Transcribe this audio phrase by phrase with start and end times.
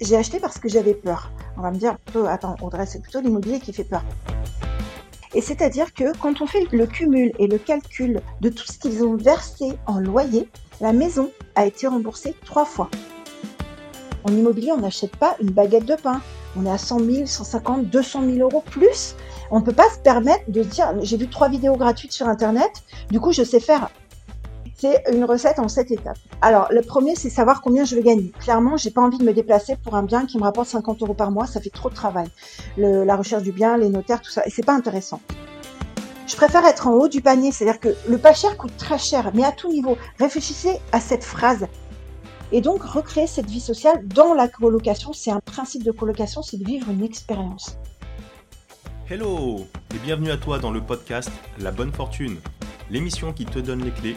[0.00, 1.30] j'ai acheté parce que j'avais peur.
[1.56, 4.02] On va me dire, plutôt, attends, Audrey, c'est plutôt l'immobilier qui fait peur.
[5.34, 9.04] Et c'est-à-dire que quand on fait le cumul et le calcul de tout ce qu'ils
[9.04, 10.48] ont versé en loyer,
[10.80, 12.90] la maison a été remboursée trois fois.
[14.24, 16.20] En immobilier, on n'achète pas une baguette de pain.
[16.56, 19.14] On est à 100 000, 150, 200 000 euros plus.
[19.50, 22.70] On ne peut pas se permettre de dire, j'ai vu trois vidéos gratuites sur Internet,
[23.10, 23.90] du coup, je sais faire
[24.76, 26.18] c'est une recette en sept étapes.
[26.42, 28.30] Alors, le premier, c'est savoir combien je vais gagner.
[28.40, 31.14] Clairement, j'ai pas envie de me déplacer pour un bien qui me rapporte 50 euros
[31.14, 31.46] par mois.
[31.46, 32.28] Ça fait trop de travail.
[32.76, 34.42] la recherche du bien, les notaires, tout ça.
[34.44, 35.20] Et c'est pas intéressant.
[36.26, 37.52] Je préfère être en haut du panier.
[37.52, 39.96] C'est-à-dire que le pas cher coûte très cher, mais à tout niveau.
[40.18, 41.66] Réfléchissez à cette phrase.
[42.52, 46.58] Et donc, recréer cette vie sociale dans la colocation, c'est un principe de colocation, c'est
[46.58, 47.78] de vivre une expérience.
[49.08, 52.38] Hello et bienvenue à toi dans le podcast La Bonne Fortune,
[52.90, 54.16] l'émission qui te donne les clés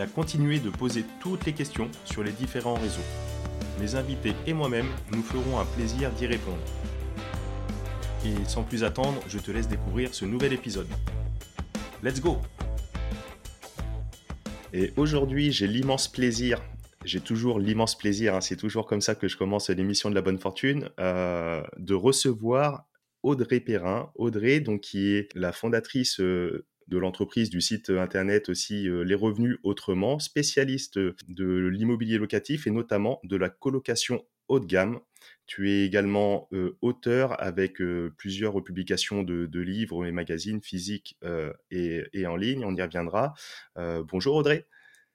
[0.00, 3.04] à continuer de poser toutes les questions sur les différents réseaux.
[3.80, 6.62] Mes invités et moi-même nous ferons un plaisir d'y répondre.
[8.24, 10.88] Et sans plus attendre, je te laisse découvrir ce nouvel épisode.
[12.02, 12.38] Let's go
[14.72, 16.62] Et aujourd'hui, j'ai l'immense plaisir,
[17.04, 20.22] j'ai toujours l'immense plaisir, hein, c'est toujours comme ça que je commence l'émission de la
[20.22, 22.84] bonne fortune, euh, de recevoir
[23.22, 24.10] Audrey Perrin.
[24.14, 29.14] Audrey, donc, qui est la fondatrice euh, de l'entreprise, du site internet aussi euh, Les
[29.14, 35.00] Revenus Autrement, spécialiste de l'immobilier locatif et notamment de la colocation haut de gamme.
[35.46, 41.18] Tu es également euh, auteur avec euh, plusieurs publications de, livres et magazines physiques
[41.70, 43.34] et, et, en ligne, on y reviendra.
[43.76, 44.66] bonjour Audrey.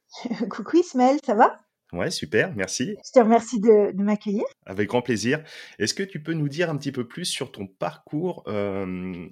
[0.50, 1.65] Coucou Ismaël, ça va?
[1.96, 2.96] Ouais, super, merci.
[3.06, 4.44] Je te remercie de, m'accueillir.
[4.66, 5.42] Avec grand plaisir.
[5.80, 8.44] Est-ce que tu peux nous dire un petit peu plus sur ton parcours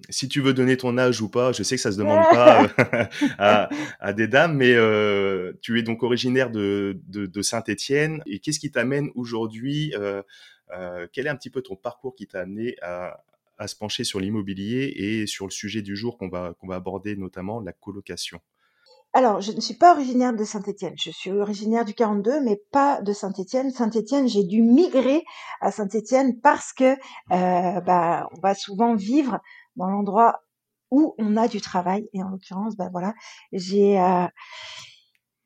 [0.09, 2.63] Si tu veux donner ton âge ou pas, je sais que ça se demande pas
[3.39, 3.67] euh,
[3.99, 6.97] à, des dames, mais euh, tu es donc originaire de,
[7.41, 8.21] Saint-Étienne.
[8.25, 10.23] Et qu'est-ce qui t'amène aujourd'hui euh,
[11.11, 13.23] Quel est un petit peu ton parcours qui t'a amené à,
[13.57, 16.75] à se pencher sur l'immobilier et sur le sujet du jour qu'on va, qu'on va
[16.75, 18.39] aborder, notamment la colocation?
[19.15, 20.95] Alors, je ne suis pas originaire de Saint-Étienne.
[20.97, 23.69] Je suis originaire du 42, mais pas de Saint-Étienne.
[23.69, 25.23] Saint-Étienne, j'ai dû migrer
[25.61, 26.95] à Saint-Étienne parce que
[27.31, 29.39] euh, bah, on va souvent vivre
[29.75, 30.41] dans l'endroit
[30.89, 32.09] où on a du travail.
[32.13, 33.13] Et en l'occurrence, bah voilà,
[33.51, 34.25] j'ai euh,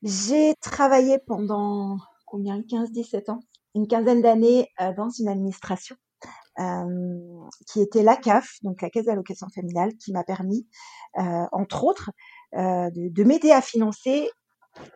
[0.01, 2.61] j'ai travaillé pendant combien?
[2.61, 3.41] 15-17 ans,
[3.75, 5.97] une quinzaine d'années euh, dans une administration.
[7.67, 10.67] qui était la CAF, donc la Caisse d'allocation familiale, qui m'a permis,
[11.51, 12.11] entre autres,
[12.55, 14.29] euh, de, m'aider à financer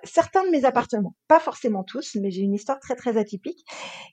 [0.03, 3.65] certains de mes appartements, pas forcément tous, mais j'ai une histoire très très atypique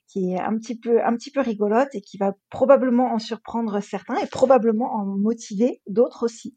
[0.07, 3.79] qui est un petit peu un petit peu rigolote et qui va probablement en surprendre
[3.79, 6.55] certains et probablement en motiver d'autres aussi.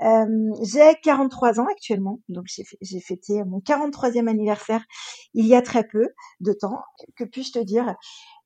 [0.00, 0.26] Euh,
[0.62, 2.46] j'ai 43 ans actuellement, donc
[2.80, 4.84] j'ai fêté mon 43e anniversaire
[5.34, 6.08] il y a très peu
[6.40, 6.80] de temps.
[7.16, 7.94] Que puis-je te dire?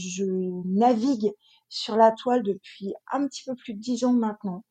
[0.01, 0.25] Je
[0.67, 1.33] navigue
[1.69, 4.65] sur la toile depuis un petit peu plus de 10 ans maintenant.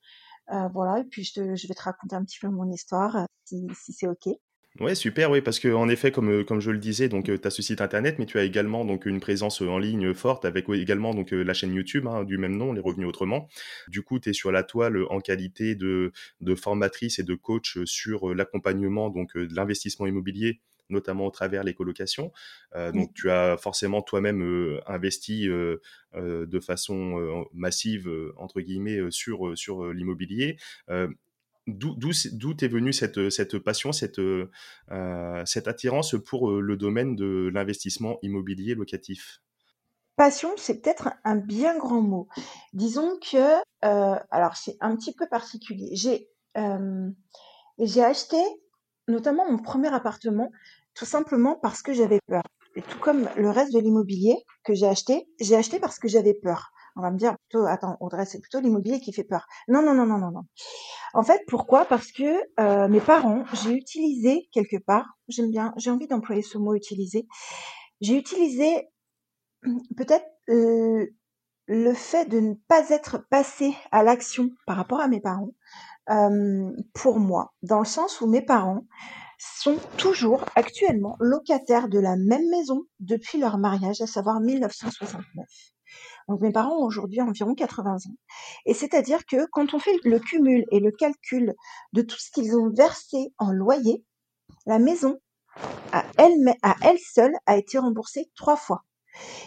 [0.51, 3.93] Euh, voilà, et puis je, vais te raconter un petit peu mon histoire, euh, si,
[3.93, 4.27] c'est OK.
[4.79, 7.61] Ouais, super, oui, parce qu'en effet, comme, euh, je le disais, donc tu as ce
[7.61, 11.31] site internet, mais tu as également donc une présence en ligne forte avec également donc
[11.31, 13.47] la chaîne YouTube hein, du même nom, Les Revenus Autrement.
[13.87, 16.11] Du coup, tu es sur la toile en qualité de,
[16.41, 22.31] de formatrice et de coach sur l'accompagnement de l'investissement immobilier notamment au travers les colocations.
[22.75, 25.77] Euh, donc tu as forcément toi-même euh, investi euh,
[26.13, 30.57] de façon massive entre guillemets sur sur l'immobilier.
[31.67, 31.95] D'où
[32.61, 34.19] est venue cette, cette passion, cette,
[35.45, 39.41] cette attirance pour le domaine de l'investissement immobilier locatif?
[40.15, 42.27] Passion, c'est peut-être un bien grand mot.
[42.73, 45.91] Disons que, alors c'est un petit peu particulier.
[45.93, 46.27] J'ai
[47.77, 48.37] j'ai acheté
[49.07, 50.51] notamment mon premier appartement
[50.95, 52.43] tout simplement parce que j'avais peur.
[52.75, 56.33] Et tout comme le reste de l'immobilier que j'ai acheté, j'ai acheté parce que j'avais
[56.33, 56.71] peur.
[56.95, 59.47] On va me dire plutôt, attends, Audrey, c'est plutôt l'immobilier qui fait peur.
[59.67, 60.43] Non, non, non, non, non, non.
[61.13, 61.85] En fait, pourquoi?
[61.85, 66.57] Parce que euh, mes parents, j'ai utilisé quelque part, j'aime bien, j'ai envie d'employer ce
[66.57, 67.27] mot utiliser,
[68.01, 68.89] j'ai utilisé
[69.65, 70.25] hum, peut-être
[71.69, 75.51] le fait de ne pas être passé à l'action par rapport à mes parents
[76.09, 78.85] euh, pour moi, dans le sens où mes parents
[79.39, 85.47] sont toujours actuellement locataires de la même maison depuis leur mariage, à savoir 1969.
[86.27, 88.15] Donc mes parents ont aujourd'hui environ 80 ans.
[88.65, 91.55] Et c'est-à-dire que quand on fait le cumul et le calcul
[91.93, 94.03] de tout ce qu'ils ont versé en loyer,
[94.65, 95.19] la maison
[95.91, 98.83] à elle, à elle seule a été remboursée trois fois.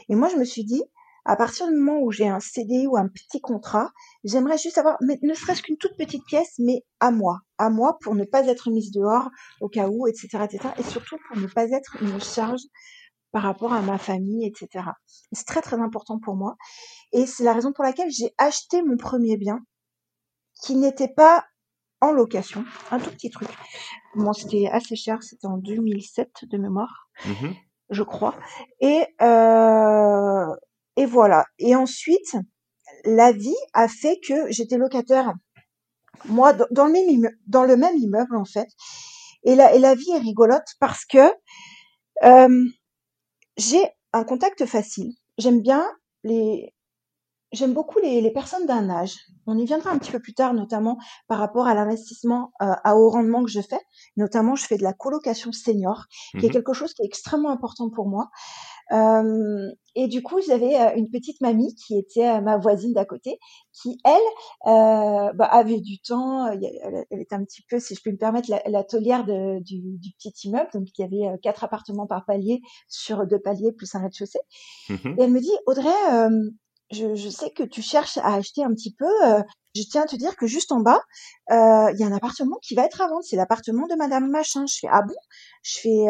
[0.08, 0.82] Et moi, je me suis dit,
[1.24, 3.92] à partir du moment où j'ai un CD ou un petit contrat,
[4.24, 7.98] j'aimerais juste avoir, mais ne serait-ce qu'une toute petite pièce, mais à moi, à moi
[8.00, 9.30] pour ne pas être mise dehors
[9.60, 12.62] au cas où, etc., etc., et surtout pour ne pas être une charge
[13.30, 14.84] par rapport à ma famille, etc.
[15.30, 16.56] C'est très très important pour moi,
[17.12, 19.60] et c'est la raison pour laquelle j'ai acheté mon premier bien,
[20.62, 21.44] qui n'était pas
[22.00, 23.48] en location, un tout petit truc.
[24.16, 27.50] Bon, c'était assez cher, c'était en 2007 de mémoire, mmh
[27.90, 28.34] je crois,
[28.80, 30.46] et euh,
[30.96, 31.44] et voilà.
[31.58, 32.36] Et ensuite,
[33.04, 35.32] la vie a fait que j'étais locataire,
[36.26, 38.68] moi, dans le même immeuble, en fait.
[39.44, 41.32] Et la, et la vie est rigolote parce que
[42.24, 42.64] euh,
[43.56, 45.12] j'ai un contact facile.
[45.38, 45.84] J'aime bien
[46.22, 46.72] les,
[47.52, 49.16] j'aime beaucoup les, les personnes d'un âge.
[49.46, 52.96] On y viendra un petit peu plus tard, notamment par rapport à l'investissement euh, à
[52.96, 53.80] haut rendement que je fais.
[54.16, 56.06] Notamment, je fais de la colocation senior,
[56.38, 58.30] qui est mmh quelque chose qui est extrêmement important pour moi.
[58.92, 63.04] Euh, et du coup, j'avais euh, une petite mamie qui était euh, ma voisine d'à
[63.04, 63.38] côté,
[63.72, 64.12] qui elle
[64.66, 66.46] euh, bah, avait du temps.
[66.46, 66.64] Elle,
[67.10, 70.10] elle, était un petit peu, si je peux me permettre, la, taulière de, du, du,
[70.12, 70.68] petit immeuble.
[70.74, 74.40] Donc il y avait quatre appartements par palier sur deux paliers plus un rez-de-chaussée.
[74.88, 75.90] Mmh et elle me dit, Audrey,
[76.92, 79.10] je, je, sais que tu cherches à acheter un petit peu.
[79.74, 81.02] je tiens à te dire que juste en bas,
[81.50, 83.24] il y a un appartement qui va être à vendre.
[83.24, 84.64] C'est l'appartement de Madame Machin.
[84.66, 85.14] Je fais ah bon?
[85.62, 86.06] Je fais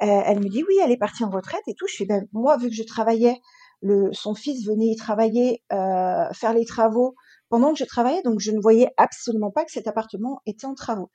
[0.00, 1.86] elle me dit oui, elle est partie en retraite et tout.
[1.86, 3.40] Je fais ben moi vu que je travaillais,
[3.84, 7.14] le, son fils venait y travailler, euh, faire les travaux
[7.50, 10.74] pendant que je travaillais, donc je ne voyais absolument pas que cet appartement était en
[10.74, 11.10] travaux.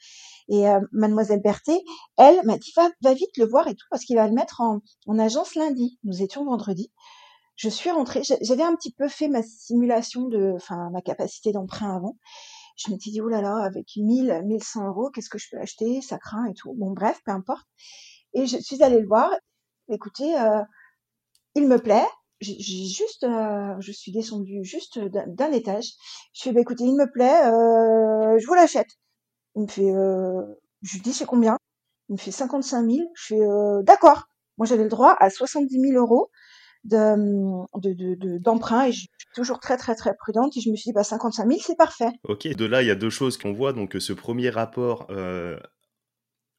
[0.47, 1.81] Et euh, mademoiselle Berthet,
[2.17, 4.61] elle m'a dit va, va vite le voir et tout parce qu'il va le mettre
[4.61, 5.99] en, en agence lundi.
[6.03, 6.91] Nous étions vendredi.
[7.59, 11.93] Je suis rentrée, j'avais un petit peu fait ma simulation de, enfin ma capacité d'emprunt
[11.93, 12.17] avant.
[12.77, 16.01] Je m'étais dit oh là là, avec 1000, 1100 euros, qu'est-ce que je peux acheter?
[16.01, 16.73] Ça craint et tout.
[16.75, 17.67] Bon bref, peu importe.
[18.33, 19.29] Et je suis allée le voir.
[19.89, 20.61] Écoutez, euh,
[21.55, 22.07] il me plaît.
[22.39, 25.91] J'ai juste, euh, je suis descendue juste d'un étage.
[26.31, 28.87] Je fais, bah, écoutez, il me plaît, euh, je vous l'achète.
[29.55, 30.41] Il me fait, euh,
[30.81, 31.57] je lui dis c'est combien?
[32.07, 33.09] Il me fait 55 000.
[33.15, 34.23] Je fais, euh, d'accord.
[34.57, 36.29] Moi j'avais le droit à 70 000 euros
[36.83, 40.89] d'emprunt de, de, et je suis toujours très très très prudente et je me suis
[40.89, 42.11] dit bah 55 000 c'est parfait.
[42.23, 45.57] Ok, de là il y a deux choses qu'on voit donc ce premier rapport euh,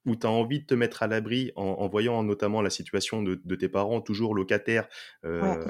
[0.06, 3.54] où tu as envie de te mettre à l'abri en, voyant notamment la situation de,
[3.54, 4.88] tes parents toujours locataires
[5.24, 5.64] euh,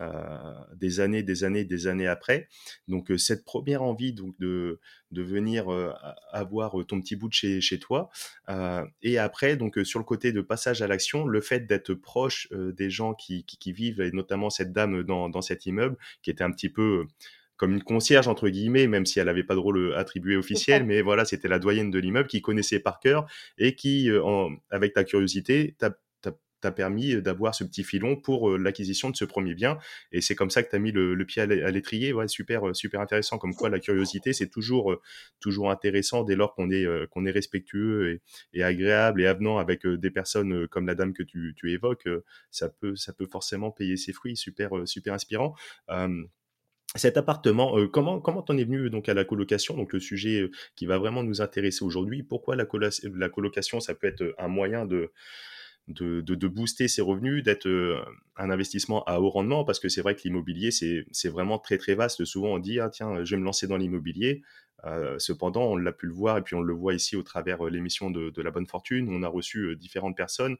[0.00, 2.48] euh, des années, des années, des années après.
[2.88, 5.66] Donc euh, cette première envie donc de, de venir
[6.32, 8.10] avoir ton petit bout de chez, chez toi.
[9.02, 12.90] et après, donc sur le côté de passage à l'action, le fait d'être proche des
[12.90, 16.50] gens qui, qui, vivent, et notamment cette dame dans, dans cet immeuble, qui était un
[16.50, 17.06] petit peu
[17.56, 20.84] comme une concierge entre guillemets, même si elle n'avait pas de rôle euh, attribué officiel,
[20.84, 23.26] mais voilà, c'était la doyenne de l'immeuble qui connaissait par cœur
[23.58, 25.92] et qui, euh, en, avec ta curiosité, t'a
[26.72, 29.76] permis d'avoir ce petit filon pour euh, l'acquisition de ce premier bien.
[30.12, 32.14] Et c'est comme ça que tu as mis le, pied à l'étrier.
[32.14, 33.36] Ouais, super, super intéressant.
[33.36, 34.96] Comme quoi, la curiosité, c'est toujours,
[35.40, 38.18] toujours intéressant dès lors qu'on est, qu'on est respectueux
[38.54, 42.08] et, agréable et avenant avec des personnes comme la dame que tu, tu évoques.
[42.50, 44.34] ça peut, ça peut forcément payer ses fruits.
[44.34, 45.54] Super, super inspirant
[46.96, 50.42] cet appartement, euh, comment comment t'en es venu donc à la colocation, donc le sujet
[50.42, 52.22] euh, qui va vraiment nous intéresser aujourd'hui.
[52.22, 52.66] Pourquoi la,
[53.14, 55.10] la colocation, ça peut être un moyen de
[55.88, 58.02] de, booster ses revenus, d'être euh,
[58.36, 61.94] un investissement à haut rendement, parce que c'est vrai que l'immobilier, c'est vraiment très très
[61.94, 62.24] vaste.
[62.24, 64.42] Souvent, on dit, ah tiens, je vais me lancer dans l'immobilier.
[64.84, 67.64] Euh, cependant, on l'a pu le voir, et puis on le voit ici au travers
[67.64, 69.08] euh, l'émission de, de, La Bonne Fortune.
[69.10, 70.56] On a reçu différentes personnes.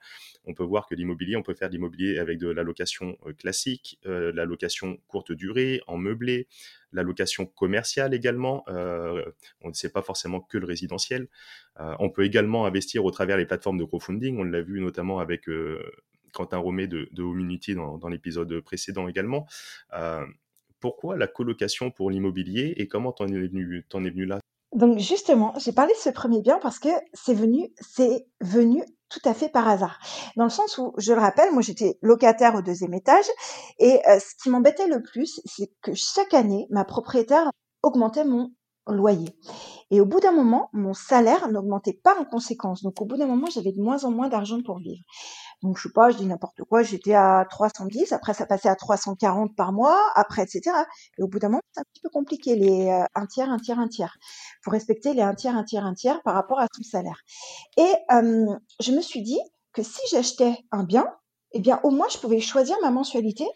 [0.46, 3.98] On peut voir que l'immobilier, on peut faire de l'immobilier avec de la location classique,
[4.04, 6.48] la location courte durée, en meublé,
[6.94, 8.64] la location commerciale également.
[8.68, 9.24] Euh,
[9.60, 11.28] on ne sait pas forcément que le résidentiel.
[11.80, 14.38] Euh, on peut également investir au travers les plateformes de crowdfunding.
[14.38, 15.82] On l'a vu notamment avec euh,
[16.32, 19.46] Quentin Romé de, de dans, l'épisode précédent également.
[20.80, 24.38] pourquoi la colocation pour l'immobilier et comment t'en es venu, es venu là?
[24.74, 28.82] Donc justement, j'ai parlé de ce premier bien parce que c'est venu, c'est venu
[29.14, 29.98] tout à fait par hasard.
[30.36, 33.26] Dans le sens où, je le rappelle, moi j'étais locataire au deuxième étage
[33.78, 37.50] et euh, ce qui m'embêtait le plus, c'est que chaque année, ma propriétaire
[37.82, 38.50] augmentait mon
[38.86, 39.36] loyer.
[39.90, 42.82] Et au bout d'un moment, mon salaire n'augmentait pas en conséquence.
[42.82, 45.02] Donc au bout d'un moment, j'avais de moins en moins d'argent pour vivre.
[45.62, 48.76] Donc je sais pas, je dis n'importe quoi, j'étais à 310, après ça passait à
[48.76, 50.76] 340 par mois, après etc.
[51.18, 53.58] Et au bout d'un moment, c'est un petit peu compliqué les euh, un tiers, un
[53.58, 54.16] tiers, un tiers.
[54.62, 57.20] Faut respecter les un tiers, un tiers, un tiers par rapport à son salaire.
[57.76, 57.92] Et
[58.80, 59.40] je me suis dit
[59.72, 61.06] que si j'achetais un bien,
[61.52, 63.46] eh bien au moins je pouvais choisir ma mensualité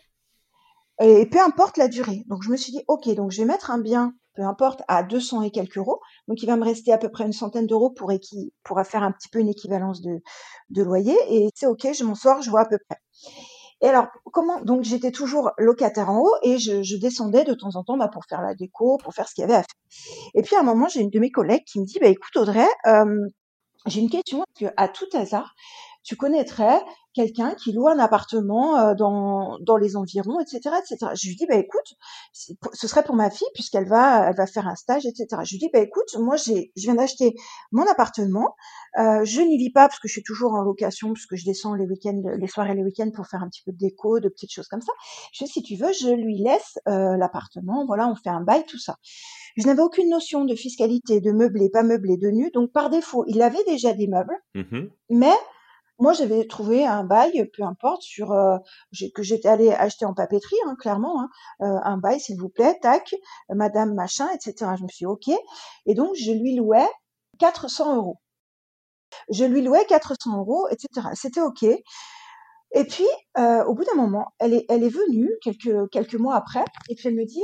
[1.01, 2.25] et peu importe la durée.
[2.27, 5.03] Donc je me suis dit, ok, donc je vais mettre un bien, peu importe, à
[5.03, 5.99] 200 et quelques euros.
[6.29, 8.13] Donc il va me rester à peu près une centaine d'euros pour,
[8.63, 10.21] pour faire un petit peu une équivalence de,
[10.71, 11.17] de loyer.
[11.29, 12.99] Et c'est ok, je m'en sors, je vois à peu près.
[13.81, 17.83] Et alors, comment Donc, j'étais toujours locataire en haut et je, descendais de temps en
[17.83, 20.31] temps bah, pour faire la déco, pour faire ce qu'il y avait à faire.
[20.35, 22.37] Et puis, à un moment, j'ai une de mes collègues qui me dit, bah, écoute,
[22.37, 23.29] Audrey, euh,
[23.87, 24.39] j'ai une question.
[24.43, 25.55] Est-ce que, à tout hasard,
[26.09, 26.81] tu connaîtrais
[27.13, 31.13] quelqu'un qui loue un appartement euh, dans, dans les environs, etc., etc.
[31.21, 31.97] Je lui dis, bah écoute,
[32.33, 35.27] ce serait pour ma fille puisqu'elle va, elle va faire un stage, etc.
[35.45, 37.35] Je lui dis, bah écoute, moi j'ai, je viens d'acheter
[37.73, 38.55] mon appartement,
[38.99, 41.75] euh, je n'y vis pas parce que je suis toujours en location, puisque je descends
[41.75, 44.31] les week-ends, les soirs et les week-ends pour faire un petit peu de déco, de
[44.31, 44.93] petites choses comme ça.
[45.35, 48.65] Je dis, si tu veux, je lui laisse euh, l'appartement, voilà, on fait un bail,
[48.65, 48.97] tout ça.
[49.59, 53.25] Je n'avais aucune notion de fiscalité, de meublé, pas meublé, de nu, donc par défaut,
[53.29, 55.35] il avait déjà des meubles, mmh mais
[55.99, 58.57] moi, j'avais trouvé un bail, peu importe, sur euh,
[59.15, 61.29] que j'étais allée acheter en papeterie, hein, clairement, hein,
[61.63, 63.15] euh, un bail, s'il vous plaît, tac,
[63.51, 64.73] Madame machin, etc.
[64.79, 65.29] Je me suis dit, ok,
[65.87, 66.89] et donc je lui louais
[67.39, 68.19] 400 euros.
[69.31, 71.09] Je lui louais 400 euros, etc.
[71.15, 71.65] C'était ok.
[71.65, 73.07] Et puis,
[73.39, 76.95] euh, au bout d'un moment, elle est, elle est venue quelques quelques mois après, et
[76.95, 77.43] puis elle me dit,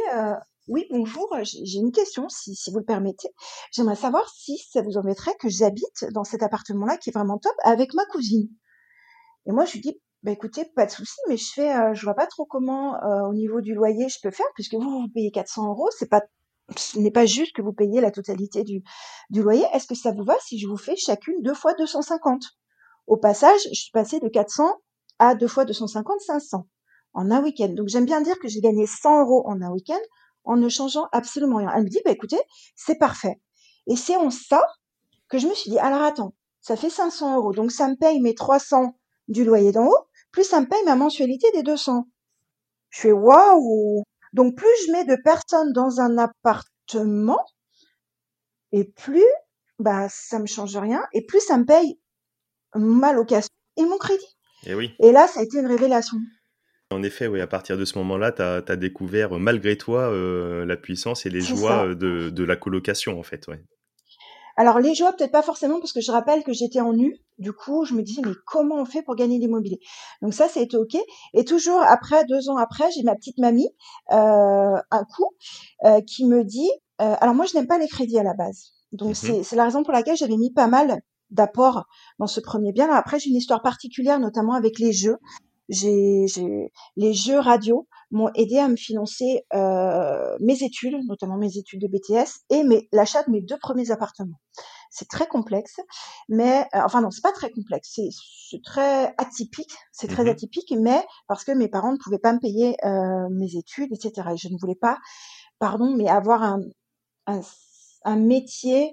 [0.67, 3.29] oui, bonjour, j'ai une question, si, vous le permettez.
[3.71, 7.55] J'aimerais savoir si ça vous embêterait que j'habite dans cet appartement-là qui est vraiment top
[7.65, 8.49] avec ma cousine.
[9.47, 12.03] Et moi, je lui dis, bah écoutez, pas de souci, mais je fais, euh, je
[12.05, 15.09] vois pas trop comment euh, au niveau du loyer je peux faire, puisque vous vous
[15.13, 18.83] payez 400 euros, ce n'est pas juste que vous payez la totalité du,
[19.29, 19.67] du loyer.
[19.75, 22.43] Est-ce que ça vous va si je vous fais chacune deux fois 250
[23.07, 24.73] Au passage, je suis passée de 400
[25.19, 26.67] à deux fois 250, 500
[27.13, 27.69] en un week-end.
[27.69, 30.01] Donc j'aime bien dire que j'ai gagné 100 euros en un week-end
[30.45, 31.71] en ne changeant absolument rien.
[31.75, 32.41] Elle me dit, bah écoutez,
[32.77, 33.41] c'est parfait.
[33.87, 34.65] Et c'est en ça
[35.29, 38.21] que je me suis dit, alors attends, ça fait 500 euros, donc ça me paye
[38.21, 38.97] mes 300
[39.29, 42.07] du loyer d'en haut, plus ça me paye ma mensualité des 200.
[42.91, 47.45] Je fais waouh Donc plus je mets de personnes dans un appartement,
[48.73, 49.25] et plus
[49.79, 51.99] bah ça me change rien, et plus ça me paye
[52.75, 54.37] ma location et mon crédit.
[54.67, 54.95] Et, eh oui.
[54.99, 56.17] et là, ça a été une révélation.
[56.95, 60.77] En effet, oui, à partir de ce moment-là, tu as, découvert, malgré toi, euh, la
[60.77, 63.49] puissance et les joies euh, de, la colocation, en fait.
[63.49, 63.61] Ouais.
[64.57, 67.17] Alors, les joies, peut-être pas forcément, parce que je rappelle que j'étais en nu.
[67.39, 69.81] Du coup, je me disais, mais comment on fait pour gagner l'immobilier?
[70.23, 70.97] Donc ça, été OK.
[71.35, 73.69] Et toujours après, deux ans après, j'ai ma petite mamie,
[74.13, 75.35] euh, un coup,
[76.07, 78.71] qui me dit, alors moi, je n'aime pas les crédits à la base.
[78.93, 81.87] Donc, mmh c'est la raison pour laquelle j'avais mis pas mal d'apports
[82.21, 82.89] dans ce premier bien.
[82.93, 85.19] après, j'ai une histoire particulière, notamment avec les jeux
[85.69, 86.27] j'ai,
[86.97, 91.89] les jeux radio m'ont aidé à me financer euh, mes études, notamment mes études de
[91.89, 94.39] BTS et l'achat de mes deux premiers appartements.
[94.91, 95.81] C'est très complexe,
[96.29, 98.09] mais euh, enfin non, c'est pas très complexe, c'est,
[98.51, 102.33] c'est très atypique, c'est très mmh atypique, mais parce que mes parents ne pouvaient pas
[102.33, 104.29] me payer euh, mes études, etc.
[104.33, 104.99] Et je ne voulais pas,
[105.59, 106.61] pardon, mais avoir un,
[107.27, 107.41] un,
[108.05, 108.93] un métier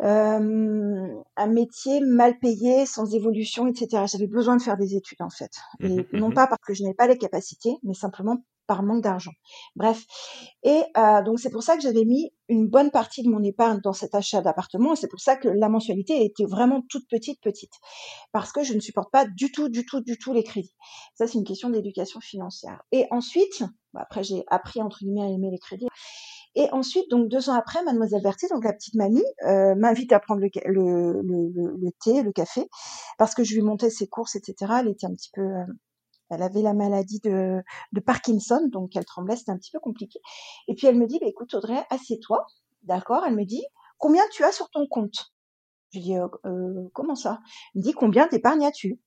[0.00, 4.04] un métier mal payé, sans évolution, etc.
[4.06, 6.74] J'avais besoin de faire des études en fait, mmh et non mmh pas parce que
[6.74, 9.32] je n'avais pas les capacités, mais simplement par manque d'argent.
[9.76, 10.04] Bref,
[10.62, 13.80] et euh, donc c'est pour ça que j'avais mis une bonne partie de mon épargne
[13.82, 17.40] dans cet achat d'appartement, et c'est pour ça que la mensualité était vraiment toute petite,
[17.40, 17.74] petite,
[18.32, 20.74] parce que je ne supporte pas du tout, du tout, du tout les crédits.
[21.14, 22.82] Ça c'est une question d'éducation financière.
[22.92, 25.88] Et ensuite, bah, après j'ai appris entre guillemets à aimer les crédits.
[26.56, 30.20] Et ensuite, donc deux ans après, Mademoiselle Berthier, donc la petite mamie, euh, m'invite à
[30.20, 32.68] prendre le, le, le, le, thé, le café,
[33.18, 34.72] parce que je lui montais ses courses, etc.
[34.80, 35.64] Elle était un petit peu, euh,
[36.30, 37.60] elle avait la maladie de,
[37.92, 40.20] de Parkinson, donc elle tremblait, c'était un petit peu compliqué.
[40.68, 42.46] Et puis elle me dit, bah, écoute Audrey, assieds-toi,
[42.84, 43.24] d'accord?
[43.26, 43.64] Elle me dit,
[43.98, 45.34] combien tu as sur ton compte?
[45.92, 47.40] Je lui dis, euh, euh comment ça?
[47.74, 49.00] Elle me dit, combien d'épargne as-tu?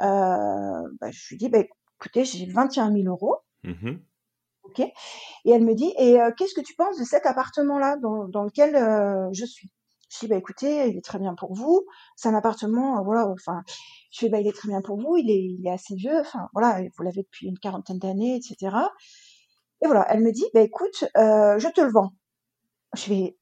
[0.00, 1.60] Euh, bah, Je lui dis, bah,
[1.98, 3.36] écoutez, j'ai 21 000 euros.
[3.64, 3.96] Mmh
[4.64, 8.28] ok Et elle me dit, et euh, qu'est-ce que tu penses de cet appartement-là dans,
[8.28, 9.70] dans lequel euh, je suis?
[10.10, 11.86] Je dis, bah écoutez, il est très bien pour vous.
[12.16, 13.28] C'est un appartement, euh, voilà.
[13.28, 13.62] Enfin,
[14.10, 15.16] je fais, bah il est très bien pour vous.
[15.16, 16.18] Il est, il est assez vieux.
[16.20, 18.76] Enfin, voilà, vous l'avez depuis une quarantaine d'années, etc.
[19.82, 22.10] Et voilà, elle me dit, bah écoute, je te le vends.
[22.96, 23.38] Je fais,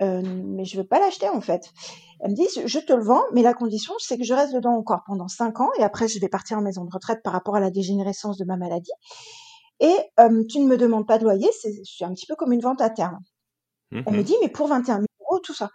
[0.00, 1.70] mais je veux pas l'acheter en fait.
[2.20, 4.74] Elle me dit, je te le vends, mais la condition, c'est que je reste dedans
[4.74, 7.54] encore pendant cinq ans, et après, je vais partir en maison de retraite par rapport
[7.54, 8.90] à la dégénérescence de ma maladie.
[9.80, 9.96] Et
[10.48, 12.90] tu ne me demandes pas de loyer, c'est un petit peu comme une vente à
[12.90, 13.18] terme.
[13.92, 15.70] On me mmh dit, mais pour 21 000 euros, tout ça.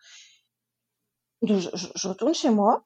[1.41, 2.85] Donc, je, je, retourne chez moi,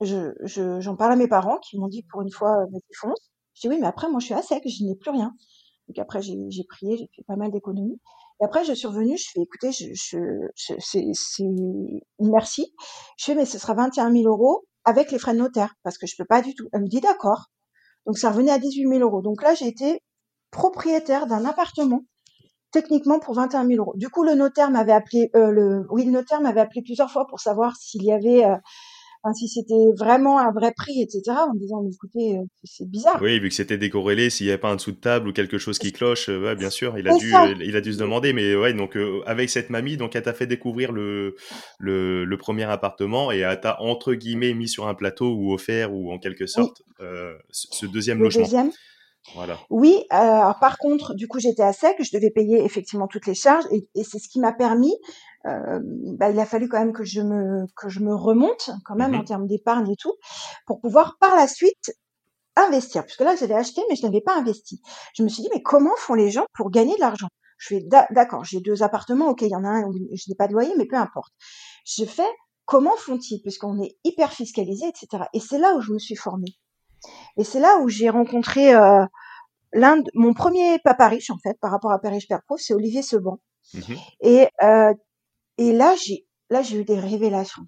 [0.00, 3.30] j'en je, parle à mes parents qui m'ont dit pour une fois, vas-y, fonce.
[3.54, 5.34] Je dis, oui, mais après, moi, je suis à sec, je n'ai plus rien.
[5.88, 8.00] Donc après, j'ai prié, j'ai fait pas mal d'économies.
[8.40, 11.44] Et après, je suis revenue, je fais, écoutez, je, je, c'est
[12.20, 12.72] merci.
[13.18, 16.06] Je fais, mais ce sera 21 000 euros avec les frais de notaire, parce que
[16.06, 16.68] je peux pas du tout.
[16.72, 17.46] Elle me dit, d'accord.
[18.06, 19.22] Donc ça revenait à 18 000 euros.
[19.22, 20.00] Donc là, j'ai été
[20.50, 22.04] propriétaire d'un appartement
[22.72, 23.94] techniquement pour 21 000 euros.
[23.96, 27.26] Du coup, le notaire m'avait appelé, euh, le, oui, le notaire m'avait appelé plusieurs fois
[27.26, 28.56] pour savoir s'il y avait, euh,
[29.34, 31.22] si c'était vraiment un vrai prix, etc.
[31.48, 33.18] En me disant, mais écoutez, euh, c'est bizarre.
[33.22, 35.56] Oui, vu que c'était décorrélé, s'il n'y avait pas un dessous de table ou quelque
[35.56, 37.32] chose qui cloche, ouais, bien sûr, il a dû,
[37.64, 38.34] il a dû se demander.
[38.34, 41.36] Mais ouais, donc avec cette mamie, donc elle t'a fait découvrir le,
[41.78, 45.92] le, le premier appartement et elle t'a entre guillemets mis sur un plateau ou offert
[45.94, 48.42] ou en quelque sorte ce ce deuxième le logement.
[48.44, 48.70] deuxième.
[49.34, 49.66] Voilà.
[49.70, 53.26] Oui, euh, alors par contre, du coup, j'étais à sec, je devais payer effectivement toutes
[53.26, 54.94] les charges et, et c'est ce qui m'a permis.
[55.46, 55.80] euh,
[56.18, 59.14] bah, il a fallu quand même que je me que je me remonte quand même
[59.14, 59.24] en Mhm.
[59.24, 60.14] termes d'épargne et tout
[60.66, 61.92] pour pouvoir par la suite
[62.56, 63.04] investir.
[63.04, 64.80] Puisque là, j'avais acheté, mais je n'avais pas investi.
[65.14, 67.28] Je me suis dit, mais comment font les gens pour gagner de l'argent?
[67.58, 70.24] Je fais, d'a- d'accord, j'ai deux appartements, ok, il y en a un où je
[70.30, 71.32] n'ai pas de loyer, mais peu importe.
[71.86, 72.28] Je fais,
[72.66, 73.40] comment font-ils?
[73.42, 75.28] Puisqu'on est hyper fiscalisé, etc.
[75.34, 76.56] Et c'est là où je me suis formée.
[77.36, 79.04] Et c'est là où j'ai rencontré euh,
[79.72, 82.12] l'un de mon premier papa riche en fait par rapport à Père
[82.46, 83.38] pauvre, c'est Olivier Seban.
[83.74, 83.96] Mhm.
[84.20, 84.94] Et euh,
[85.58, 87.66] et là j'ai là j'ai eu des révélations.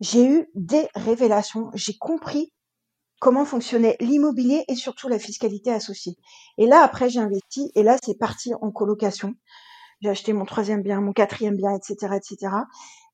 [0.00, 1.70] J'ai eu des révélations.
[1.74, 2.52] J'ai compris
[3.20, 6.16] comment fonctionnait l'immobilier et surtout la fiscalité associée.
[6.58, 9.34] Et là après j'ai investi et là c'est parti en colocation.
[10.00, 12.52] J'ai acheté mon troisième bien, mon quatrième bien, etc., etc.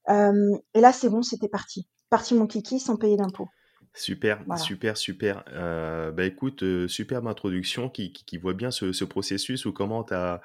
[0.09, 1.87] Euh, et là c'est bon, c'était parti.
[2.09, 3.49] Parti mon kiki sans payer d'impôts.
[3.95, 4.63] Super, Voilà.
[4.63, 5.45] super, super.
[5.49, 9.73] Euh, bah écoute, euh, superbe introduction qui, qui, qui voit bien ce, ce processus ou
[9.73, 10.41] comment tu as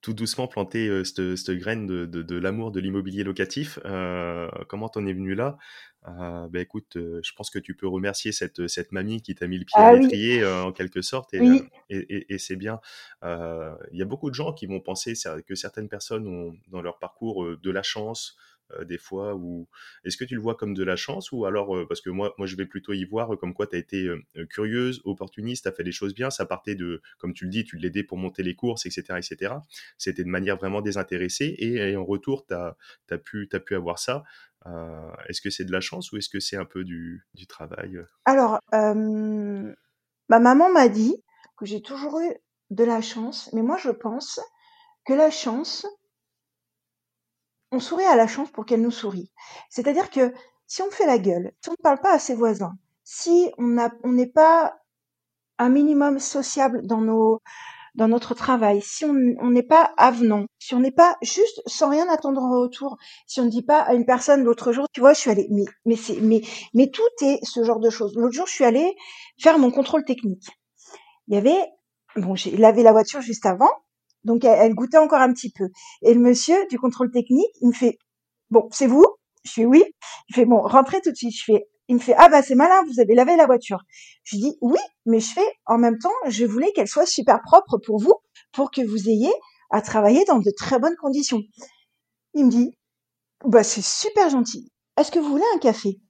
[0.00, 3.78] tout doucement planté euh, cette, cette graine de, l'amour de l'immobilier locatif.
[4.68, 5.58] Comment t'en es venu là?
[6.06, 9.64] Bah écoute, je pense que tu peux remercier cette, cette mamie qui t'a mis le
[9.64, 12.78] pied à Ah l'étrier en quelque sorte et, oui, et, et, et c'est bien.
[13.22, 15.14] Il y a beaucoup de gens qui vont penser
[15.46, 18.36] que certaines personnes ont dans leur parcours de la chance,
[18.86, 19.68] des fois ou
[20.04, 22.34] est-ce que tu le vois comme de la chance ou alors euh, parce que moi
[22.38, 25.00] moi je vais plutôt y voir euh, comme quoi tu as été euh, euh, curieuse,
[25.04, 27.76] opportuniste, tu as fait les choses bien, ça partait de comme tu le dis, tu
[27.76, 29.54] l'aidais pour monter les courses etc etc.
[29.98, 34.24] C'était de manière vraiment désintéressée et, en retour tu as, pu t'as pu avoir ça.
[34.66, 37.46] Euh, est-ce que c'est de la chance ou est-ce que c'est un peu du, du
[37.46, 38.06] travail euh?
[38.24, 39.74] Alors, euh,
[40.28, 41.22] ma maman m'a dit
[41.58, 42.34] que j'ai toujours eu
[42.70, 44.40] de la chance, mais moi je pense
[45.04, 45.86] que la chance,
[47.74, 49.30] on sourit à la chance pour qu'elle nous sourie.
[49.68, 50.32] C'est-à-dire que
[50.66, 53.78] si on fait la gueule, si on ne parle pas à ses voisins, si on
[53.78, 54.76] a, on n'est pas
[55.58, 57.42] un minimum sociable dans nos,
[57.94, 62.08] dans notre travail, si on n'est pas avenant, si on n'est pas juste sans rien
[62.08, 65.12] attendre en retour, si on ne dit pas à une personne l'autre jour, tu vois,
[65.12, 66.42] je suis allée, mais, mais c'est, mais,
[66.74, 68.16] mais tout est ce genre de choses.
[68.16, 68.96] L'autre jour, je suis allée
[69.38, 70.46] faire mon contrôle technique.
[71.28, 71.62] Il y avait,
[72.16, 73.70] bon, j'ai lavé la voiture juste avant,
[74.24, 75.68] donc elle, goûtait encore un petit peu.
[76.02, 77.98] Et le monsieur du contrôle technique, il me fait,
[78.50, 79.06] bon, c'est vous?
[79.44, 79.84] Je fais oui.
[80.28, 81.36] Il fait, bon, rentrez tout de suite.
[81.36, 83.80] Je fais, il me fait, ah bah c'est malin, vous avez lavé la voiture.
[84.22, 87.78] Je dis, oui, mais je fais, en même temps, je voulais qu'elle soit super propre
[87.78, 88.14] pour vous,
[88.52, 89.32] pour que vous ayez
[89.70, 91.42] à travailler dans de très bonnes conditions.
[92.32, 92.76] Il me dit,
[93.44, 94.70] bah c'est super gentil.
[94.96, 96.00] Est-ce que vous voulez un café?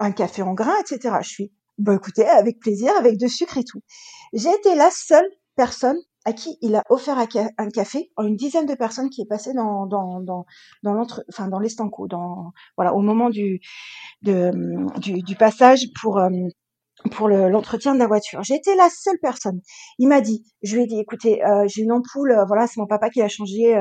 [0.00, 1.16] Un café en grain, etc.
[1.22, 3.80] Je suis, bah écoutez, avec plaisir, avec de sucre et tout.
[4.32, 8.24] J'ai été la seule personne à qui il a offert un ca- un café en
[8.26, 10.46] une dizaine de personnes qui est passée dans dans dans
[10.82, 13.60] dans l'entre enfin dans l'estanco dans voilà au moment du
[15.00, 16.28] du, du passage pour euh,
[17.12, 18.42] pour le- l'entretien de la voiture.
[18.44, 19.60] J'ai été la seule personne.
[19.98, 22.80] Il m'a dit, je lui ai dit, écoutez, euh, j'ai une ampoule, euh, voilà, c'est
[22.80, 23.74] mon papa qui l'a changée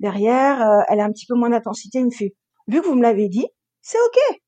[0.00, 2.00] derrière, elle a un petit peu moins d'intensité.
[2.00, 2.34] Il me fait,
[2.68, 3.46] vu que vous me l'avez dit,
[3.82, 4.38] c'est ok.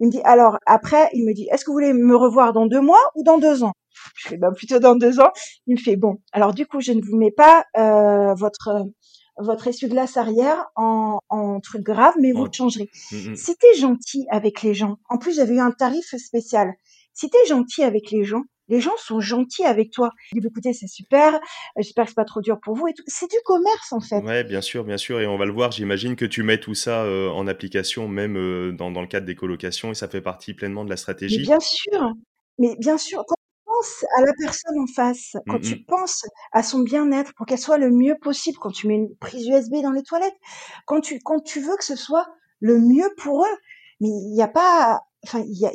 [0.00, 2.66] Il me dit, alors après, il me dit, est-ce que vous voulez me revoir dans
[2.66, 3.72] deux mois ou dans deux ans?
[4.16, 5.30] Je fais, bah plutôt dans deux ans.
[5.66, 8.84] Il me fait, bon, alors du coup, je ne vous mets pas euh, votre
[9.36, 12.88] votre essuie-glace arrière en, en truc grave, mais vous le changerez.
[13.10, 13.36] Mm, mm.
[13.36, 16.72] Si t'es gentil avec les gens, en plus j'avais eu un tarif spécial.
[17.14, 20.10] Si t'es gentil avec les gens, les gens sont gentils avec toi.
[20.32, 21.38] Ils disent, écoutez, c'est super,
[21.76, 23.02] j'espère que c'est pas trop dur pour vous et tout.
[23.08, 24.20] C'est du commerce en fait.
[24.20, 25.72] Ouais, bien sûr, bien sûr, et on va le voir.
[25.72, 29.26] J'imagine que tu mets tout ça euh, en application, même euh, dans, dans le cadre
[29.26, 31.42] des colocations, et ça fait partie pleinement de la Mais stratégie.
[31.42, 32.12] bien sûr,
[32.58, 33.34] mais bien sûr, quand
[33.74, 37.58] penses à la personne en face, quand Mm, tu penses à son bien-être pour qu'elle
[37.58, 40.36] soit le mieux possible, quand tu mets une prise USB dans les toilettes,
[40.86, 42.26] quand tu, quand tu veux que ce soit
[42.60, 43.56] le mieux pour eux,
[44.00, 45.72] mais il n'y a pas, enfin, il y a,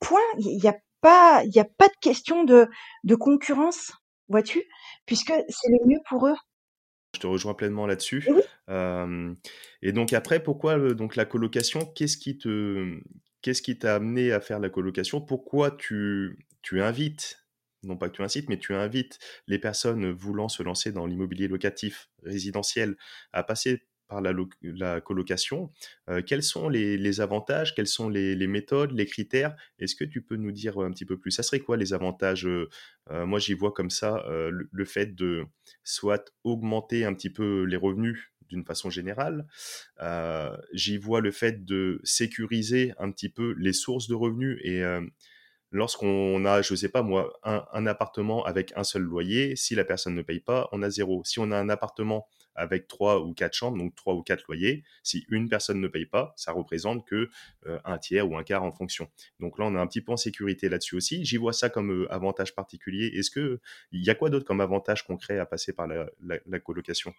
[0.00, 2.68] point, il n'y a pas, il y a pas de question de,
[3.04, 3.92] de concurrence,
[4.28, 4.62] vois-tu,
[5.06, 6.36] puisque c'est le mieux pour eux.
[7.14, 8.26] Je te rejoins pleinement là-dessus.
[8.26, 9.34] oui, Euh,
[9.82, 11.86] et donc après, pourquoi donc la colocation?
[11.86, 13.00] Qu'est-ce qui te,
[13.42, 15.20] qu'est-ce qui t'a amené à faire la colocation?
[15.20, 17.46] Pourquoi tu, tu invites,
[17.82, 21.48] non pas que tu incites, mais tu invites les personnes voulant se lancer dans l'immobilier
[21.48, 22.94] locatif résidentiel
[23.32, 25.70] à passer par la, colocation.
[26.26, 29.56] quels sont les, avantages Quels sont les, méthodes, les critères?
[29.78, 31.30] Est-ce que tu peux nous dire un petit peu plus?
[31.30, 32.46] Ça serait quoi les avantages
[33.10, 35.46] Moi, j'y vois comme ça le, fait de
[35.84, 39.46] soit augmenter un petit peu les revenus d'une façon générale.
[40.74, 44.82] j'y vois le fait de sécuriser un petit peu les sources de revenus et
[45.70, 49.84] lorsqu'on a, je ne sais pas moi, un, appartement avec un seul loyer, si la
[49.84, 51.22] personne ne paye pas, on a zéro.
[51.24, 54.82] Si on a un appartement avec trois ou quatre chambres, donc trois ou quatre loyers,
[55.02, 57.30] si une personne ne paye pas, ça représente que
[57.66, 59.08] euh, un tiers ou un quart en fonction.
[59.40, 61.24] Donc là, on a un petit peu en sécurité là-dessus aussi.
[61.24, 63.12] J'y vois ça comme euh, avantage particulier.
[63.14, 63.60] Est-ce que
[63.92, 67.14] il y a quoi d'autre comme avantage concret à passer par la colocation?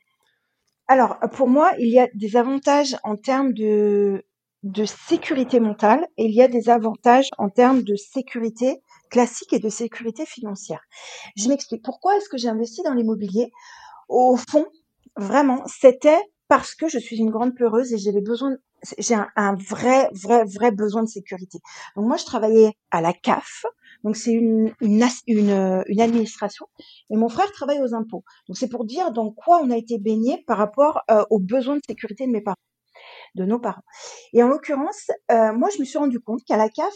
[0.89, 4.25] Alors, pour moi, il y a des avantages en termes de
[4.63, 9.59] de sécurité mentale et il y a des avantages en termes de sécurité classique et
[9.59, 10.81] de sécurité financière.
[11.35, 11.83] Je m'explique.
[11.83, 13.51] Pourquoi est-ce que j'ai investi dans l'immobilier?
[14.07, 14.65] Au fond,
[15.15, 18.55] vraiment, c'était parce que je suis une grande peureuse et j'avais besoin,
[18.97, 21.59] j'ai un, vrai, vrai, vrai besoin de sécurité.
[21.95, 23.65] Donc moi, je travaillais à la CAF,
[24.03, 26.65] donc c'est une, une, une, administration,
[27.11, 28.23] et mon frère travaille aux impôts.
[28.47, 31.75] Donc c'est pour dire dans quoi on a été baigné par rapport euh, aux besoins
[31.75, 32.55] de sécurité de mes parents
[33.35, 33.83] de nos parents.
[34.33, 36.93] Et en l'occurrence, euh, moi, je me suis rendu compte qu'à la CAF,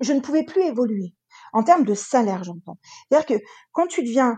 [0.00, 1.14] je ne pouvais plus évoluer
[1.52, 2.78] en termes de salaire, j'entends.
[3.08, 4.36] C'est-à-dire que quand tu deviens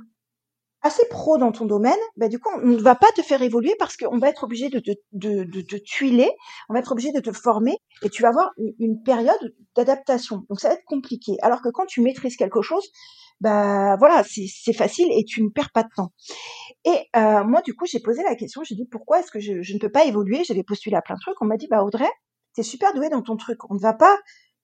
[0.82, 3.74] assez pro dans ton domaine, bah, du coup, on ne va pas te faire évoluer
[3.78, 6.30] parce qu'on va être obligé de te, tuiler,
[6.68, 10.44] on va être obligé de te former et tu vas avoir une période d'adaptation.
[10.48, 11.36] Donc, ça va être compliqué.
[11.42, 12.84] Alors que quand tu maîtrises quelque chose,
[13.40, 16.12] bah voilà, c'est facile et tu ne perds pas de temps.
[16.84, 19.52] Et euh, moi, du coup, j'ai posé la question, j'ai dit pourquoi est-ce que je,
[19.52, 20.44] ne peux pas évoluer?
[20.44, 21.40] J'avais postulé à plein de trucs.
[21.40, 22.10] On m'a dit, bah Audrey,
[22.54, 23.58] t'es super doué dans ton truc.
[23.70, 24.16] On ne va pas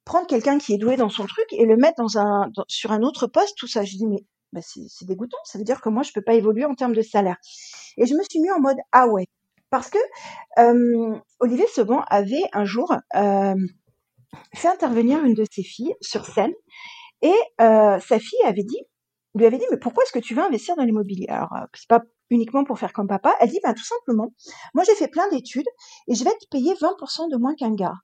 [0.05, 3.03] prendre quelqu'un qui est doué dans son truc et le mettre dans un sur un
[3.03, 3.85] autre poste, tout ça.
[3.85, 5.39] Je dis mais bah, c'est dégoûtant.
[5.45, 7.37] Ça veut dire que moi, je peux pas évoluer en termes de salaire.
[7.97, 9.27] Et je me suis mis en mode ah ouais,
[9.71, 9.99] parce que
[11.41, 12.95] Olivier Seban avait un jour
[14.55, 16.53] fait intervenir une de ses filles sur scène
[17.23, 18.81] et sa fille avait dit,
[19.35, 21.27] lui avait dit, mais pourquoi est-ce que tu veux investir dans l'immobilier?
[21.29, 23.35] Alors, euh, c'est pas uniquement pour faire comme papa.
[23.41, 24.33] Elle dit, ben tout simplement,
[24.75, 25.69] moi j'ai fait plein d'études
[26.09, 27.95] et je vais te payer 20% de moins qu'un gars.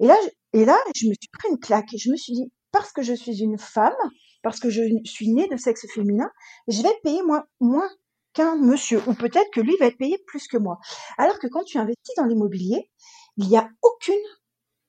[0.00, 0.16] Et là,
[0.52, 1.92] et là, je me suis pris une claque.
[1.92, 3.92] Et je me suis dit, parce que je suis une femme,
[4.42, 6.30] parce que je suis née de sexe féminin,
[6.68, 7.88] je vais payer moins, moins
[8.32, 9.02] qu'un monsieur.
[9.06, 10.78] Ou peut-être que lui va être payé plus que moi.
[11.18, 12.90] Alors que quand tu investis dans l'immobilier,
[13.36, 14.14] il n'y a aucune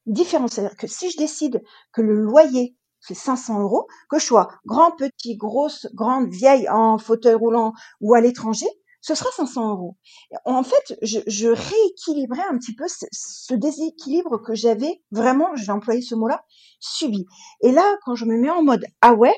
[0.05, 0.53] différence.
[0.53, 4.91] C'est-à-dire que si je décide que le loyer c'est 500 euros, que je sois grand,
[4.91, 8.67] petit, grosse, grande, vieille, en fauteuil roulant ou à l'étranger,
[9.01, 9.97] ce sera 500 euros.
[10.45, 15.71] En fait, je, je rééquilibrais un petit peu ce, déséquilibre que j'avais vraiment, je vais
[15.71, 16.43] employer ce mot-là,
[16.79, 17.25] subi.
[17.61, 19.35] Et là, quand je me mets en mode ah ouais,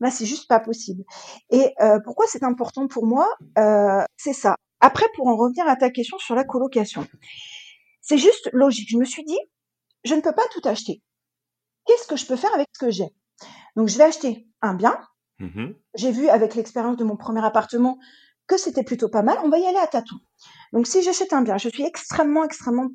[0.00, 1.04] là c'est juste pas possible.
[1.50, 3.28] Et euh, pourquoi c'est important pour moi?
[3.58, 4.56] Euh, C'est ça.
[4.80, 7.06] Après, pour en revenir à ta question sur la colocation,
[8.02, 8.90] c'est juste logique.
[8.90, 9.38] Je me suis dit,
[10.04, 11.02] je ne peux pas tout acheter
[11.86, 13.08] qu'est-ce que je peux faire avec ce que j'ai?
[13.76, 15.00] Donc, je vais acheter un bien.
[15.38, 17.98] Mmh j'ai vu avec l'expérience de mon premier appartement
[18.46, 19.38] que c'était plutôt pas mal.
[19.42, 20.20] On va y aller à tâtons.
[20.72, 22.88] Donc, si j'achète un bien, je suis extrêmement, extrêmement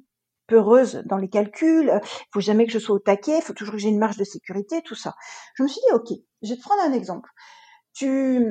[0.47, 1.91] peureuse dans les calculs.
[2.03, 3.37] Il faut jamais que je sois au taquet.
[3.37, 5.13] Il faut toujours que j'ai une marge de sécurité, tout ça.
[5.55, 7.29] Je me suis dit, OK, je vais te prendre un exemple.
[7.93, 8.45] Tu,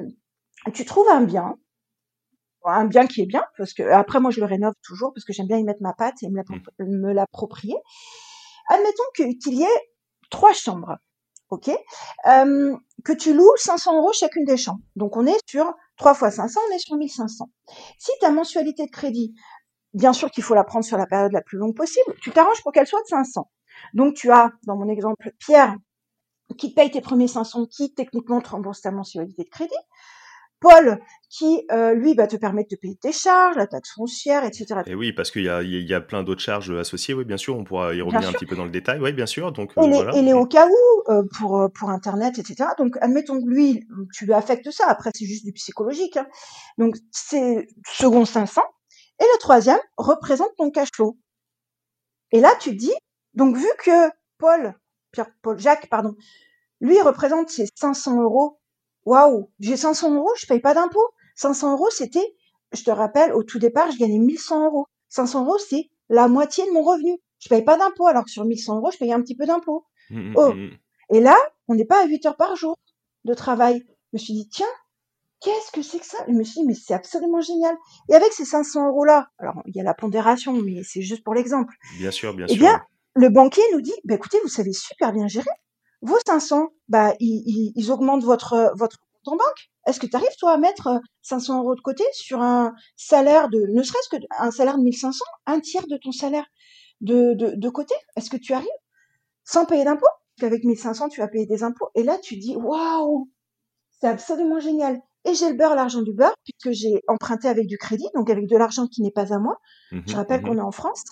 [0.75, 1.57] tu trouves un bien,
[2.65, 5.33] un bien qui est bien, parce que après moi je le rénove toujours parce que
[5.33, 6.43] j'aime bien y mettre ma patte et me
[6.79, 7.13] mmh.
[7.13, 7.77] l'approprier.
[8.69, 9.93] Admettons qu'il y ait
[10.31, 10.97] trois chambres,
[11.49, 11.71] ok
[12.27, 14.83] euh, Que tu loues 500 euros chacune des chambres.
[14.97, 17.51] Donc on est sur 3 fois 500, on est sur 1500.
[17.99, 19.35] Si ta mensualité de crédit,
[19.93, 22.63] bien sûr qu'il faut la prendre sur la période la plus longue possible, tu t'arranges
[22.63, 23.51] pour qu'elle soit de 500.
[23.93, 25.77] Donc tu as, dans mon exemple, Pierre
[26.57, 29.75] qui paye tes premiers 500, qui techniquement te rembourse ta mensualité de crédit.
[30.59, 34.81] Paul, qui euh, lui va te permettre de payer tes charges, la taxe foncière, etc.
[34.87, 37.37] Et oui, parce qu'il y a, il y a plein d'autres charges associées, oui, bien
[37.37, 39.53] sûr, on pourra y revenir un petit peu dans le détail, oui, bien sûr.
[39.53, 42.71] Donc, et, euh, les, au cas où, euh, pour, pour Internet, etc.
[42.79, 46.17] Donc, admettons que lui, tu lui affectes ça, après c'est juste du psychologique.
[46.17, 46.27] Hein.
[46.79, 48.61] Donc, c'est second 500.
[49.21, 51.17] Et le troisième représente ton cash flow.
[52.33, 52.93] Et là, tu dis,
[53.35, 54.75] donc vu que Paul,
[55.13, 56.17] Pierre, Paul, Jacques, pardon,
[56.81, 58.61] lui représente ses 500 euros
[59.05, 61.07] waouh, j'ai 500 euros, je paye pas d'impôt.
[61.41, 62.35] 500 euros, c'était,
[62.73, 64.87] je te rappelle, au tout départ, je gagnais 1100 euros.
[65.09, 67.19] 500 euros, c'est la moitié de mon revenu.
[67.39, 69.87] Je paye pas d'impôt, alors que sur 1100 euros, je paye un petit peu d'impôt.
[70.11, 70.53] Mmh, mmh, oh.
[70.53, 70.71] Mmh.
[71.15, 71.37] Et là,
[71.69, 72.77] on n'est pas à 8 heures par jour
[73.25, 73.83] de travail.
[73.87, 74.67] Je me suis dit, tiens,
[75.41, 76.19] qu'est-ce que c'est que ça?
[76.29, 77.75] Je me suis dit, mais c'est absolument génial.
[78.11, 81.33] Et avec ces 500 euros-là, alors il y a la pondération, mais c'est juste pour
[81.33, 81.75] l'exemple.
[81.99, 82.61] Bien sûr, bien eh sûr.
[82.61, 82.83] bien,
[83.15, 85.51] le banquier nous dit, bah, écoutez, vous savez super bien gérer
[86.03, 89.71] vos 500, bah, ils, ils, augmentent votre, votre ton banque?
[89.87, 93.49] Est-ce que tu arrives, toi, à mettre 500 euh, euros de côté sur un salaire
[93.49, 96.47] de, ne serait-ce que un salaire de 1500, un tiers de ton salaire
[97.01, 97.95] de, de, de côté?
[98.17, 98.69] Est-ce que tu arrives
[99.45, 100.07] sans payer d'impôts?
[100.39, 101.89] Qu'avec 1500, tu vas payer des impôts.
[101.95, 103.29] Et là, tu dis, waouh,
[104.01, 105.01] c'est absolument génial.
[105.25, 108.47] Et j'ai le beurre, l'argent du beurre, puisque j'ai emprunté avec du crédit, donc avec
[108.47, 109.59] de l'argent qui n'est pas à moi.
[109.93, 111.05] Mmh je rappelle mmh qu'on est en France.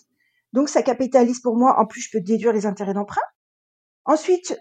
[0.55, 1.79] Donc ça capitalise pour moi.
[1.79, 3.21] En plus, je peux déduire les intérêts d'emprunt.
[4.07, 4.59] Ensuite,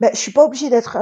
[0.00, 0.96] ben, je suis pas obligée d'être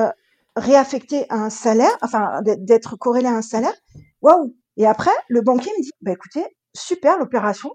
[0.56, 3.74] réaffectée à un salaire, enfin d'être corrélée à un salaire.
[4.20, 7.70] Waouh Et après, le banquier me dit, bah écoutez, super l'opération.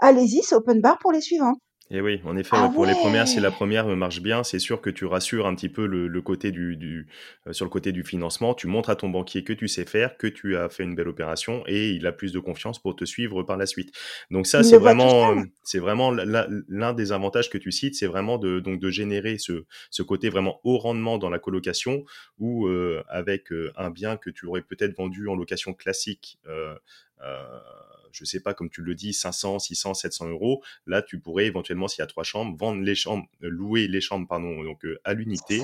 [0.00, 1.58] Allez-y, c'est open bar pour les suivantes.
[1.94, 4.80] Et oui, en effet, ah pour les premières, si la première marche bien, c'est sûr
[4.80, 7.06] que tu rassures un petit peu le, côté du, du
[7.46, 8.54] euh, sur le côté du financement.
[8.54, 11.08] Tu montres à ton banquier que tu sais faire, que tu as fait une belle
[11.08, 13.94] opération, et il a plus de confiance pour te suivre par la suite.
[14.30, 18.38] Donc ça, c'est vraiment, euh, c'est vraiment l'un des avantages que tu cites, c'est vraiment
[18.38, 22.06] de donc de générer ce, ce côté vraiment haut rendement dans la colocation,
[22.38, 26.38] ou euh, avec un bien que tu aurais peut-être vendu en location classique.
[26.48, 26.74] Euh,
[28.12, 30.62] je sais pas, comme tu le dis, 500, 600, 700 euros.
[30.86, 34.00] Là, tu pourrais éventuellement, s'il y a trois chambres, vendre les chambres, euh, louer les
[34.00, 35.62] chambres, pardon, donc euh, à l'unité.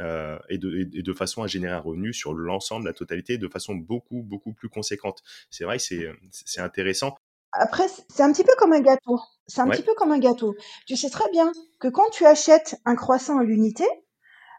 [0.00, 3.46] Euh, et, de, et, de, façon à générer un revenu sur l'ensemble, la totalité, de
[3.46, 5.22] façon beaucoup, beaucoup plus conséquente.
[5.50, 7.16] C'est vrai c'est intéressant.
[7.52, 9.20] Après, c'est un petit peu comme un gâteau.
[9.46, 10.56] C'est un petit peu comme un gâteau.
[10.86, 13.84] Tu sais très bien que quand tu achètes un croissant à l'unité,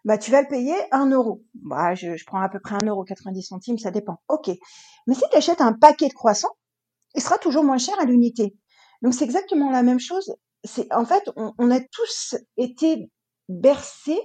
[0.06, 1.44] bah, tu vas le payer 1 euro.
[1.56, 4.22] Bah, je, je prends à peu près 1 euro 90 centimes, ça dépend.
[4.30, 4.50] Ok.
[5.08, 6.56] Mais si tu achètes un paquet de croissants,
[7.16, 8.56] il sera toujours moins cher à l'unité.
[9.02, 10.36] Donc c'est exactement la même chose.
[10.64, 13.10] C'est en fait, on, a tous été
[13.50, 14.20] bercés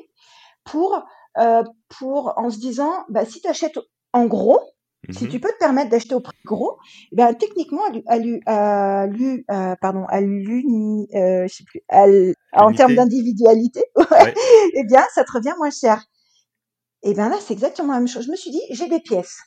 [0.65, 1.03] pour
[1.39, 1.63] euh,
[1.99, 3.79] pour en se disant, bah, si tu achètes
[4.13, 4.61] en gros,
[5.11, 6.79] si mmh tu peux te permettre d'acheter au prix gros,
[7.13, 11.83] ben techniquement, à lui, à lui, euh, pardon, à euh, je sais plus,
[12.53, 14.35] en termes d'individualité, ouais,
[14.75, 16.05] eh bien, ça te revient moins cher.
[17.03, 18.27] Et eh bien là, c'est exactement la même chose.
[18.27, 19.39] Je me suis dit, j'ai des pièces.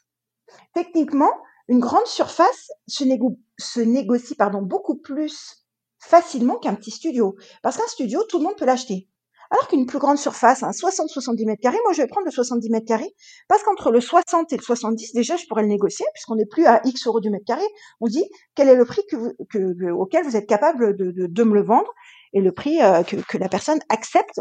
[0.73, 1.31] Techniquement,
[1.67, 5.65] une grande surface se, négocie pardon, beaucoup plus
[5.99, 7.35] facilement qu'un petit studio.
[7.61, 9.07] Parce qu'un studio, tout le monde peut l'acheter.
[9.51, 12.69] Alors qu'une plus grande surface, un 60-70 mètres carrés, moi je vais prendre le 70
[12.71, 13.13] mètres carrés,
[13.47, 16.65] parce qu'entre le 60 et le 70, déjà je pourrais le négocier, puisqu'on n'est plus
[16.65, 17.65] à X euros du mètre carré.
[18.01, 18.23] On dit
[18.55, 21.91] quel est le prix que auquel vous êtes capable de, me le vendre
[22.33, 24.39] et le prix euh, que, la personne accepte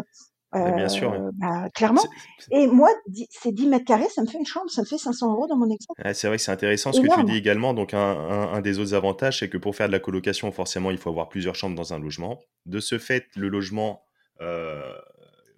[0.52, 1.12] bien sûr.
[1.12, 2.02] Euh, bah, clairement.
[2.50, 2.88] Et moi,
[3.30, 5.56] ces 10 mètres carrés, ça me fait une chambre, ça me fait 500 euros dans
[5.56, 6.00] mon exemple.
[6.14, 7.74] c'est vrai que c'est intéressant ce que tu dis également.
[7.74, 11.10] Donc, un, des autres avantages, c'est que pour faire de la colocation, forcément, il faut
[11.10, 12.38] avoir plusieurs chambres dans un logement.
[12.66, 14.04] De ce fait, le logement
[14.40, 14.94] euh,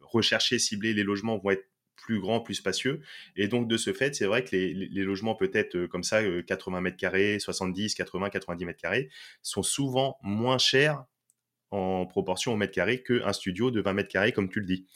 [0.03, 3.01] recherché, ciblé, les logements vont être plus grands, plus spacieux.
[3.35, 6.81] Et donc, de ce fait, c'est vrai que les, logements peut-être euh, comme ça, 80
[6.83, 9.09] mètres carrés, 70, 80, 90 mètres carrés,
[9.43, 11.05] sont souvent moins chers
[11.75, 14.87] en proportion au mètre carré qu'un studio de 20 mètres carrés, comme tu le dis.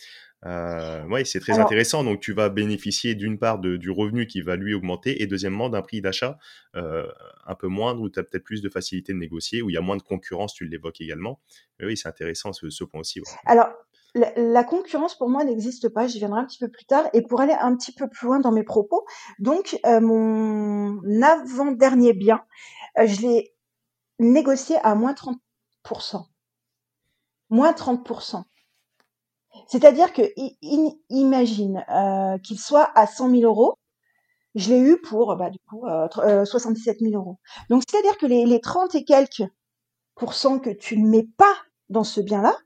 [0.47, 2.05] Euh, oui, c'est très intéressant.
[2.05, 5.83] Donc, tu vas bénéficier d'une part du revenu qui va lui augmenter et deuxièmement d'un
[5.83, 6.39] prix d'achat
[6.77, 7.09] euh,
[7.47, 9.77] un peu moindre où tu as peut-être plus de facilité de négocier, où il y
[9.77, 11.41] a moins de concurrence, tu l'évoques également.
[11.81, 13.21] oui, c'est intéressant ce, point aussi.
[13.47, 13.69] Alors,
[14.15, 16.07] la, concurrence pour moi n'existe pas.
[16.07, 17.09] J'y viendrai un petit peu plus tard.
[17.15, 19.05] Et pour aller un petit peu plus loin dans mes propos,
[19.41, 22.45] donc euh, mon avant-dernier bien,
[22.97, 23.55] je l'ai
[24.21, 26.27] négocié à moins 30%
[27.51, 28.45] moins 30%.
[29.67, 30.23] C'est-à-dire que,
[31.11, 33.79] imagine euh, qu'il soit à 100 000 euros,
[34.55, 37.39] je l'ai eu pour, bah, du coup, euh, 77 euh, 000 euros.
[37.71, 39.45] Donc, c'est-à-dire que les, les 30 et quelques
[40.15, 41.55] pourcents que tu ne mets pas
[41.89, 42.57] dans ce bien-là,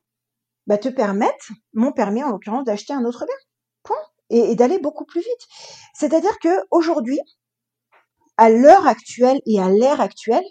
[0.66, 3.34] bah, te permettent, m'ont permis en l'occurrence d'acheter un autre bien.
[3.82, 3.96] Point.
[4.30, 5.48] Et, et d'aller beaucoup plus vite.
[5.94, 7.20] C'est-à-dire que aujourd'hui,
[8.36, 10.44] à l'heure actuelle et à l'ère actuelle,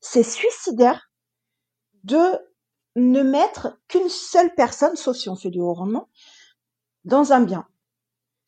[0.00, 1.10] c'est suicidaire
[2.04, 2.38] de
[2.96, 6.08] ne mettre qu'une seule personne, sauf si on fait du haut rendement,
[7.04, 7.66] dans un bien.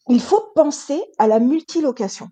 [0.08, 2.30] Il faut penser à la multilocation.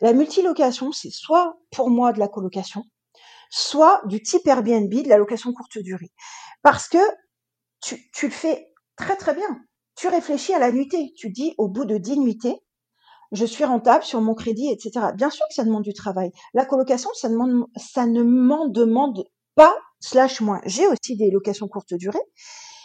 [0.00, 2.84] La multilocation, c'est soit pour moi de la colocation,
[3.50, 6.12] soit du type Airbnb, de la location courte durée.
[6.62, 6.98] Parce que
[7.80, 9.60] tu, le fais très très bien.
[9.96, 11.12] Tu réfléchis à la nuitée.
[11.16, 12.60] Tu dis au bout de 10 nuitées,
[13.32, 15.06] je suis rentable sur mon crédit, etc.
[15.14, 16.30] Bien sûr que ça demande du travail.
[16.54, 19.24] La colocation, ça, demande, ça ne m'en demande
[19.56, 20.60] pas slash moins.
[20.64, 22.22] J'ai aussi des locations courte durée,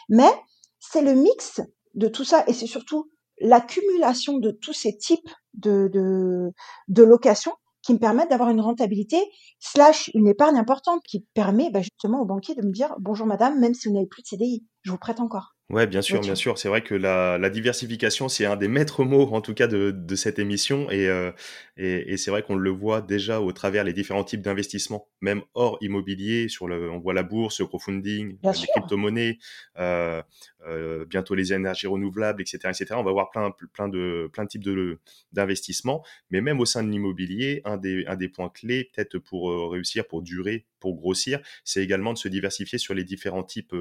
[0.10, 0.31] mais
[0.79, 1.62] c'est le mix
[1.93, 6.51] de tout ça et c'est surtout l'accumulation de tous ces types de, de,
[6.88, 7.53] de locations
[7.84, 9.17] qui me permettent d'avoir une rentabilité
[9.60, 13.60] slash une épargne importante qui permet bah, justement au banquier de me dire bonjour madame,
[13.60, 15.55] même si vous n'avez plus de CDI, je vous prête encore.
[15.71, 16.57] Ouais, bien sûr, bien sûr.
[16.57, 19.91] C'est vrai que la, la diversification, c'est un des maîtres mots, en tout cas, de,
[19.91, 20.91] de cette émission.
[20.91, 21.31] Et, euh,
[21.77, 25.41] et, et c'est vrai qu'on le voit déjà au travers les différents types d'investissements, même
[25.53, 26.49] hors immobilier.
[26.49, 29.38] Sur le, on voit la bourse, le crowdfunding, Bien les crypto-monnaies,
[29.79, 30.21] euh,
[30.67, 32.95] euh, bientôt les énergies renouvelables, etc., etc.
[32.97, 34.99] On va voir plein, plein de, plein de types de
[35.31, 36.03] d'investissements.
[36.31, 39.69] Mais même au sein de l'immobilier, un des, un des points clés, peut-être pour euh,
[39.69, 43.73] réussir, pour durer, pour grossir, c'est également de se diversifier sur les différents types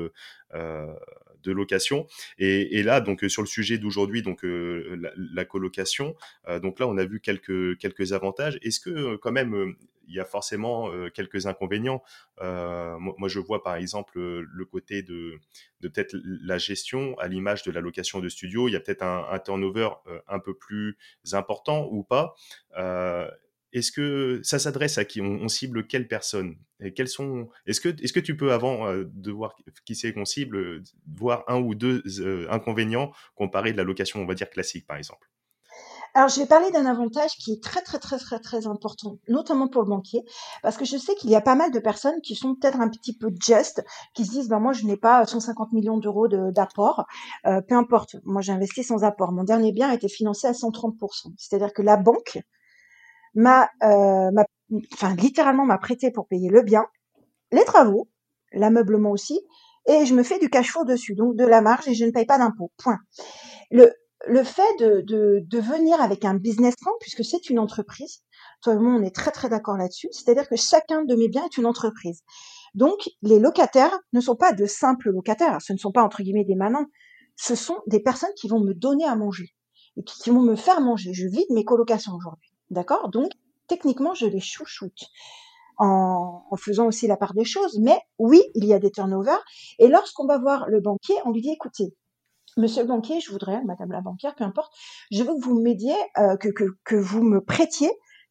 [0.55, 0.95] euh,
[1.43, 2.07] de location.
[2.39, 6.15] Et, là, donc sur le sujet d'aujourd'hui, donc euh, la, colocation.
[6.49, 8.59] Euh, donc là, on a vu quelques quelques avantages.
[8.63, 9.75] Est-ce que quand même
[10.09, 12.03] il y a forcément quelques inconvénients.
[12.41, 15.39] moi, je vois par exemple le côté de,
[15.81, 18.67] peut-être la gestion à l'image de la location de studio.
[18.67, 19.91] Il y a peut-être un, turnover
[20.27, 20.97] un peu plus
[21.33, 22.35] important ou pas.
[23.73, 25.21] Est-ce que ça s'adresse à qui?
[25.21, 29.55] On, cible quelles personnes et sont Est-ce que est-ce que tu peux avant de voir
[29.85, 30.83] qui c'est qu'on cible,
[31.17, 32.03] voir un ou deux
[32.51, 35.29] inconvénients comparés de la location, on va dire classique par exemple?
[36.15, 39.69] Alors, je vais parler d'un avantage qui est très, très, très, très, très important, notamment
[39.69, 40.25] pour le banquier,
[40.63, 42.89] parce que je sais qu'il y a pas mal de personnes qui sont peut-être un
[42.89, 47.05] petit peu just, qui se disent, ben, moi, je n'ai pas 150 millions d'euros d'apport,
[47.47, 49.31] euh, peu importe, moi, j'ai investi sans apport.
[49.31, 51.33] Mon dernier bien a été financé à 130%.
[51.37, 52.41] C'est-à-dire que la banque
[53.35, 54.31] m'a, euh,
[54.93, 56.85] enfin, littéralement m'a prêté pour payer le bien,
[57.53, 58.09] les travaux,
[58.53, 59.41] l'ameublement aussi,
[59.87, 62.11] et je me fais du cash flow dessus, donc de la marge, et je ne
[62.11, 62.71] paye pas d'impôt.
[62.77, 62.99] Point.
[63.71, 63.93] Le,
[64.27, 68.23] le fait de, de, de, venir avec un business plan, puisque c'est une entreprise,
[68.63, 71.45] toi et moi on est très très d'accord là-dessus, c'est-à-dire que chacun de mes biens
[71.45, 72.23] est une entreprise.
[72.75, 76.45] Donc les locataires ne sont pas de simples locataires, ce ne sont pas entre guillemets
[76.45, 76.87] des manants,
[77.37, 79.55] ce sont des personnes qui vont me donner à manger
[79.97, 81.15] et qui vont me faire manger.
[81.15, 83.09] Je vide mes colocations aujourd'hui, d'accord?
[83.11, 83.31] Donc
[83.67, 85.07] techniquement je les chouchoute.
[85.83, 89.43] En, faisant aussi la part des choses, mais oui, il y a des turnovers.
[89.79, 91.95] Et lorsqu'on va voir le banquier, on lui dit écoutez,
[92.57, 94.73] Monsieur le banquier, je voudrais, Madame la banquière, peu importe,
[95.11, 97.91] je veux que vous m'aidiez, euh, que, vous me prêtiez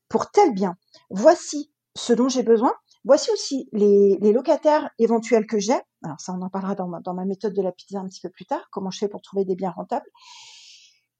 [0.09, 0.75] pour tel bien.
[1.09, 2.73] Voici ce dont j'ai besoin.
[3.05, 5.79] Voici aussi les, locataires éventuels que j'ai.
[6.03, 8.21] Alors ça, on en parlera dans ma, dans ma méthode de la pizza un petit
[8.21, 10.05] peu plus tard, comment je fais pour trouver des biens rentables?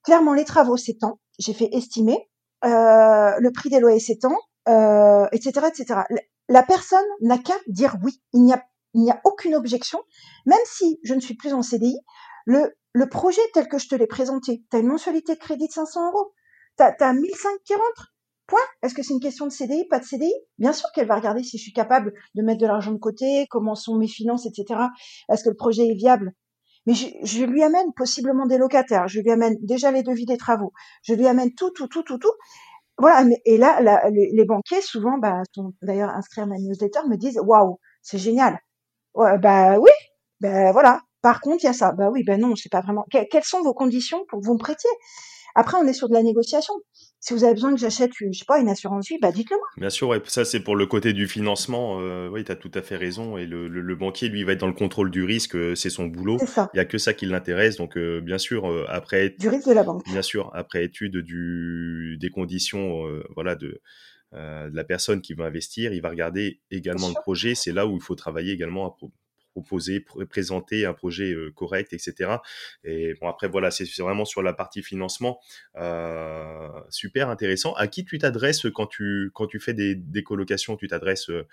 [0.04, 1.18] Clairement, les travaux s'étendent.
[1.40, 2.30] J'ai fait estimer.
[2.66, 4.36] Euh, le prix des loyers s'étend,
[4.68, 6.02] euh, etc., etc.
[6.48, 8.22] La personne n'a qu'à dire oui.
[8.34, 10.00] Il n'y a, aucune objection,
[10.46, 12.00] même si je ne suis plus en CDI.
[12.46, 15.68] Le, le projet tel que je te l'ai présenté, tu as une mensualité de crédit
[15.68, 16.34] de 500 euros,
[16.78, 18.14] tu as, 1005 qui rentrent,
[18.48, 18.60] point.
[18.82, 21.44] Est-ce que c'est une question de CDI, pas de CDI Bien sûr qu'elle va regarder
[21.44, 24.82] si je suis capable de mettre de l'argent de côté, comment sont mes finances, etc.
[25.32, 26.34] Est-ce que le projet est viable?
[26.90, 30.74] Mais je, lui amène possiblement des locataires, je lui amène déjà les devis des travaux,
[31.04, 32.34] je lui amène tout, tout, tout, tout, tout.
[32.98, 33.30] Voilà.
[33.46, 37.78] Et là, les, banquiers souvent, bah, sont d'ailleurs inscrits à ma newsletter, me disent waouh,
[38.02, 38.58] c'est génial.
[39.14, 39.92] Ouais, bah oui,
[40.42, 41.02] ben voilà.
[41.22, 41.92] Par contre, il y a ça.
[41.92, 43.06] Bah oui, ben non, c'est pas vraiment.
[43.12, 44.90] quelles sont vos conditions pour vous me prêtiez?
[45.54, 46.74] Après, on est sur de la négociation.
[47.22, 49.68] Si vous avez besoin que j'achète, je sais pas, une assurance vie, bah dites-le moi.
[49.78, 52.00] Bien sûr, ouais, ça c'est pour le côté du financement.
[52.00, 53.38] Euh, oui, tu as tout à fait raison.
[53.38, 55.58] Et le, le, le, banquier, lui, va être dans le contrôle du risque.
[55.76, 56.38] C'est son boulot.
[56.74, 57.76] Il y a que ça qui l'intéresse.
[57.76, 60.04] Donc, euh, bien sûr, euh, après du risque de la banque.
[60.06, 63.82] Bien sûr, après étude du des conditions, euh, voilà, de
[64.32, 67.56] de la personne qui va investir, il va regarder également le projet.
[67.56, 68.96] C'est là où il faut travailler également à
[69.62, 72.38] proposer, pr présenter un projet euh, correct, etc.
[72.84, 75.40] Et bon, après, voilà, c'est vraiment sur la partie financement,
[75.76, 77.74] euh, super intéressant.
[77.74, 81.44] À qui tu t'adresses quand tu, quand tu fais des, des colocations Tu t'adresses, euh,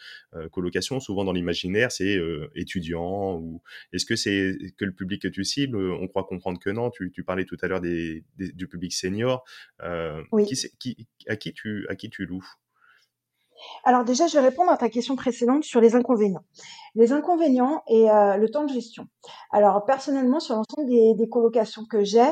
[0.53, 2.21] colocation, souvent dans l'imaginaire, c'est
[2.55, 5.77] étudiant ou est-ce que c'est que le public que tu cibles?
[5.77, 6.91] On croit comprendre que non.
[6.91, 9.45] Tu, tu parlais tout à l'heure des, des, du public senior.
[9.83, 10.47] Euh, oui.
[10.47, 12.47] qui, qui, à, qui tu, à qui tu loues?
[13.85, 16.45] Alors déjà, je vais répondre à ta question précédente sur les inconvénients.
[16.95, 19.07] Les inconvénients et euh, le temps de gestion.
[19.53, 22.27] Alors personnellement, sur l'ensemble des, colocations que j'ai,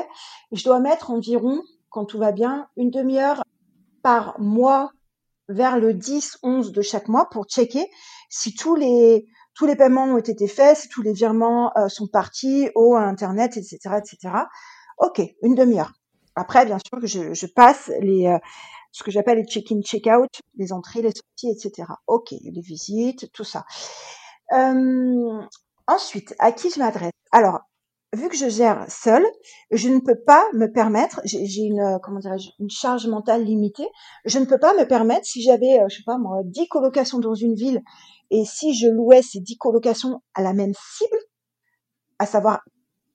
[0.51, 3.43] je dois mettre environ, quand tout va bien, une demi-heure
[4.03, 4.91] par mois
[5.47, 7.87] vers le 10-11 de chaque mois pour checker
[8.29, 12.07] si tous les tous les paiements ont été faits, si tous les virements euh, sont
[12.07, 14.33] partis au internet, etc., etc.
[14.97, 15.93] Ok, une demi-heure.
[16.35, 18.37] Après, bien sûr que je, je passe les euh,
[18.91, 21.89] ce que j'appelle les check-in, check-out, les entrées, les sorties, etc.
[22.07, 23.65] Ok, les visites, tout ça.
[24.53, 25.41] Euh,
[25.87, 27.11] ensuite, à qui je m'adresse?
[27.33, 27.59] Alors,
[28.13, 29.25] vu que je gère seule,
[29.71, 33.87] je ne peux pas me permettre, j'ai une comment dirais-je, une charge mentale limitée.
[34.23, 37.35] Je ne peux pas me permettre si j'avais, je sais pas moi, 10 colocations dans
[37.35, 37.81] une ville
[38.31, 41.17] et si je louais ces 10 colocations à la même cible,
[42.19, 42.61] à savoir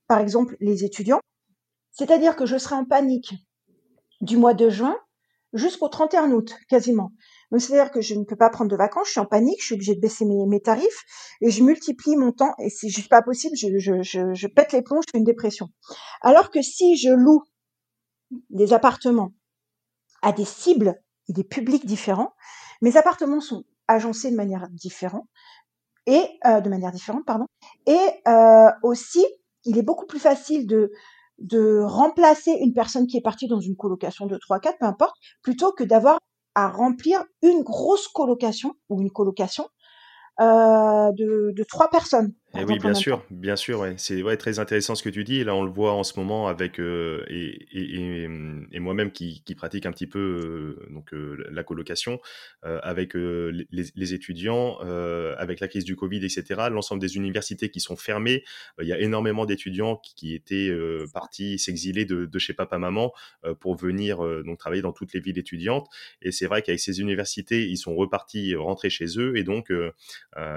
[0.08, 1.20] par exemple les étudiants,
[2.00, 3.34] c'est-à-dire que je serais en panique
[4.22, 4.96] du mois de juin
[5.52, 7.12] jusqu'au 31 août, quasiment.
[7.50, 9.66] Donc c'est-à-dire que je ne peux pas prendre de vacances, je suis en panique, je
[9.66, 11.04] suis obligée de baisser mes, tarifs
[11.42, 15.10] et je multiplie mon temps et c'est juste pas possible, je pète les plombs, je
[15.12, 15.68] fais une dépression.
[16.22, 17.42] Alors que si je loue
[18.48, 19.34] des appartements
[20.22, 20.94] à des cibles
[21.28, 22.32] et des publics différents,
[22.80, 25.28] mes appartements sont agencés de manière différente
[26.06, 27.44] et euh, de manière différente, pardon.
[27.86, 29.26] Et euh, aussi,
[29.64, 30.92] il est beaucoup plus facile de
[31.40, 35.16] de remplacer une personne qui est partie dans une colocation de 3, 4, peu importe,
[35.42, 36.18] plutôt que d'avoir
[36.54, 39.68] à remplir une grosse colocation ou une colocation
[40.40, 42.32] euh, de, de trois personnes.
[42.52, 43.94] Et eh oui, bien sûr, bien sûr, ouais.
[43.96, 45.44] c'est ouais, très intéressant ce que tu dis.
[45.44, 48.28] Là, on le voit en ce moment avec euh, et, et,
[48.72, 52.18] et moi-même qui, qui, pratique un petit peu euh, donc euh, la colocation
[52.62, 54.78] avec les, les, étudiants,
[55.38, 56.68] avec la crise du Covid, etc.
[56.70, 58.42] L'ensemble des universités qui sont fermées,
[58.80, 60.70] il y a énormément d'étudiants qui, qui, étaient
[61.14, 63.12] partis s'exiler de, de, chez papa maman
[63.60, 65.88] pour venir donc travailler dans toutes les villes étudiantes.
[66.20, 69.72] Et c'est vrai qu'avec ces universités, ils sont repartis rentrer chez eux et donc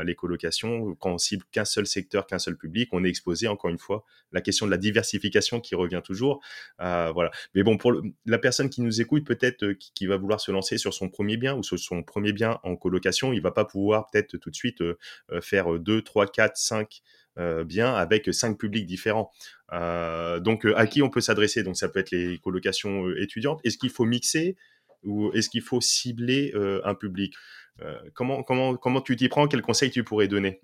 [0.04, 3.70] les colocations, quand on cible qu'un seul secteur qu'un seul public, on est exposé encore
[3.70, 6.42] une fois la question de la diversification qui revient toujours.
[6.82, 7.32] Euh, voilà.
[7.56, 7.94] Mais bon, pour
[8.26, 11.38] la personne qui nous écoute, peut-être euh, qui, va vouloir se lancer sur son premier
[11.38, 14.56] bien ou sur son premier bien en colocation, il va pas pouvoir peut-être tout de
[14.56, 14.96] suite euh,
[15.42, 17.02] faire 2, 3, 4, 5
[17.66, 19.32] biens avec cinq publics différents.
[19.72, 21.64] donc, à qui on peut s'adresser?
[21.64, 23.60] Donc, ça peut être les colocations étudiantes.
[23.64, 24.56] Est-ce qu'il faut mixer
[25.02, 26.54] ou est-ce qu'il faut cibler
[26.84, 27.34] un public?
[28.14, 29.48] Comment, comment, comment tu t'y prends?
[29.48, 30.62] Quels conseils tu pourrais donner?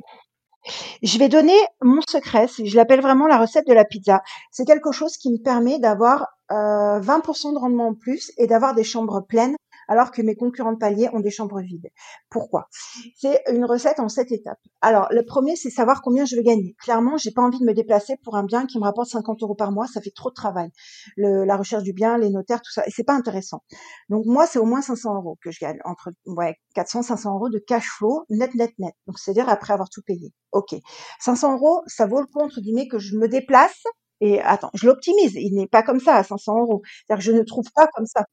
[1.01, 4.22] Je vais donner mon secret, je l'appelle vraiment la recette de la pizza.
[4.51, 8.76] C'est quelque chose qui me permet d'avoir euh, 20% de rendement en plus et d'avoir
[8.76, 9.55] des chambres pleines
[9.90, 11.90] alors que mes concurrents de palier ont des chambres vides.
[12.30, 12.70] Pourquoi?
[13.18, 14.60] C'est une recette en sept étapes.
[14.80, 16.76] Alors, le premier, c'est savoir combien je vais gagner.
[16.80, 19.56] Clairement, j'ai pas envie de me déplacer pour un bien qui me rapporte 50 euros
[19.56, 19.88] par mois.
[19.88, 20.70] Ça fait trop de travail.
[21.18, 23.64] La recherche du bien, les notaires, tout ça, et c'est pas intéressant.
[24.08, 27.50] Donc moi, c'est au moins 500 euros que je gagne, entre ouais 400, 500 euros
[27.50, 28.94] de cash flow net, net, net.
[29.08, 30.32] Donc c'est-à-dire après avoir tout payé.
[30.52, 30.76] Ok,
[31.20, 33.84] 500 euros, ça vaut le coup entre guillemets que je me déplace
[34.22, 35.34] et attends, je l'optimise.
[35.36, 36.82] Il n'est pas comme ça à 500 euros.
[36.84, 38.26] C'est-à-dire que je ne trouve pas comme ça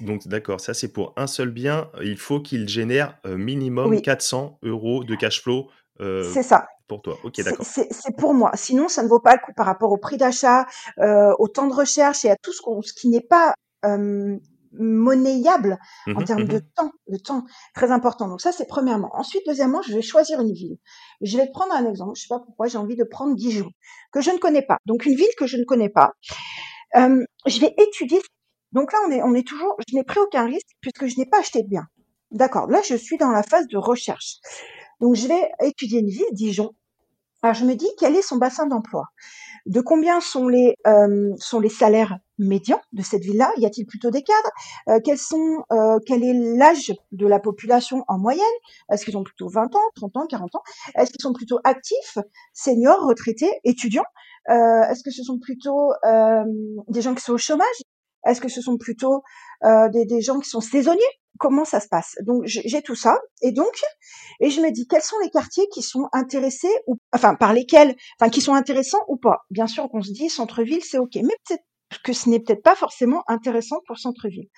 [0.00, 1.90] donc d'accord, ça c'est pour un seul bien.
[2.02, 5.68] Il faut qu'il génère euh, minimum 400 euros de cash flow.
[6.00, 6.66] Euh, c'est ça.
[6.86, 7.66] Pour toi, ok, d'accord.
[7.66, 8.50] C'est pour moi.
[8.54, 10.66] Sinon, ça ne vaut pas le coup par rapport au prix d'achat,
[11.00, 13.54] euh, au temps de recherche et à tout ce, ce qui n'est pas
[14.72, 17.44] monnayable en mmh termes de mmh temps, de temps
[17.74, 18.28] très important.
[18.28, 19.10] Donc ça, c'est premièrement.
[19.14, 20.78] Ensuite, deuxièmement, je vais choisir une ville.
[21.20, 22.12] Je vais te prendre un exemple.
[22.16, 23.70] Je sais pas pourquoi j'ai envie de prendre Dijon,
[24.12, 24.78] que je ne connais pas.
[24.86, 26.12] Donc une ville que je ne connais pas.
[26.94, 28.20] je vais étudier
[28.72, 31.26] donc là, on est, on est toujours, je n'ai pris aucun risque puisque je n'ai
[31.26, 31.86] pas acheté de bien.
[32.30, 32.68] D'accord.
[32.68, 34.36] Là, je suis dans la phase de recherche.
[35.00, 36.74] Donc, je vais étudier une ville, Dijon.
[37.42, 39.04] Alors, je me dis quel est son bassin d'emploi?
[39.66, 43.52] De combien sont les euh, sont les salaires médians de cette ville-là?
[43.58, 44.50] Y a-t-il plutôt des cadres?
[44.88, 48.44] Euh, sont euh, Quel est l'âge de la population en moyenne?
[48.90, 50.62] Est-ce qu'ils ont plutôt 20 ans, 30 ans, 40 ans?
[50.96, 52.18] Est-ce qu'ils sont plutôt actifs,
[52.54, 54.06] seniors, retraités, étudiants?
[54.48, 55.92] Est-ce que ce sont plutôt
[56.88, 57.82] des gens qui sont au chômage?
[58.28, 59.22] Est-ce que ce sont plutôt
[59.64, 61.00] euh, des, des, gens qui sont saisonniers?
[61.38, 62.16] Comment ça se passe?
[62.26, 63.72] Donc j'ai tout ça et donc
[64.40, 67.94] et je me dis quels sont les quartiers qui sont intéressés ou enfin par lesquels
[68.20, 69.44] enfin qui sont intéressants ou pas?
[69.50, 71.64] Bien sûr qu'on se dit centre-ville c'est ok, mais peut-être
[72.02, 74.48] que ce n'est peut-être pas forcément intéressant pour centre-ville.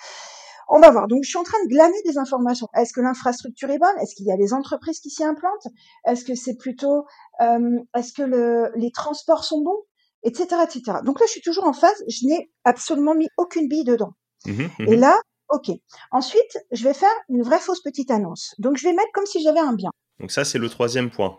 [0.73, 1.09] On va voir.
[1.09, 2.69] Donc, je suis en train de glaner des informations.
[2.77, 3.99] Est-ce que l'infrastructure est bonne?
[4.01, 5.67] Est-ce qu'il y a des entreprises qui s'y implantent?
[6.07, 7.07] Est-ce que c'est plutôt,
[7.41, 9.81] euh, est-ce que le, les transports sont bons?
[10.23, 10.99] Etc., etc.
[11.05, 12.03] Donc là, je suis toujours en phase.
[12.09, 14.13] Je n'ai absolument mis aucune bille dedans.
[14.47, 15.71] Mmh mmh Et là, ok.
[16.11, 18.55] Ensuite, je vais faire une vraie fausse petite annonce.
[18.59, 19.91] Donc, je vais mettre comme si j'avais un bien.
[20.19, 21.39] Donc ça, c'est le troisième point.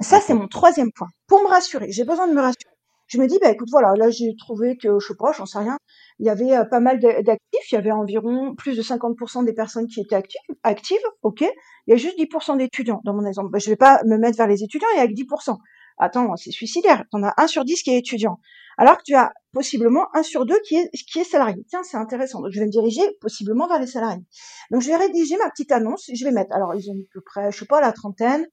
[0.00, 1.08] Ça, c'est mon troisième point.
[1.28, 2.72] Pour me rassurer, j'ai besoin de me rassurer.
[3.06, 5.58] Je me dis, bah écoute, voilà, là j'ai trouvé que, je sais pas, j'en sais
[5.58, 5.76] rien,
[6.18, 9.52] il y avait euh, pas mal d'actifs, il y avait environ plus de 50% des
[9.52, 11.42] personnes qui étaient actives, actives, ok.
[11.42, 13.50] Il y a juste 10% d'étudiants dans mon exemple.
[13.50, 15.58] Bah, je vais pas me mettre vers les étudiants, il y a que 10%.
[16.02, 17.04] Attends, c'est suicidaire.
[17.12, 18.40] Tu en as un sur dix qui est étudiant.
[18.76, 21.64] Alors que tu as possiblement un sur deux qui est, qui salarié.
[21.68, 22.40] Tiens, c'est intéressant.
[22.40, 24.24] Donc, je vais me diriger possiblement vers les salariés.
[24.72, 26.10] Donc, je vais rédiger ma petite annonce.
[26.12, 28.44] Je vais mettre, alors, ils ont à peu près, je sais pas, la trentaine.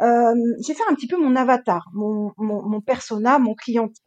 [0.00, 4.04] Euh, je vais faire un petit peu mon avatar, mon persona, mon client type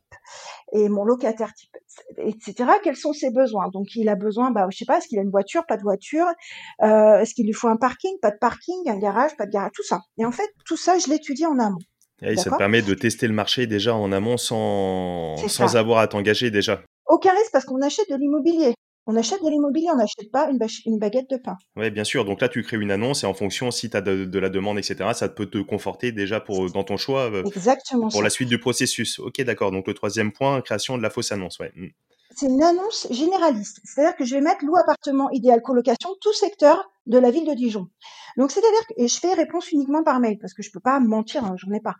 [0.71, 1.75] et mon locataire type,
[2.19, 2.71] etc.
[2.81, 3.67] Quels sont ses besoins?
[3.73, 5.83] Donc, il a besoin, bah, je sais pas, est-ce qu'il a une voiture, pas de
[5.83, 6.27] voiture
[6.83, 9.71] euh, Est-ce qu'il lui faut un parking, pas de parking, un garage, pas de garage,
[9.75, 9.99] tout ça.
[10.17, 11.79] Et en fait, tout ça, je l'étudie en amont.
[12.21, 16.07] Et ça te permet de tester le marché déjà en amont sans, sans avoir à
[16.07, 16.81] t'engager déjà.
[17.07, 18.73] Aucun risque parce qu'on achète de l'immobilier.
[19.07, 21.57] On achète de l'immobilier, on n'achète pas une, une, baguette de pain.
[21.75, 22.23] Oui, bien sûr.
[22.23, 24.77] Donc là, tu crées une annonce et en fonction, si tu as de, la demande,
[24.77, 28.47] etc., ça peut te conforter déjà pour, dans ton choix euh, Exactement pour la suite
[28.47, 29.17] du processus.
[29.17, 29.71] Ok, d'accord.
[29.71, 31.57] Donc le troisième point, création de la fausse annonce.
[31.57, 31.73] Ouais.
[32.41, 33.81] C'est une annonce généraliste.
[33.83, 37.53] C'est-à-dire que je vais mettre loup appartement idéal colocation, tout secteur de la ville de
[37.53, 37.89] Dijon.
[38.35, 40.99] Donc, c'est-à-dire que et je fais réponse uniquement par mail parce que je peux pas
[40.99, 41.97] mentir, hein, j'en ai pas.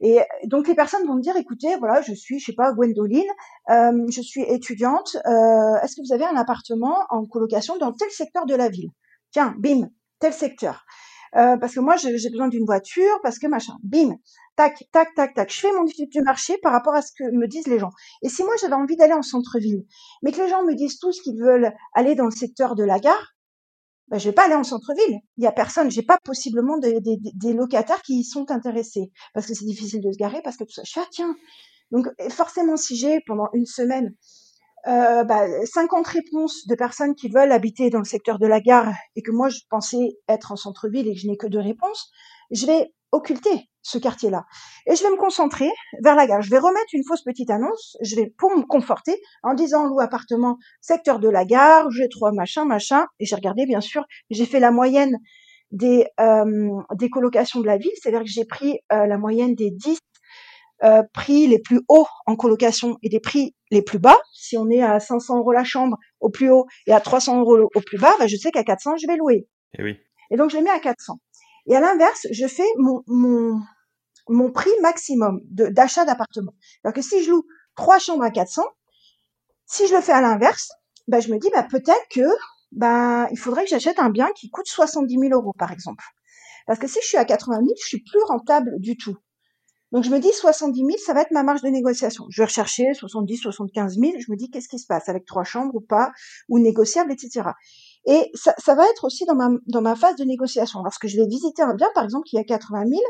[0.00, 3.30] Et donc, les personnes vont me dire, écoutez, voilà, je suis, je sais pas, Gwendoline,
[3.70, 5.18] euh, je suis étudiante.
[5.24, 8.90] Euh, Est-ce que vous avez un appartement en colocation dans tel secteur de la ville?
[9.30, 10.84] Tiens, bim, tel secteur.
[11.36, 13.74] Euh, parce que moi, j'ai besoin d'une voiture, parce que machin.
[13.82, 14.16] Bim,
[14.56, 15.52] tac, tac, tac, tac.
[15.52, 17.90] Je fais mon étude du marché par rapport à ce que me disent les gens.
[18.22, 19.84] Et si moi, j'avais envie d'aller en centre-ville,
[20.22, 22.98] mais que les gens me disent tous qu'ils veulent aller dans le secteur de la
[22.98, 23.34] gare,
[24.08, 25.18] ben, je vais pas aller en centre-ville.
[25.36, 25.90] Il y a personne.
[25.90, 30.16] J'ai pas possiblement des locataires qui y sont intéressés parce que c'est difficile de se
[30.16, 30.82] garer, parce que tout ça.
[30.84, 31.34] Je fais ah, tiens.
[31.90, 34.14] Donc forcément, si j'ai pendant une semaine
[34.88, 38.92] euh, bah, 50 réponses de personnes qui veulent habiter dans le secteur de la gare
[39.16, 42.10] et que moi je pensais être en centre-ville et que je n'ai que deux réponses,
[42.50, 44.44] je vais occulter ce quartier-là.
[44.86, 45.70] Et je vais me concentrer
[46.02, 46.42] vers la gare.
[46.42, 50.00] Je vais remettre une fausse petite annonce, je vais pour me conforter en disant loup
[50.00, 53.06] appartement, secteur de la gare, j'ai trois machin, machin.
[53.20, 55.18] Et j'ai regardé bien sûr, j'ai fait la moyenne
[55.72, 59.70] des, euh, des colocations de la ville, c'est-à-dire que j'ai pris euh, la moyenne des
[59.70, 59.98] 10
[60.84, 64.18] euh, prix les plus hauts en colocation et des prix les plus bas.
[64.32, 67.70] Si on est à 500 euros la chambre au plus haut et à 300 euros
[67.74, 69.48] au plus bas, bah, je sais qu'à 400 je vais louer.
[69.74, 69.98] Et, eh oui.
[70.30, 71.18] et donc je les mets à 400.
[71.66, 73.60] Et à l'inverse, je fais mon, mon,
[74.28, 76.52] mon prix maximum d'achat d'appartement.
[76.84, 77.44] Alors que si je loue
[77.74, 78.62] trois chambres à 400,
[79.66, 80.70] si je le fais à l'inverse,
[81.08, 82.26] bah, je me dis bah, peut-être que
[82.72, 86.04] bah, il faudrait que j'achète un bien qui coûte 70 000 euros par exemple.
[86.66, 89.16] Parce que si je suis à 80 000, je suis plus rentable du tout.
[89.92, 92.24] Donc je me dis 70 000, ça va être ma marge de négociation.
[92.28, 94.12] Je vais rechercher 70, 75 000.
[94.18, 96.12] Je me dis qu'est-ce qui se passe avec trois chambres ou pas,
[96.48, 97.50] ou négociable, etc.
[98.06, 100.80] Et ça, ça, va être aussi dans ma, dans ma phase de négociation.
[100.82, 103.00] Lorsque je vais visiter un bien, par exemple, qui a 80 000,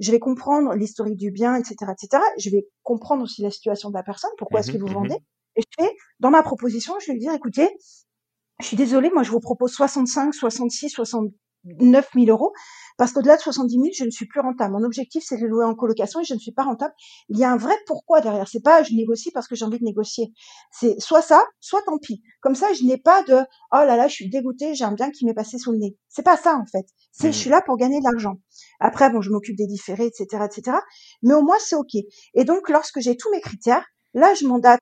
[0.00, 2.22] je vais comprendre l'historique du bien, etc., etc.
[2.38, 5.16] Je vais comprendre aussi la situation de la personne, pourquoi est-ce que vous mmh vendez.
[5.56, 5.86] Et je
[6.20, 7.68] dans ma proposition, je vais lui dire, écoutez,
[8.60, 12.52] je suis désolée, moi je vous propose 65, 66, 69 000 euros.
[12.96, 14.72] Parce qu'au-delà de 70 000, je ne suis plus rentable.
[14.72, 16.94] Mon objectif, c'est de louer en colocation et je ne suis pas rentable.
[17.28, 18.48] Il y a un vrai pourquoi derrière.
[18.48, 20.32] C'est pas je négocie parce que j'ai envie de négocier.
[20.70, 22.22] C'est soit ça, soit tant pis.
[22.40, 25.10] Comme ça, je n'ai pas de oh là là, je suis dégoûtée, j'ai un bien
[25.10, 25.96] qui m'est passé sous le nez.
[26.08, 26.86] C'est pas ça en fait.
[27.12, 27.40] C'est je mmh.
[27.40, 28.36] suis là pour gagner de l'argent.
[28.80, 30.78] Après, bon, je m'occupe des différés, etc., etc.
[31.22, 31.94] Mais au moins, c'est ok.
[32.34, 33.84] Et donc, lorsque j'ai tous mes critères,
[34.14, 34.80] là, je mandate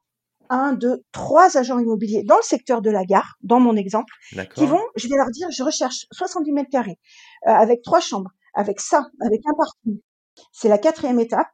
[0.51, 4.13] un, deux, trois agents immobiliers dans le secteur de la gare, dans mon exemple,
[4.55, 6.99] qui vont, je vais leur dire, je recherche 70 mètres carrés,
[7.47, 10.01] euh, avec trois chambres, avec ça, avec un parking.
[10.53, 11.49] C'est la quatrième étape.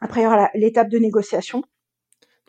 [0.00, 1.62] Après, il y aura l'étape de négociation.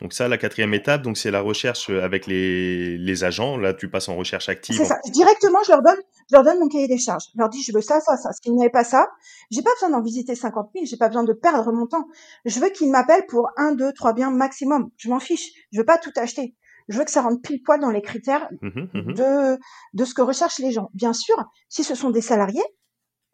[0.00, 3.56] Donc ça, la quatrième étape, donc c'est la recherche euh, avec les, les, agents.
[3.58, 4.76] Là, tu passes en recherche active.
[4.76, 4.98] C'est ça.
[5.12, 5.98] Directement, je leur donne,
[6.30, 7.24] je leur donne mon cahier des charges.
[7.34, 8.30] Je leur dis, je veux ça, ça, ça.
[8.32, 9.08] S'ils n'avaient pas ça,
[9.50, 10.86] j'ai pas besoin d'en visiter 50 000.
[10.86, 12.06] J'ai pas besoin de perdre mon temps.
[12.46, 14.90] Je veux qu'ils m'appellent pour un, deux, trois biens maximum.
[14.96, 15.50] Je m'en fiche.
[15.72, 16.54] Je veux pas tout acheter.
[16.88, 19.58] Je veux que ça rentre pile poil dans les critères mmh mmh de
[19.94, 20.90] de ce que recherchent les gens.
[20.92, 21.36] Bien sûr,
[21.68, 22.64] si ce sont des salariés,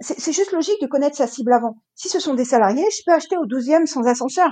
[0.01, 1.83] c'est juste logique de connaître sa cible avant.
[1.95, 4.51] Si ce sont des salariés, je peux acheter au douzième sans ascenseur.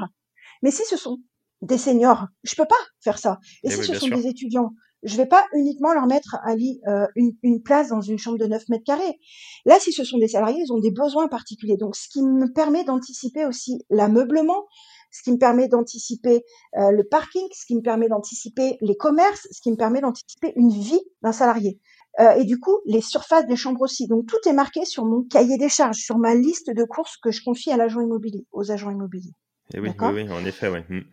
[0.62, 1.18] Mais si ce sont
[1.64, 2.26] des seniors.
[2.42, 3.38] Je peux pas faire ça.
[3.62, 4.72] Et, eh si ce sont des étudiants,
[5.04, 8.46] je vais pas uniquement leur mettre à euh, une, une, place dans une chambre de
[8.46, 9.20] 9 mètres carrés.
[9.66, 11.76] Là, si ce sont des salariés, ils ont des besoins particuliers.
[11.76, 14.64] Donc, ce qui me permet d'anticiper aussi l'ameublement,
[15.10, 16.42] ce qui me permet d'anticiper
[16.76, 20.52] euh, le parking, ce qui me permet d'anticiper les commerces, ce qui me permet d'anticiper
[20.56, 21.78] une vie d'un salarié.
[22.20, 24.06] Euh, et du coup, les surfaces des chambres aussi.
[24.06, 27.30] Donc, tout est marqué sur mon cahier des charges, sur ma liste de courses que
[27.30, 29.34] je confie à l'agent immobilier, aux agents immobiliers.
[29.72, 31.04] Et eh oui, oui, oui, en effet, oui.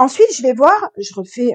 [0.00, 1.52] Ensuite, je vais voir, je refais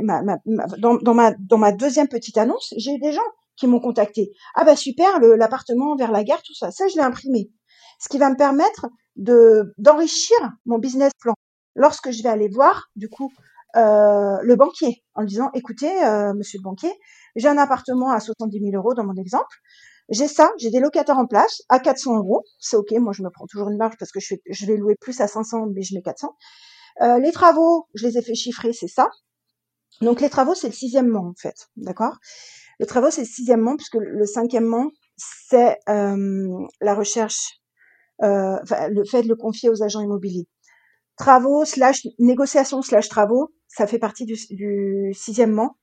[0.77, 3.25] dans, ma deuxième petite annonce, j'ai des gens
[3.55, 4.33] qui m'ont contacté.
[4.53, 6.69] Ah bah super, l'appartement vers la gare, tout ça.
[6.69, 7.49] Ça, je l'ai imprimé.
[7.99, 8.85] Ce qui va me permettre
[9.15, 10.37] de d'enrichir
[10.67, 11.33] mon business plan.
[11.73, 13.33] Lorsque je vais aller voir, du coup,
[13.77, 16.93] euh, le banquier, en disant, écoutez, euh, monsieur le banquier,
[17.35, 19.57] j'ai un appartement à 70 000 euros dans mon exemple.
[20.09, 22.43] J'ai ça, j'ai des locataires en place à 400 euros.
[22.59, 25.19] C'est ok, moi je me prends toujours une marge parce que je vais louer plus
[25.19, 26.35] à 500, mais je mets 400.
[27.01, 29.09] Euh, les travaux, je les ai fait chiffrer, c'est ça.
[30.01, 32.17] Donc les travaux, c'est le sixièmement en fait, d'accord?
[32.79, 37.61] Le travaux, c'est le sixièmement puisque le cinquièmement, c'est euh, la recherche,
[38.23, 38.57] euh,
[38.89, 40.47] le fait de le confier aux agents immobiliers.
[41.17, 45.77] Travaux slash négociation slash travaux, ça fait partie du, du sixièmement.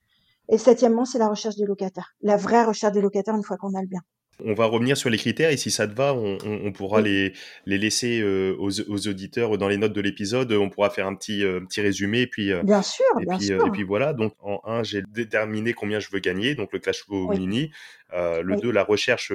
[0.51, 3.75] Et septièmement, c'est la recherche des locataires, la vraie recherche des locataires une fois qu'on
[3.75, 4.01] a le bien.
[4.45, 7.33] On va revenir sur les critères et si ça te va, on, pourra les,
[7.67, 10.51] les, laisser euh, aux, auditeurs dans les notes de l'épisode.
[10.53, 13.37] On pourra faire un petit, euh, petit résumé et puis, euh, bien sûr, et, bien
[13.37, 13.67] puis, sûr.
[13.67, 14.15] et puis voilà.
[14.15, 17.71] Donc en un, j'ai déterminé combien je veux gagner, donc le flow mini.
[18.13, 19.33] le deux, la recherche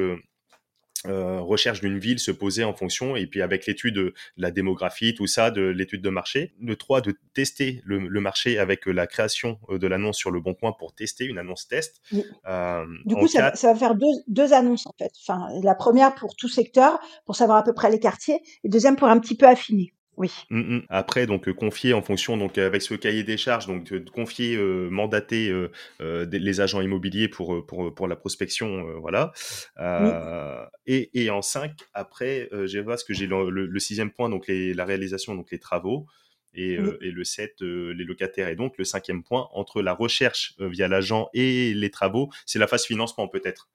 [1.06, 5.14] euh, recherche d'une ville se poser en fonction et puis avec l'étude de la démographie,
[5.14, 6.54] tout ça, de l'étude de marché.
[6.62, 10.54] Le 3, de tester le, marché avec la création euh, de l'annonce sur le bon
[10.54, 12.02] coin pour tester une annonce test.
[12.48, 15.12] Euh, du coup, ça, va faire deux, deux, annonces en fait.
[15.22, 18.96] Enfin, la première pour tout secteur, pour savoir à peu près les quartiers, et deuxième
[18.96, 19.94] pour un petit peu affiner.
[20.18, 20.32] Oui.
[20.50, 20.82] Mmh, mmh.
[20.90, 24.58] Après, donc confier en fonction, donc avec ce cahier des charges, donc de confier,
[24.90, 25.54] mandater
[26.00, 29.32] les agents immobiliers pour pour pour la prospection, voilà.
[30.86, 34.74] et, et en 5, après, j'ai vois ce que j'ai le, sixième point, donc les,
[34.74, 36.08] la réalisation, donc les travaux.
[36.54, 38.48] Et, et, le 7, les locataires.
[38.48, 42.66] Et donc, le cinquième point, entre la recherche via l'agent et les travaux, c'est la
[42.66, 43.70] phase financement peut-être.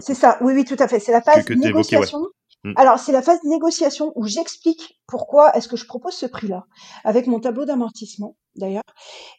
[0.00, 1.00] C'est ça, oui, oui, tout à fait.
[1.00, 2.28] C'est la phase que, négociation.
[2.64, 2.74] Mm.
[2.76, 6.66] Alors, c'est la phase de négociation où j'explique pourquoi est-ce que je propose ce prix-là,
[7.04, 8.82] avec mon tableau d'amortissement d'ailleurs.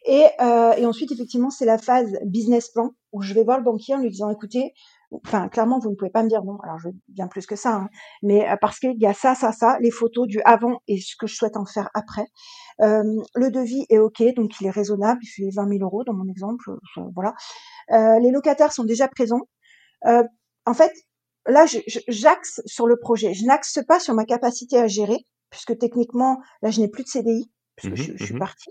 [0.04, 3.64] Et, euh, et ensuite, effectivement, c'est la phase business plan où je vais voir le
[3.64, 4.74] banquier en lui disant, écoutez,
[5.24, 6.58] enfin, clairement, vous ne pouvez pas me dire non.
[6.64, 7.88] Alors, je veux bien plus que ça, hein,
[8.22, 11.14] mais euh, parce qu'il y a ça, ça, ça, les photos du avant et ce
[11.16, 12.26] que je souhaite en faire après.
[12.82, 13.04] Euh,
[13.36, 16.28] le devis est ok, donc il est raisonnable, il fait 20 000 euros dans mon
[16.28, 16.64] exemple,
[17.14, 17.34] voilà.
[17.90, 19.42] Les locataires sont déjà présents.
[20.04, 20.92] En fait,
[21.46, 21.66] là,
[22.08, 23.34] j'axe sur le projet.
[23.34, 27.08] Je n'axe pas sur ma capacité à gérer, puisque techniquement, là, je n'ai plus de
[27.08, 28.70] CDI, puisque mmh je, suis mmh partie.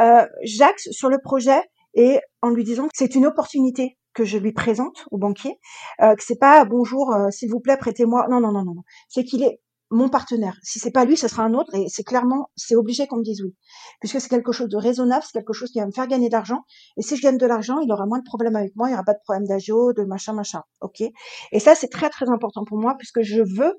[0.00, 1.60] Euh, j'axe sur le projet
[1.94, 5.58] et en lui disant que c'est une opportunité que je lui présente au banquier,
[6.00, 8.26] euh, que c'est pas bonjour, euh, s'il vous plaît, prêtez-moi.
[8.30, 8.82] Non, non, non, non, non.
[9.08, 9.60] C'est qu'il est
[9.94, 10.58] mon partenaire.
[10.62, 13.22] Si c'est pas lui, ce sera un autre et c'est clairement, c'est obligé qu'on me
[13.22, 13.54] dise oui.
[14.00, 16.32] Puisque c'est quelque chose de raisonnable, c'est quelque chose qui va me faire gagner de
[16.32, 16.64] l'argent.
[16.96, 18.94] Et si je gagne de l'argent, il aura moins de problèmes avec moi, il n'y
[18.94, 20.62] aura pas de problème d'agio, de machin, machin.
[20.80, 21.00] OK?
[21.00, 23.74] Et ça, c'est très, très important pour moi puisque je veux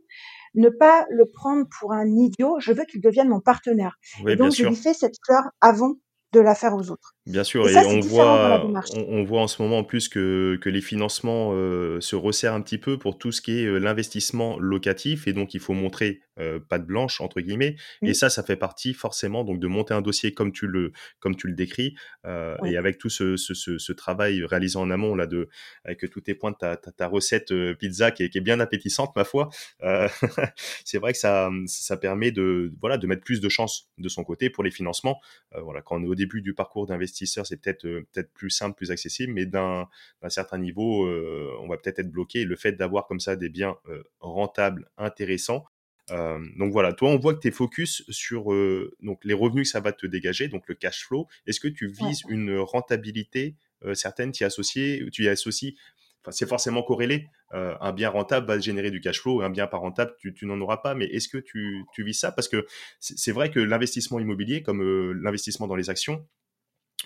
[0.55, 3.97] ne pas le prendre pour un idiot, je veux qu'il devienne mon partenaire.
[4.25, 5.95] et donc, je lui fais cette fleur avant
[6.31, 7.14] de la faire aux autres.
[7.27, 10.81] Bien sûr, et, on, voit, on, voit en ce moment en plus que, que les
[10.81, 15.27] financements euh, se resserrent un petit peu pour tout ce qui est euh, l'investissement locatif,
[15.27, 17.77] et donc il faut montrer euh, patte blanche entre guillemets.
[18.03, 21.35] Et ça, ça fait partie forcément donc de monter un dossier comme tu le comme
[21.35, 21.95] tu le décris,
[22.27, 25.49] euh, et avec tout ce, ce, ce, travail réalisé en amont là de
[25.83, 29.15] avec tous tes points de ta, ta, recette pizza qui est, qui est, bien appétissante
[29.15, 29.49] ma foi.
[30.85, 34.23] c'est vrai que ça ça permet de voilà de mettre plus de chance de son
[34.23, 35.19] côté pour les financements.
[35.57, 38.75] voilà, quand on est au début du parcours d'investissement c'est peut-être euh, peut-être plus simple,
[38.75, 39.87] plus accessible, mais d'un
[40.29, 42.43] certain niveau, euh, on va peut-être être bloqué.
[42.43, 45.65] le fait d'avoir comme ça des biens euh, rentables, intéressants,
[46.57, 48.53] donc voilà, toi, on voit que tu es focus sur
[49.01, 51.25] donc les revenus que ça va te dégager, donc le cash flow.
[51.47, 53.55] Est-ce que tu vises une rentabilité
[53.95, 55.75] certaine, tu y associes, tu y associes
[56.21, 57.25] Enfin, c'est forcément corrélé.
[57.53, 60.77] un bien rentable va générer du cash flow, un bien pas rentable, tu, n'en auras
[60.77, 60.93] pas.
[60.93, 62.31] Mais est-ce que tu, tu vises ça?
[62.31, 62.67] Parce que
[62.99, 64.83] c'est vrai que l'investissement immobilier, comme
[65.23, 66.23] l'investissement dans les actions,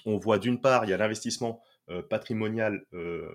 [0.09, 3.27] on voit d'une part, il y a l'investissement euh, patrimonial euh,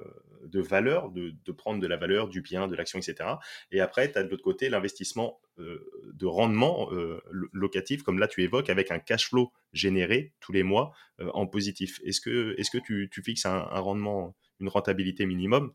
[0.44, 3.30] de valeur, de, prendre de la valeur du bien, de l'action, etc.
[3.72, 6.88] Et après, tu as de l'autre côté l'investissement euh, de rendement
[7.52, 10.92] locatif, comme là tu évoques, avec un cash flow généré tous les mois
[11.32, 11.98] en positif.
[12.04, 15.72] Est-ce que, est que tu, fixes un, rendement, une rentabilité minimum?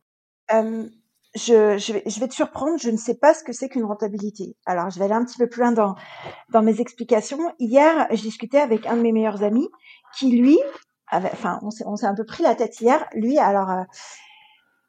[1.35, 4.55] Je, vais, je vais te surprendre, je ne sais pas ce que c'est qu'une rentabilité.
[4.65, 5.95] Alors, je vais aller un petit peu plus loin dans,
[6.51, 7.53] dans mes explications.
[7.59, 9.69] Hier, je discutais avec un de mes meilleurs amis
[10.17, 10.57] qui, lui,
[11.11, 13.05] enfin, on s'est un peu pris la tête hier.
[13.13, 13.83] Lui, alors, euh,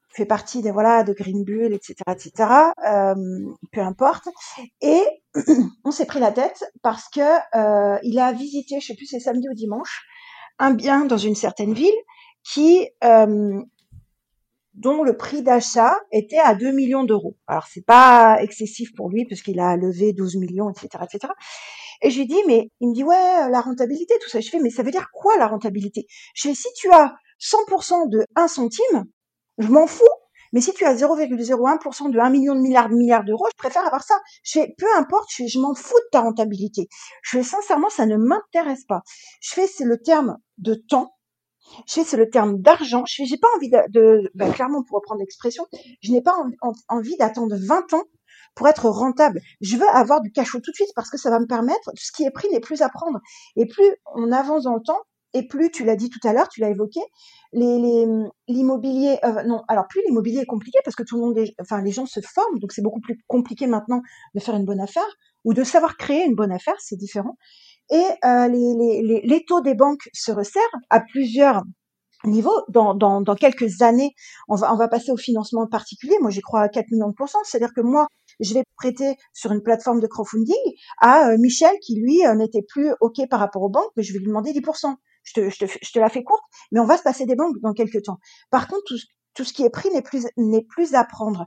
[0.08, 2.32] fait partie des voilà de Green Bull, etc., etc.
[2.86, 3.14] Euh,
[3.72, 4.28] peu importe.
[4.80, 5.02] Et
[5.84, 7.20] on s'est pris la tête parce que
[7.56, 10.04] euh, il a visité, je sais plus, c'est samedi ou dimanche,
[10.58, 11.94] un bien dans une certaine ville
[12.42, 12.88] qui
[14.74, 17.36] dont le prix d'achat était à 2 millions d'euros.
[17.46, 21.32] Alors c'est pas excessif pour lui puisqu'il a levé 12 millions, etc., etc.
[22.02, 24.40] Et je lui dis, mais il me dit, ouais, la rentabilité, tout ça.
[24.40, 26.06] Je fais, mais ça veut dire quoi la rentabilité?
[26.34, 29.04] Je fais, si tu as 100% de 1 centime,
[29.58, 30.04] je m'en fous.
[30.52, 33.86] Mais si tu as 0,01% de 1 million de milliards de milliards d'euros, je préfère
[33.86, 34.18] avoir ça.
[34.42, 36.88] Je fais, peu importe, je, m'en fous de ta rentabilité.
[37.22, 39.02] Je fais, sincèrement, ça ne m'intéresse pas.
[39.40, 41.14] Je fais, c'est le terme de temps
[41.86, 43.04] je sais, c'est le terme d'argent.
[43.06, 45.66] Je j'ai pas envie de, bah, clairement pour reprendre l'expression,
[46.02, 46.34] je n'ai pas
[46.88, 48.04] envie d'attendre 20 ans
[48.54, 49.40] pour être rentable.
[49.60, 52.12] Je veux avoir du cachot tout de suite parce que ça va me permettre, ce
[52.12, 53.20] qui est pris n'est plus à prendre.
[53.56, 55.00] Et plus on avance dans le temps,
[55.32, 56.98] et plus, tu l'as dit tout à l'heure, tu l'as évoqué,
[57.52, 61.92] l'immobilier, euh, non, alors plus l'immobilier est compliqué parce que tout le monde, enfin les
[61.92, 64.02] gens se forment, donc c'est beaucoup plus compliqué maintenant
[64.34, 65.06] de faire une bonne affaire
[65.44, 67.36] ou de savoir créer une bonne affaire, c'est différent
[67.90, 71.62] et euh, les, taux des banques se resserrent à plusieurs
[72.24, 72.64] niveaux.
[72.68, 74.14] Dans quelques années,
[74.48, 76.16] on va, on va passer au financement particulier.
[76.20, 77.42] Moi, j'y crois à 4 millions de pourcents.
[77.44, 78.06] C'est-à-dire que moi,
[78.40, 80.56] je vais prêter sur une plateforme de crowdfunding
[81.00, 84.12] à euh, Michel qui, lui, euh, n'était plus OK par rapport aux banques, mais je
[84.12, 84.94] vais lui demander 10%.
[85.22, 88.18] Je te, la fais courte, mais on va se passer des banques dans quelques temps.
[88.50, 88.94] Par contre,
[89.34, 91.46] tout, ce qui est pris n'est plus n'est plus à prendre.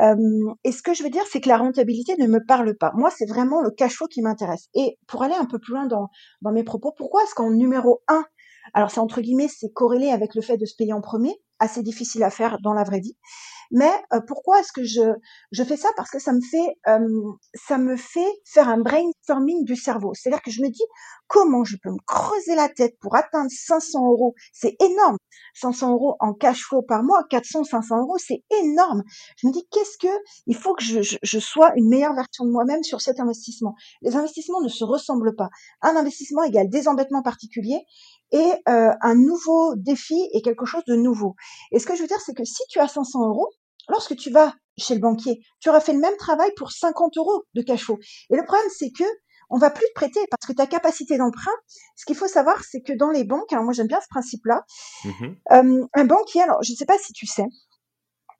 [0.00, 0.14] Euh,
[0.62, 2.92] et ce que je veux dire, c'est que la rentabilité ne me parle pas.
[2.94, 4.68] Moi, c'est vraiment le cash flow qui m'intéresse.
[4.74, 6.08] Et pour aller un peu plus loin dans,
[6.42, 8.24] dans mes propos, pourquoi est-ce qu'en numéro un,
[8.72, 11.34] alors c'est entre guillemets, c'est corrélé avec le fait de se payer en premier,
[11.64, 13.16] assez difficile à faire dans la vraie vie.
[13.70, 15.02] Mais euh, pourquoi est-ce que je,
[15.50, 15.88] je fais ça?
[15.96, 20.12] Parce que ça me fait euh, ça me fait faire un brainstorming du cerveau.
[20.14, 20.84] C'est-à-dire que je me dis
[21.26, 24.34] comment je peux me creuser la tête pour atteindre 500 euros?
[24.52, 25.16] C'est énorme.
[25.54, 29.02] 500 euros en cash flow par mois, 400, 500 euros, c'est énorme.
[29.38, 30.12] Je me dis qu'est-ce que
[30.46, 33.74] il faut que je, je, sois une meilleure version de moi-même sur cet investissement?
[34.02, 35.48] Les investissements ne se ressemblent pas.
[35.82, 37.84] Un investissement égale des embêtements particuliers
[38.32, 41.36] et euh, un nouveau défi est quelque chose de nouveau.
[41.72, 43.50] Et ce que je veux dire, c'est que si tu as 500 euros,
[43.88, 47.44] lorsque tu vas chez le banquier, tu auras fait le même travail pour 50 euros
[47.54, 47.98] de cash flow.
[48.30, 49.04] Et le problème, c'est que
[49.50, 51.52] on va plus te prêter parce que ta capacité d'emprunt,
[51.96, 54.64] ce qu'il faut savoir, c'est que dans les banques, alors moi j'aime bien ce principe-là,
[55.04, 57.44] mmh euh, un banquier, alors je ne sais pas si tu sais,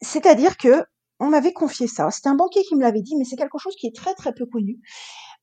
[0.00, 0.84] c'est-à-dire que
[1.24, 2.10] on m'avait confié ça.
[2.10, 4.32] C'était un banquier qui me l'avait dit, mais c'est quelque chose qui est très très
[4.32, 4.80] peu connu.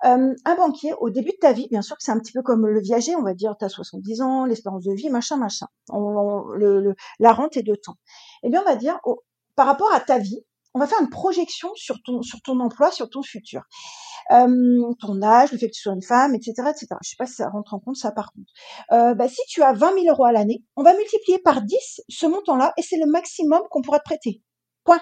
[0.03, 2.41] Euh, un banquier, au début de ta vie, bien sûr que c'est un petit peu
[2.41, 5.67] comme le viager, on va dire, tu as 70 ans, l'espérance de vie, machin, machin.
[7.19, 7.97] la rente est de temps.
[8.43, 8.99] Eh bien, on va dire,
[9.55, 12.91] par rapport à ta vie, on va faire une projection sur ton, sur ton emploi,
[12.91, 13.63] sur ton futur.
[14.31, 16.87] Euh, ton âge, le fait que tu sois une femme, etc., etc.
[17.03, 18.51] Je sais pas si ça rentre en compte ça par contre.
[18.91, 22.01] Euh, bah, si tu as 20 000 euros à l'année, on va multiplier par 10
[22.07, 24.41] ce montant-là et c'est le maximum qu'on pourra te prêter.
[24.83, 25.01] Point.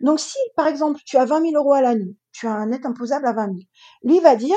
[0.00, 2.86] Donc si, par exemple, tu as 20 000 euros à l'année, tu as un net
[2.86, 3.58] imposable à 20 000,
[4.04, 4.56] lui va dire,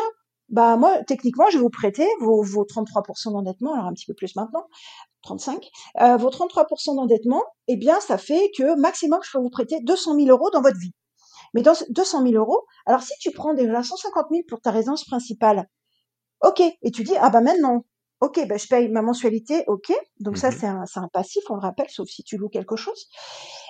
[0.49, 4.13] bah moi, techniquement, je vais vous prêter vos, vos 33% d'endettement, alors un petit peu
[4.13, 4.67] plus maintenant,
[5.23, 5.69] 35,
[6.01, 10.15] euh, vos 33% d'endettement, eh bien, ça fait que maximum, je peux vous prêter 200
[10.15, 10.93] 000 euros dans votre vie.
[11.53, 15.05] Mais dans 200 000 euros, alors si tu prends déjà 150 000 pour ta résidence
[15.05, 15.67] principale,
[16.43, 17.85] ok, et tu dis, ah bah maintenant,
[18.21, 21.55] ok, bah je paye ma mensualité, ok, donc ça mmh c'est un, un, passif, on
[21.55, 23.07] le rappelle, sauf si tu loues quelque chose.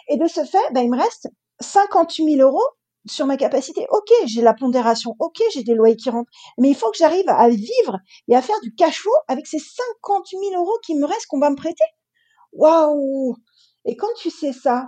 [0.10, 1.30] Et de ce fait, bah, il me reste
[1.62, 2.64] 50 000 euros
[3.10, 3.88] sur ma capacité.
[3.90, 7.28] Ok, j'ai la pondération, ok, j'ai des loyers qui rentrent, mais il faut que j'arrive
[7.30, 7.98] à vivre
[8.28, 11.40] et à faire du cash flow avec ces 50 000 euros qui me restent qu'on
[11.40, 11.86] va me prêter.
[12.52, 13.36] Waouh
[13.86, 14.88] Et quand tu sais ça,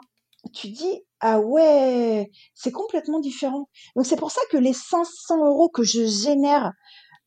[0.53, 3.69] tu dis ah ouais, c'est complètement différent.
[3.95, 6.73] Donc c'est pour ça que les 500 euros que je génère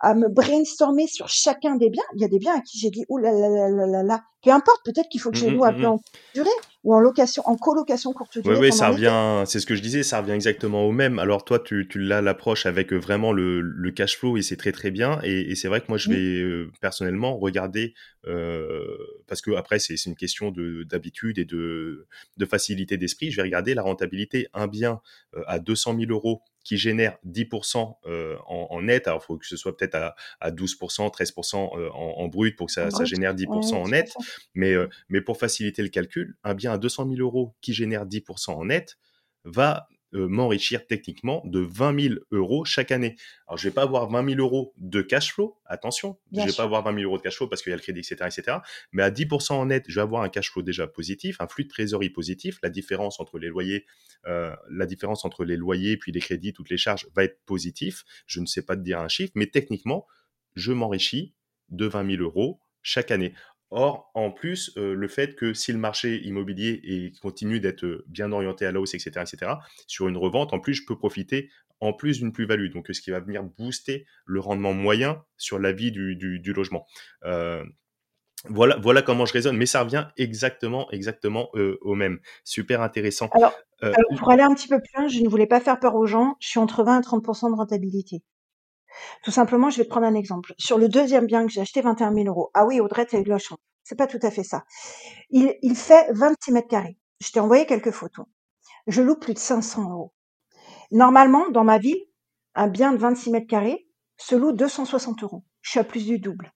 [0.00, 2.02] à me brainstormer sur chacun des biens.
[2.14, 4.02] Il y a des biens à qui j'ai dit, oh là là là là là
[4.02, 6.00] là, peu importe, peut-être qu'il faut que je mmh loue à mmh en
[6.34, 6.48] durée
[6.84, 8.54] ou en location, en colocation courte durée.
[8.54, 11.18] Oui, oui, ça revient, c'est ce que je disais, ça revient exactement au même.
[11.18, 14.70] Alors toi, tu, tu l'as l'approche avec vraiment le, le cash flow et c'est très
[14.70, 15.18] très bien.
[15.24, 17.94] Et, et c'est vrai que moi, je vais euh, personnellement regarder,
[18.26, 18.84] euh,
[19.26, 20.52] parce que après, c'est une question
[20.88, 23.30] d'habitude et de, de facilité d'esprit.
[23.32, 24.46] Je vais regarder la rentabilité.
[24.54, 25.00] Un bien
[25.34, 29.06] euh, à 200 000 euros qui génère 10% euh, en, en, net.
[29.06, 32.56] Alors, il faut que ce soit peut-être à, à, 12%, 13% euh, en, en, brut
[32.56, 34.12] pour que ça, ça génère 10% en net.
[34.54, 38.04] Mais, euh, mais pour faciliter le calcul, un bien à 200 000 euros qui génère
[38.04, 38.98] 10% en net
[39.44, 39.86] va
[40.16, 43.16] euh, m'enrichir techniquement de 20 000 euros chaque année.
[43.46, 46.52] Alors, je vais pas avoir 20 000 euros de cash flow, attention, je je vais
[46.52, 48.16] pas avoir 20 000 euros de cash flow parce qu'il y a le crédit, etc.,
[48.24, 48.58] etc.
[48.92, 51.64] Mais à 10% en net, je vais avoir un cash flow déjà positif, un flux
[51.64, 52.58] de trésorerie positif.
[52.62, 53.86] La différence entre les loyers,
[54.26, 58.04] euh, la différence entre les loyers puis les crédits, toutes les charges va être positif.
[58.26, 60.06] Je ne sais pas te dire un chiffre, mais techniquement,
[60.54, 61.34] je m'enrichis
[61.68, 63.34] de 20 000 euros chaque année.
[63.70, 68.30] Or, en plus, euh, le fait que si le marché immobilier continue d'être euh, bien
[68.30, 69.52] orienté à la hausse, etc., etc.,
[69.88, 71.50] sur une revente, en plus, je peux profiter
[71.80, 72.70] en plus d'une plus-value.
[72.72, 76.86] Donc, ce qui va venir booster le rendement moyen sur la vie du, du, logement.
[77.24, 77.64] Euh,
[78.48, 82.20] voilà, voilà comment je raisonne, mais ça revient exactement, exactement au même.
[82.44, 83.28] Super intéressant.
[83.32, 83.52] Alors,
[83.82, 86.06] alors, pour aller un petit peu plus loin, je ne voulais pas faire peur aux
[86.06, 86.36] gens.
[86.40, 88.22] Je suis entre 20 et 30% de rentabilité.
[89.22, 90.54] Tout simplement, je vais prendre un exemple.
[90.58, 92.50] Sur le deuxième bien que j'ai acheté, 21 000 euros.
[92.54, 93.58] Ah oui, Audrey, t'as eu de la chance.
[93.84, 94.64] C'est pas tout à fait ça.
[95.30, 96.98] Il, il fait 26 mètres carrés.
[97.20, 98.26] Je t'ai envoyé quelques photos.
[98.86, 100.12] Je loue plus de 500 euros.
[100.90, 102.00] Normalement, dans ma ville,
[102.54, 105.44] un bien de 26 mètres carrés se loue 260 euros.
[105.60, 106.52] Je suis à plus du double.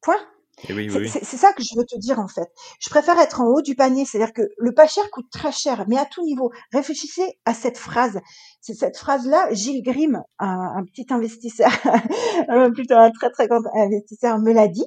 [0.00, 0.20] Point.
[0.68, 2.48] Eh c'est ça que je veux te dire en fait.
[2.80, 5.84] Je préfère être en haut du panier, c'est-à-dire que le pas cher coûte très cher,
[5.88, 6.50] mais à tout niveau.
[6.72, 8.20] Réfléchissez à cette phrase.
[8.60, 11.70] C'est cette phrase-là, Gilles Grimm, un, petit investisseur,
[12.74, 14.86] plutôt un très très grand investisseur, me l'a dit.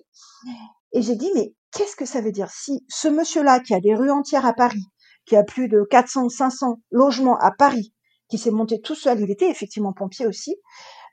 [0.94, 2.50] Et j'ai dit, mais qu'est-ce que ça veut dire?
[2.52, 4.86] Si ce monsieur-là qui a des rues entières à Paris,
[5.26, 7.94] qui a plus de 400, 500 logements à Paris,
[8.30, 10.56] qui s'est monté tout seul, il était effectivement pompier aussi,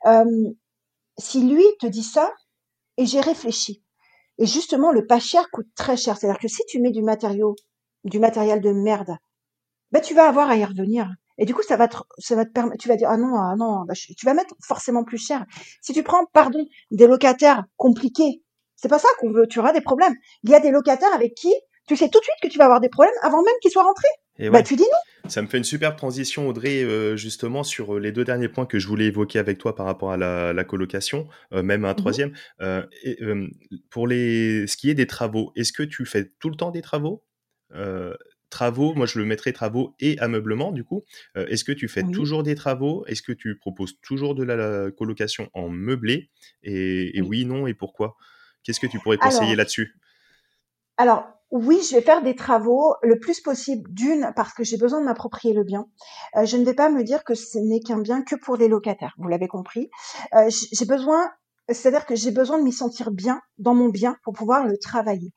[0.05, 0.25] euh,
[1.17, 2.31] si lui te dit ça,
[2.97, 3.83] et j'ai réfléchi,
[4.41, 6.17] et justement, le pas cher coûte très cher.
[6.17, 7.55] C'est-à-dire que si tu mets du matériau,
[8.05, 9.15] du matériel de merde,
[9.91, 11.07] bah, tu vas avoir à y revenir.
[11.37, 13.35] Et du coup, ça va te, ça va te permettre, tu vas dire, ah non,
[13.35, 15.45] ah non, bah, tu vas mettre forcément plus cher.
[15.83, 18.41] Si tu prends, pardon, des locataires compliqués,
[18.77, 20.15] c'est pas ça qu'on veut, tu auras des problèmes.
[20.43, 21.53] Il y a des locataires avec qui
[21.87, 23.83] Tu sais tout de suite que tu vas avoir des problèmes avant même qu'ils soient
[23.83, 24.07] rentrés.
[24.39, 24.99] Et bah, tu dis non.
[25.27, 28.65] Ça me fait une super transition, Audrey, euh, justement sur euh, les deux derniers points
[28.65, 31.95] que je voulais évoquer avec toi par rapport à la, colocation, euh, même un mmh
[31.95, 32.33] troisième.
[33.03, 33.17] et,
[33.89, 36.81] pour les, ce qui est des travaux, est-ce que tu fais tout le temps des
[36.81, 37.23] travaux?
[38.49, 41.05] Travaux, moi je le mettrais travaux et ameublement du coup.
[41.35, 43.05] Est-ce que tu fais toujours des travaux?
[43.07, 46.29] Est-ce que tu proposes toujours de la, colocation en meublé?
[46.63, 47.45] Et, oui.
[47.45, 48.17] non, et pourquoi?
[48.63, 49.95] Qu'est-ce que tu pourrais conseiller là-dessus?
[50.97, 53.89] Alors, oui, je vais faire des travaux le plus possible.
[53.91, 55.87] D'une, parce que j'ai besoin de m'approprier le bien.
[56.37, 58.69] Euh, je ne vais pas me dire que ce n'est qu'un bien que pour les
[58.69, 59.13] locataires.
[59.17, 59.89] Vous l'avez compris.
[60.33, 61.29] Euh, j'ai besoin
[61.69, 65.31] c'est-à-dire que j'ai besoin de m'y sentir bien dans mon bien pour pouvoir le travailler.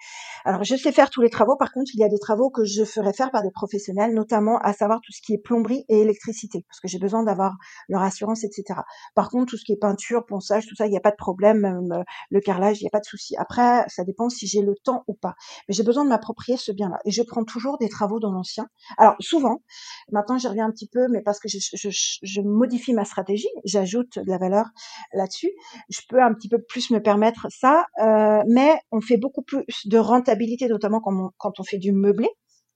[0.45, 1.57] Alors, je sais faire tous les travaux.
[1.57, 4.59] Par contre, il y a des travaux que je ferai faire par des professionnels, notamment
[4.59, 7.55] à savoir tout ce qui est plomberie et électricité, parce que j'ai besoin d'avoir
[7.89, 8.81] leur assurance, etc.
[9.14, 11.16] Par contre, tout ce qui est peinture, ponçage, tout ça, il n'y a pas de
[11.16, 11.64] problème.
[11.64, 13.37] Euh, le carrelage, il n'y a pas de souci.
[13.37, 15.35] Après, ça dépend si j'ai le temps ou pas.
[15.68, 16.99] Mais j'ai besoin de m'approprier ce bien-là.
[17.05, 18.66] Et je prends toujours des travaux dans l'ancien.
[18.99, 19.62] Alors, souvent,
[20.11, 24.31] maintenant, j'y reviens un petit peu, mais parce que je, modifie ma stratégie, j'ajoute de
[24.31, 24.66] la valeur
[25.12, 25.51] là-dessus.
[25.89, 29.64] Je peux un petit peu plus me permettre ça, euh, mais on fait beaucoup plus
[29.87, 32.29] de rentabilité, notamment quand on, fait du meublé,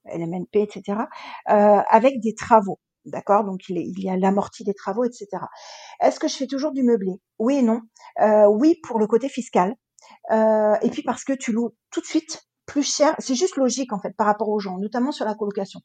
[0.06, 0.82] LMNP, etc.,
[1.50, 2.78] euh, avec des travaux.
[3.04, 3.44] D'accord?
[3.44, 5.26] Donc il, il, y a l'amorti des travaux, etc.
[6.00, 7.12] Est-ce que je fais toujours du meublé?
[7.38, 7.80] Oui et non.
[8.20, 9.74] Euh, oui pour le côté fiscal.
[10.30, 13.14] Euh, et puis parce que tu loues tout de suite plus cher.
[13.18, 15.80] C'est juste logique en fait par rapport aux gens, notamment sur la colocation.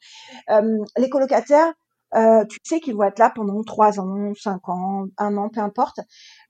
[0.49, 1.73] Euh, les colocataires,
[2.15, 5.61] euh, tu sais qu'ils vont être là pendant trois ans, cinq ans, un an, peu
[5.61, 5.99] importe,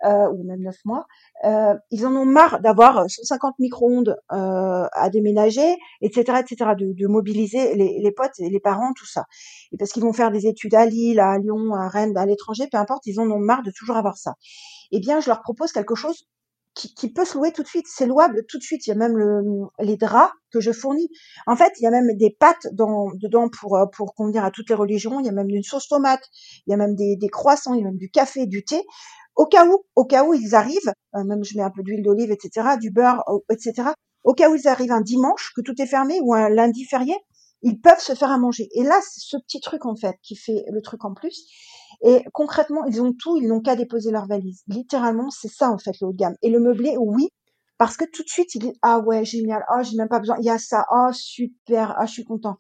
[0.06, 1.06] euh, ou même neuf mois.
[1.46, 7.08] Euh, ils en ont marre d'avoir 150 micro-ondes euh, à déménager, etc., etc., de, de
[7.08, 9.26] mobiliser les, les, potes et les parents, tout ça.
[9.72, 12.68] Et parce qu'ils vont faire des études à Lille, à Lyon, à Rennes, à l'étranger,
[12.72, 14.36] peu importe, ils en ont marre de toujours avoir ça.
[14.92, 16.28] Eh bien, je leur propose quelque chose
[16.76, 17.86] qui, qui, peut se louer tout de suite.
[17.88, 18.88] C'est louable tout de suite.
[18.88, 19.42] Il y a même le,
[19.80, 21.10] les draps que je fournis.
[21.48, 24.52] En fait, il y a même des pâtes dans, dedans pour, euh, pour convenir à
[24.52, 25.20] toutes les religions.
[25.20, 26.24] Il y a même une sauce tomate.
[26.68, 27.74] Il y a même des, des croissants.
[27.74, 28.82] Il y a même du café, du thé.
[29.36, 32.04] Au cas où, au cas où ils arrivent, euh, même je mets un peu d'huile
[32.04, 33.90] d'olive, etc., du beurre, etc.
[34.24, 37.16] Au cas où ils arrivent un dimanche, que tout est fermé, ou un lundi férié,
[37.64, 38.70] ils peuvent se faire à manger.
[38.74, 41.48] Et là, c'est ce petit truc en fait qui fait le truc en plus.
[42.04, 44.64] Et concrètement, ils ont tout, ils n'ont qu'à déposer leur valise.
[44.68, 46.36] Littéralement, c'est ça en fait le haut de gamme.
[46.42, 47.30] Et le meublé, oui,
[47.78, 50.38] parce que tout de suite, il est ah ouais génial, ah j'ai même pas besoin,
[50.40, 52.58] il y a ça, ah super, ah je suis content.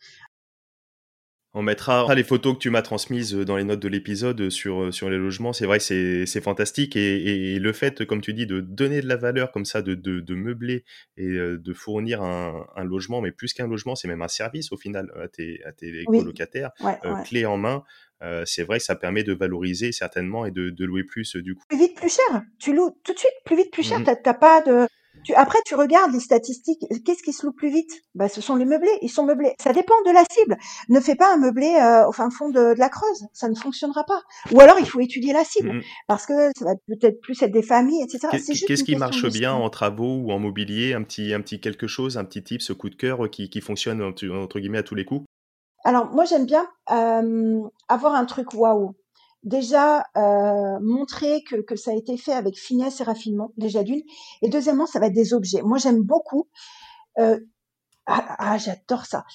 [1.56, 5.12] On mettra les photos que tu m'as transmises dans les notes de l'épisode sur, sur
[5.12, 5.54] les logements.
[5.54, 6.96] C'est vrai c'est fantastique.
[6.96, 9.94] Et, et, le fait, comme tu dis, de donner de la valeur comme ça, de,
[9.94, 10.84] de, de meubler
[11.16, 14.72] et euh, de fournir un, un logement, mais plus qu'un logement, c'est même un service
[14.72, 16.72] au final à tes, à tes colocataires,
[17.06, 17.84] euh, clé en main.
[18.24, 21.55] Euh, c'est vrai que ça permet de valoriser certainement et de, de louer plus du
[21.55, 21.63] coup.
[21.67, 22.41] Plus vite, plus cher.
[22.59, 23.99] Tu loues tout de suite, plus vite, plus cher.
[23.99, 24.15] Mmh.
[24.24, 24.88] T'as pas de
[25.24, 26.84] tu, après, tu regardes les statistiques.
[27.05, 27.91] Qu'est-ce qui se loue plus vite?
[28.13, 28.91] Bah, Ce sont les meublés.
[29.01, 29.53] Ils sont meublés.
[29.59, 30.57] Ça dépend de la cible.
[30.89, 33.26] Ne fais pas un meublé euh, au fin fond de, de, la Creuse.
[33.32, 34.21] Ça ne fonctionnera pas.
[34.51, 35.76] Ou alors, il faut étudier la cible.
[35.76, 35.82] Mmh.
[36.07, 38.28] Parce que ça va peut-être plus être des familles, etc.
[38.32, 40.93] Qu'est-ce qui marche bien en travaux ou en mobilier?
[40.93, 43.61] Un petit, un petit quelque chose, un petit type, ce coup de cœur qui, qui
[43.61, 45.26] fonctionne entre, guillemets à tous les coups?
[45.84, 48.95] Alors moi j'aime bien euh, avoir un truc waouh
[49.43, 54.01] déjà euh, montrer que, que ça a été fait avec finesse et raffinement, déjà d'une.
[54.41, 55.61] Et deuxièmement, ça va être des objets.
[55.61, 56.47] Moi, j'aime beaucoup.
[57.19, 57.39] Euh,
[58.05, 59.25] ah, ah, j'adore ça.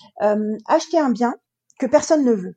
[0.67, 1.35] Acheter un bien
[1.79, 2.57] que personne ne veut.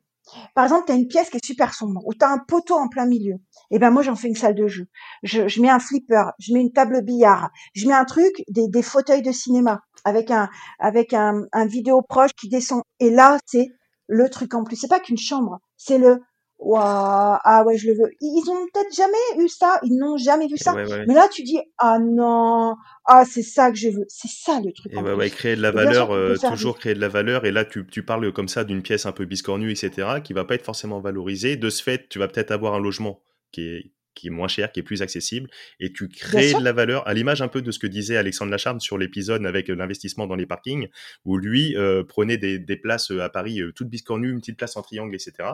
[0.54, 2.74] Par exemple, tu as une pièce qui est super sombre, ou tu as un poteau
[2.74, 3.36] en plein milieu.
[3.70, 4.86] Eh ben moi, j'en fais une salle de jeu.
[5.22, 8.82] Je, mets un flipper, je mets une table billard, je mets un truc, des, des
[8.82, 12.82] fauteuils de cinéma, avec un avec un vidéo proche qui descend.
[13.00, 13.68] Et là, c'est
[14.06, 14.76] le truc en plus.
[14.76, 16.20] C'est pas qu'une chambre, c'est le
[16.64, 18.10] Waouh, ah ouais, je le veux.
[18.20, 20.74] Ils ont peut-être jamais eu ça, ils n'ont jamais vu ça.
[20.74, 24.04] Mais là, tu dis, ah non, ah c'est ça que je veux.
[24.08, 24.92] C'est ça le truc.
[24.92, 27.44] Et ouais, ouais, créer de la valeur, euh, toujours créer de la valeur.
[27.46, 30.44] Et là, tu, tu parles comme ça d'une pièce un peu biscornue, etc., qui va
[30.44, 31.56] pas être forcément valorisée.
[31.56, 34.72] De ce fait, tu vas peut-être avoir un logement qui est qui est moins cher,
[34.72, 35.48] qui est plus accessible,
[35.80, 38.50] et tu crées de la valeur à l'image un peu de ce que disait Alexandre
[38.50, 40.88] Lacharme sur l'épisode avec euh, l'investissement dans les parkings,
[41.24, 44.58] où lui euh, prenait des, des, places euh, à Paris euh, toutes biscornues, une petite
[44.58, 45.48] place en triangle, etc.,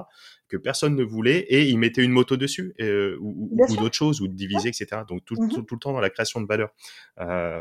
[0.48, 4.20] que personne ne voulait, et il mettait une moto dessus, euh, ou, ou d'autres choses,
[4.20, 5.02] ou diviser, etc.
[5.06, 6.70] Donc tout, mmh tout, le temps dans la création de valeur.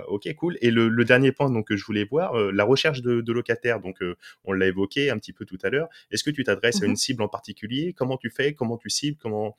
[0.08, 0.58] Ok, cool.
[0.62, 3.82] Et le, le, dernier point donc que je voulais voir, la recherche de, de locataires.
[3.82, 3.98] Donc
[4.46, 5.90] on l'a évoqué un petit peu tout à l'heure.
[6.12, 7.94] Est-ce que tu t'adresses mmh à une cible en particulier?
[7.94, 8.54] Comment tu fais?
[8.54, 9.18] Comment tu cibles?
[9.22, 9.56] Comment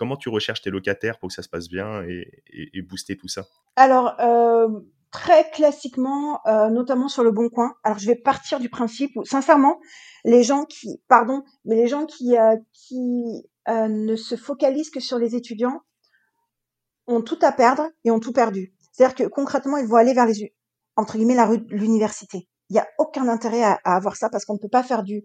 [0.00, 3.44] Comment tu recherches tes locataires pour que ça se passe bien et, booster tout ça?
[3.76, 4.66] Alors, euh,
[5.10, 7.74] très classiquement, euh, notamment sur le bon coin.
[7.84, 9.78] Alors, je vais partir du principe où, sincèrement,
[10.24, 15.18] les gens qui, pardon, mais les gens qui, euh, qui ne se focalisent que sur
[15.18, 15.82] les étudiants
[17.06, 18.72] ont tout à perdre et ont tout perdu.
[18.92, 20.54] C'est-à-dire que concrètement, ils vont aller vers les,
[20.96, 22.48] entre guillemets, la rue l'université.
[22.70, 25.24] Il n'y a aucun intérêt à avoir ça parce qu'on ne peut pas faire du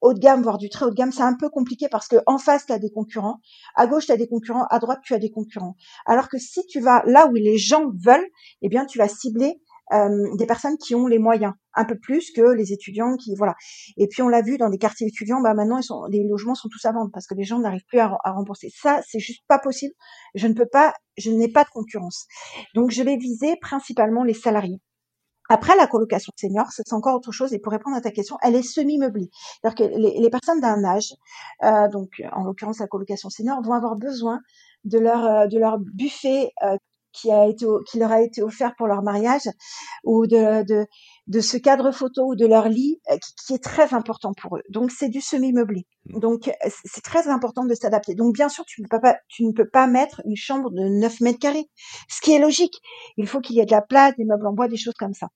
[0.00, 2.16] haut de gamme, voire du très haut de gamme, c'est un peu compliqué parce que
[2.26, 3.40] en face, tu as des concurrents,
[3.74, 5.76] à gauche, tu as des concurrents, à droite, tu as des concurrents.
[6.06, 8.28] Alors que si tu vas là où les gens veulent,
[8.62, 9.60] eh bien, tu vas cibler
[9.92, 13.56] euh, des personnes qui ont les moyens, un peu plus que les étudiants qui voilà.
[13.96, 16.68] Et puis on l'a vu dans des quartiers étudiants, bah maintenant ils les logements sont
[16.68, 18.70] tous à vendre parce que les gens n'arrivent plus à rembourser.
[18.72, 19.94] Ça, c'est juste pas possible.
[20.36, 22.26] Je ne peux pas, je n'ai pas de concurrence.
[22.76, 24.80] Donc je vais viser principalement les salariés.
[25.52, 27.52] Après, la colocation senior, c'est encore autre chose.
[27.52, 29.30] Et pour répondre à ta question, elle est semi-meublée.
[29.60, 31.12] C'est-à-dire que les, personnes d'un âge,
[31.64, 34.38] euh, donc en l'occurrence la colocation senior, vont avoir besoin
[34.84, 36.76] de leur euh, de leur buffet euh,
[37.12, 39.48] qui a été qui leur a été offert pour leur mariage
[40.04, 40.86] ou de, de,
[41.30, 44.56] de ce cadre photo ou de leur lit euh, qui, qui est très important pour
[44.56, 44.62] eux.
[44.68, 45.86] Donc c'est du semi-meublé.
[46.06, 46.18] Mmh.
[46.18, 48.16] Donc euh, c'est très important de s'adapter.
[48.16, 50.82] Donc bien sûr tu ne peux pas tu ne peux pas mettre une chambre de
[50.82, 51.70] 9 mètres carrés,
[52.08, 52.74] ce qui est logique.
[53.16, 55.14] Il faut qu'il y ait de la place, des meubles en bois, des choses comme
[55.14, 55.28] ça.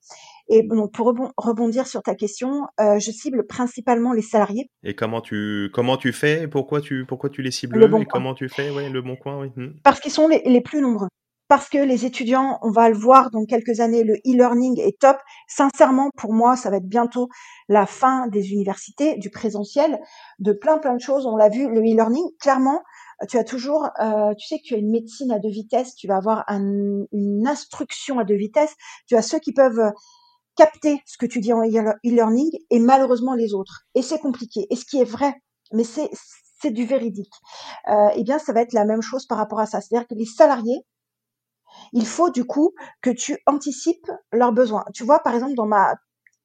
[0.49, 4.69] Et donc pour rebondir sur ta question, euh, je cible principalement les salariés.
[4.83, 6.49] Et comment tu comment tu fais?
[6.49, 8.71] Pourquoi tu pourquoi tu les cibles le bon et comment tu fais?
[8.71, 9.53] Ouais, le bon coin, oui.
[9.55, 9.75] Mmh.
[9.85, 11.09] Parce qu'ils sont les, les plus nombreux
[11.49, 15.19] parce que les étudiants, on va le voir dans quelques années, le e-learning est top.
[15.47, 17.29] Sincèrement, pour moi, ça va être bientôt
[17.69, 19.99] la fin des universités, du présentiel,
[20.39, 21.27] de plein plein de choses.
[21.27, 22.83] On l'a vu, le e-learning, clairement,
[23.29, 26.07] tu as toujours, euh, tu sais que tu as une médecine à deux vitesses, tu
[26.07, 28.75] vas avoir une instruction à deux vitesses.
[29.07, 29.93] Tu as ceux qui peuvent
[30.57, 33.83] capter ce que tu dis en e-learning et malheureusement les autres.
[33.95, 34.67] Et c'est compliqué.
[34.71, 35.35] Et ce qui est vrai,
[35.73, 36.11] mais c'est
[36.61, 37.33] c'est du véridique.
[37.89, 39.83] Euh, eh bien, ça va être la même chose par rapport à ça.
[39.83, 40.81] C'est-à-dire que les salariés,
[41.93, 44.85] il faut du coup que tu anticipes leurs besoins.
[44.95, 45.95] Tu vois, par exemple, dans ma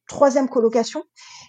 [0.07, 1.03] troisième colocation,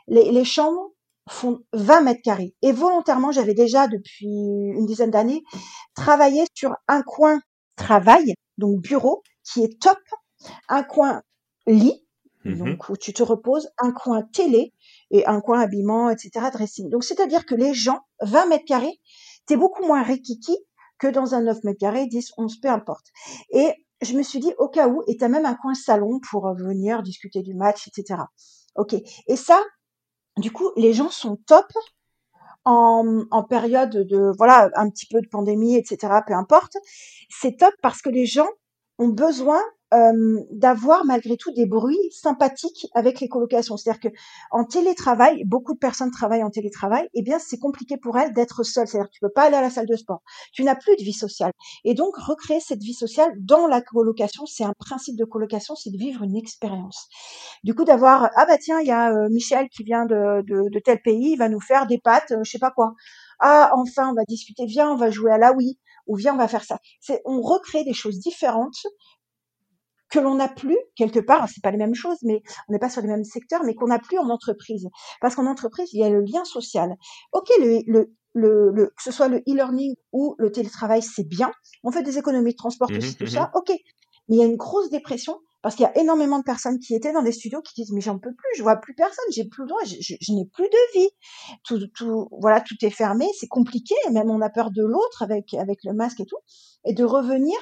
[0.08, 0.92] les, chambres
[1.28, 2.54] font 20 mètres carrés.
[2.62, 5.42] Et volontairement, j'avais déjà depuis une dizaine d'années
[5.94, 7.40] travaillé sur un coin
[7.76, 9.98] travail, donc bureau, qui est top,
[10.68, 11.22] un coin
[11.66, 12.04] lit,
[12.44, 14.72] mmh donc où tu te reposes, un coin télé
[15.10, 16.88] et un coin habillement, etc., dressing.
[16.88, 19.00] Donc c'est-à-dire que les gens, 20 mètres carrés,
[19.46, 20.56] t'es beaucoup moins rikiki
[21.00, 23.06] que dans un 9 mètres carrés, 10, 11, peu importe.
[23.50, 23.72] Et
[24.02, 26.54] je me suis dit, au cas où, et t'as même un coin salon pour euh,
[26.54, 28.22] venir discuter du match, etc.
[28.76, 28.94] Ok.
[29.26, 29.60] Et ça,
[30.38, 31.66] du coup, les gens sont top
[32.64, 36.12] en, en période de, voilà, un petit peu de pandémie, etc.
[36.26, 36.76] Peu importe.
[37.28, 38.48] C'est top parce que les gens
[38.98, 39.60] ont besoin
[39.92, 43.76] euh, d'avoir malgré tout des bruits sympathiques avec les colocations.
[43.76, 44.16] C'est-à-dire que
[44.52, 48.32] en télétravail, beaucoup de personnes travaillent en télétravail, et eh bien c'est compliqué pour elles
[48.32, 48.86] d'être seules.
[48.86, 50.22] C'est-à-dire que tu peux pas aller à la salle de sport,
[50.52, 51.52] tu n'as plus de vie sociale.
[51.84, 55.90] Et donc recréer cette vie sociale dans la colocation, c'est un principe de colocation, c'est
[55.90, 57.08] de vivre une expérience.
[57.64, 60.68] Du coup d'avoir ah bah tiens il y a euh, Michel qui vient de, de,
[60.70, 62.94] de, tel pays, il va nous faire des pâtes, euh, je sais pas quoi.
[63.40, 66.38] Ah enfin on va discuter, viens on va jouer à la Wii ou viens on
[66.38, 66.78] va faire ça.
[67.00, 68.86] C'est on recrée des choses différentes
[70.10, 72.90] que l'on n'a plus quelque part, c'est pas les mêmes choses, mais on n'est pas
[72.90, 74.88] sur les mêmes secteurs, mais qu'on n'a plus en entreprise.
[75.20, 76.94] Parce qu'en entreprise, il y a le lien social.
[77.32, 77.82] Ok, le,
[78.34, 81.50] le, le, que ce soit le e-learning ou le télétravail, c'est bien.
[81.84, 83.70] On fait des économies de transport, mmh tout, ça, ok.
[84.28, 86.94] Mais il y a une grosse dépression parce qu'il y a énormément de personnes qui
[86.94, 89.44] étaient dans des studios qui disent mais j'en peux plus, je vois plus personne, j'ai
[89.44, 91.08] plus le droit, je, je, n'ai plus de vie.
[91.64, 95.52] Tout, tout, voilà, tout est fermé, c'est compliqué, même on a peur de l'autre avec
[95.54, 96.38] avec le masque et tout,
[96.84, 97.58] et de revenir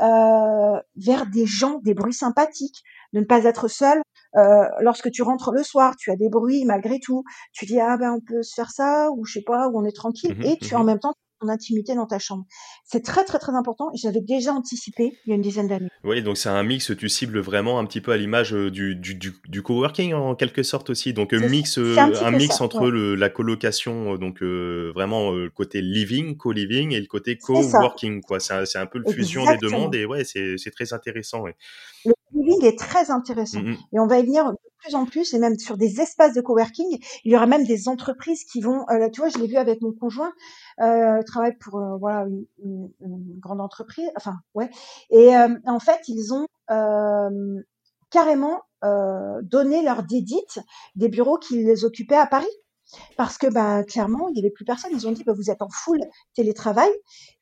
[0.00, 2.82] euh, vers des gens, des bruits sympathiques,
[3.12, 4.00] de ne pas être seul.
[4.36, 7.24] Euh, lorsque tu rentres le soir, tu as des bruits malgré tout.
[7.52, 9.84] Tu dis ah ben on peut se faire ça ou je sais pas où on
[9.84, 12.44] est tranquille mmh et tu mmh en même temps ton intimité dans ta chambre.
[12.84, 15.88] C'est très très très important et j'avais déjà anticipé il y a une dizaine d'années.
[16.04, 18.94] Oui, donc c'est un mix, tu cibles vraiment un petit peu à l'image euh, du,
[18.94, 21.12] du, du, du coworking en quelque sorte aussi.
[21.12, 25.80] Donc euh, mix, euh, un, un mix entre le, la colocation, donc vraiment le côté
[25.80, 28.22] living, co-living et le côté co-working.
[28.38, 31.42] C'est un, un, peu le fusion des deux mondes et ouais, c'est très intéressant.
[31.42, 31.56] Ouais.
[32.04, 33.60] Le living est très intéressant.
[33.60, 36.40] Mmh et on va y venir plus en plus, et même sur des espaces de
[36.40, 39.56] coworking, il y aura même des entreprises qui vont, euh, tu vois, je l'ai vu
[39.56, 40.32] avec mon conjoint,
[40.80, 42.26] euh, travaille pour euh, voilà
[42.62, 44.70] une, une, grande entreprise, enfin ouais,
[45.10, 46.46] et euh, en fait ils ont
[48.10, 48.62] carrément
[49.42, 50.60] donné leur dédite
[50.94, 52.46] des bureaux qu'ils occupaient à Paris.
[53.16, 54.90] Parce que bah, clairement, il n'y avait plus personne.
[54.92, 56.00] Ils ont dit bah, vous êtes en full
[56.34, 56.90] télétravail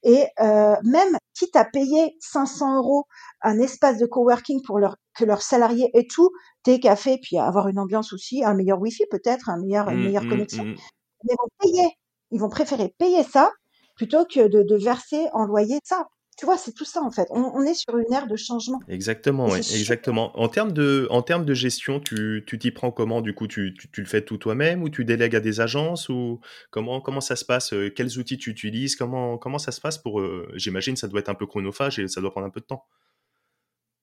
[0.02, 3.04] et même quitte à payer 500 euros
[3.42, 6.30] un espace de coworking pour leur, que leurs salariés aient tout,
[6.62, 10.04] thé, café, puis avoir une ambiance aussi, un meilleur wifi peut-être, un meilleur, une mmh,
[10.04, 10.64] meilleure mmh, connexion.
[10.64, 10.76] Mmh.
[11.24, 11.88] Ils vont payer,
[12.30, 13.52] ils vont préférer payer ça
[13.96, 16.08] plutôt que de, de verser en loyer ça.
[16.36, 17.26] Tu vois, c'est tout ça en fait.
[17.30, 18.80] On, on, est sur une ère de changement.
[18.88, 20.38] Exactement, ouais, exactement.
[20.38, 23.74] En termes de, en termes de gestion, tu, tu t'y prends comment Du coup, tu,
[23.78, 27.22] tu, tu le fais tout toi-même ou tu délègues à des agences ou comment, comment
[27.22, 30.46] ça se passe euh, Quels outils tu utilises Comment, comment ça se passe pour euh,
[30.56, 32.84] J'imagine ça doit être un peu chronophage et ça doit prendre un peu de temps.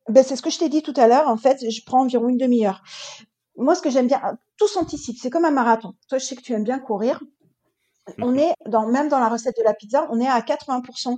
[0.10, 1.28] Ben, c'est ce que je t'ai dit tout à l'heure.
[1.28, 2.82] En fait, je prends environ une demi-heure.
[3.58, 4.20] moi, ce que j'aime bien,
[4.58, 5.18] tout s'anticipe.
[5.22, 5.94] C'est comme un marathon.
[6.10, 7.22] Toi, je sais que tu aimes bien courir.
[8.20, 8.40] On mhm.
[8.40, 11.18] est dans, même dans la recette de la pizza, on est à 80%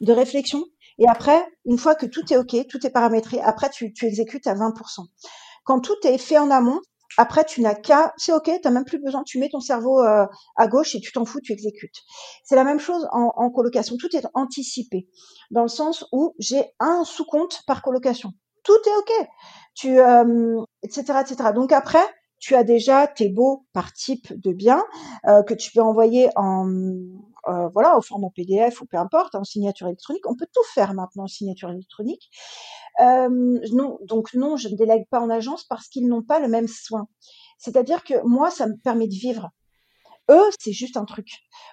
[0.00, 0.64] de réflexion.
[0.98, 4.46] Et après, une fois que tout est OK, tout est paramétré, après, tu, tu exécutes
[4.46, 5.06] à 20%.
[5.64, 6.80] Quand tout est fait en amont,
[7.16, 10.00] après, tu n'as qu'à, c'est ok, tu n'as même plus besoin, tu mets ton cerveau
[10.00, 10.26] euh,
[10.56, 11.96] à gauche et tu t'en fous, tu exécutes.
[12.44, 15.08] C'est la même chose en, en, colocation, tout est anticipé,
[15.50, 18.32] dans le sens où j'ai un sous-compte par colocation.
[18.62, 19.28] Tout est ok,
[19.74, 21.50] tu, euh, etc., etc.
[21.54, 22.04] Donc après,
[22.38, 24.82] tu as déjà tes beaux par type de bien
[25.26, 26.68] euh, que tu peux envoyer en
[27.48, 30.26] euh, voilà au format PDF ou peu importe en signature électronique.
[30.28, 32.30] On peut tout faire maintenant en signature électronique.
[33.00, 36.48] Euh, non, donc non, je ne délègue pas en agence parce qu'ils n'ont pas le
[36.48, 37.08] même soin.
[37.58, 39.48] C'est-à-dire que moi, ça me permet de vivre.
[40.30, 41.26] Eux, c'est juste un truc.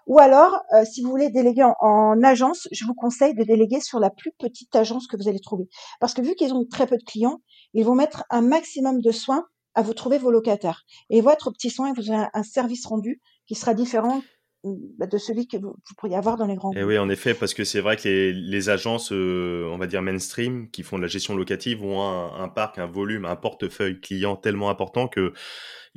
[0.07, 4.09] Ou alors, si vous voulez déléguer en, agence, je vous conseille de déléguer sur la
[4.09, 5.67] plus petite agence que vous allez trouver.
[5.99, 7.41] Parce que vu qu'ils ont très peu de clients,
[7.73, 9.45] ils vont mettre un maximum de soins
[9.75, 10.83] à vous trouver vos locataires.
[11.09, 14.21] Et votre petit soin, vous avez un service rendu qui sera différent
[14.65, 16.73] de celui que vous, pourriez avoir dans les grands.
[16.73, 20.01] Et oui, en effet, parce que c'est vrai que les, agences, euh, on va dire
[20.01, 24.35] mainstream, qui font de la gestion locative, ont un, parc, un volume, un portefeuille client
[24.35, 25.33] tellement important que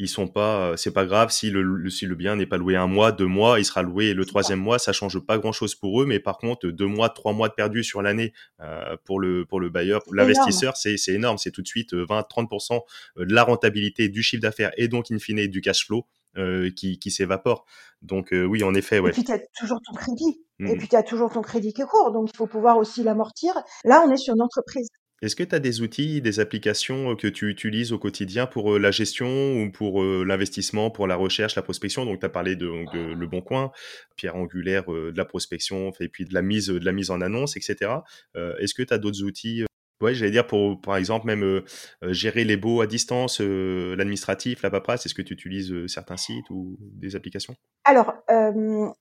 [0.00, 2.86] ils sont pas, c'est pas grave si le, si le bien n'est pas loué un
[2.86, 6.00] mois, deux mois, il sera loué le troisième mois, ça change pas grand chose pour
[6.00, 9.44] eux, mais par contre deux mois, trois mois de perdu sur l'année euh, pour le
[9.44, 12.80] pour le bailleur, l'investisseur, c'est énorme, c'est tout de suite 20-30%
[13.18, 16.06] euh, de la rentabilité du chiffre d'affaires et donc in fine du cash flow
[16.38, 17.64] euh, qui, qui s'évapore.
[18.02, 19.10] Donc euh, oui, en effet, ouais.
[19.10, 20.40] Et puis tu as toujours ton crédit.
[20.60, 20.78] Et mmh.
[20.78, 23.54] puis tu as toujours ton crédit qui court, donc il faut pouvoir aussi l'amortir.
[23.84, 24.88] Là, on est sur une entreprise.
[25.20, 28.78] Est-ce que tu as des outils, des applications euh, que tu utilises au quotidien pour
[28.78, 32.04] la gestion ou pour l'investissement, pour la recherche, la prospection?
[32.04, 33.72] Donc, tu as parlé de, de, Le Bon Coin,
[34.16, 37.56] pierre angulaire de la prospection, et puis de la mise, de la mise en annonce,
[37.56, 37.90] etc.
[38.36, 39.64] Est-ce que tu as d'autres outils
[40.00, 41.64] Ouais, j'allais dire pour, par exemple, même euh,
[42.02, 46.48] gérer les baux à distance, euh, l'administratif, la paperasse, est-ce que tu utilises certains sites
[46.50, 47.56] ou des applications?
[47.84, 48.12] Alors,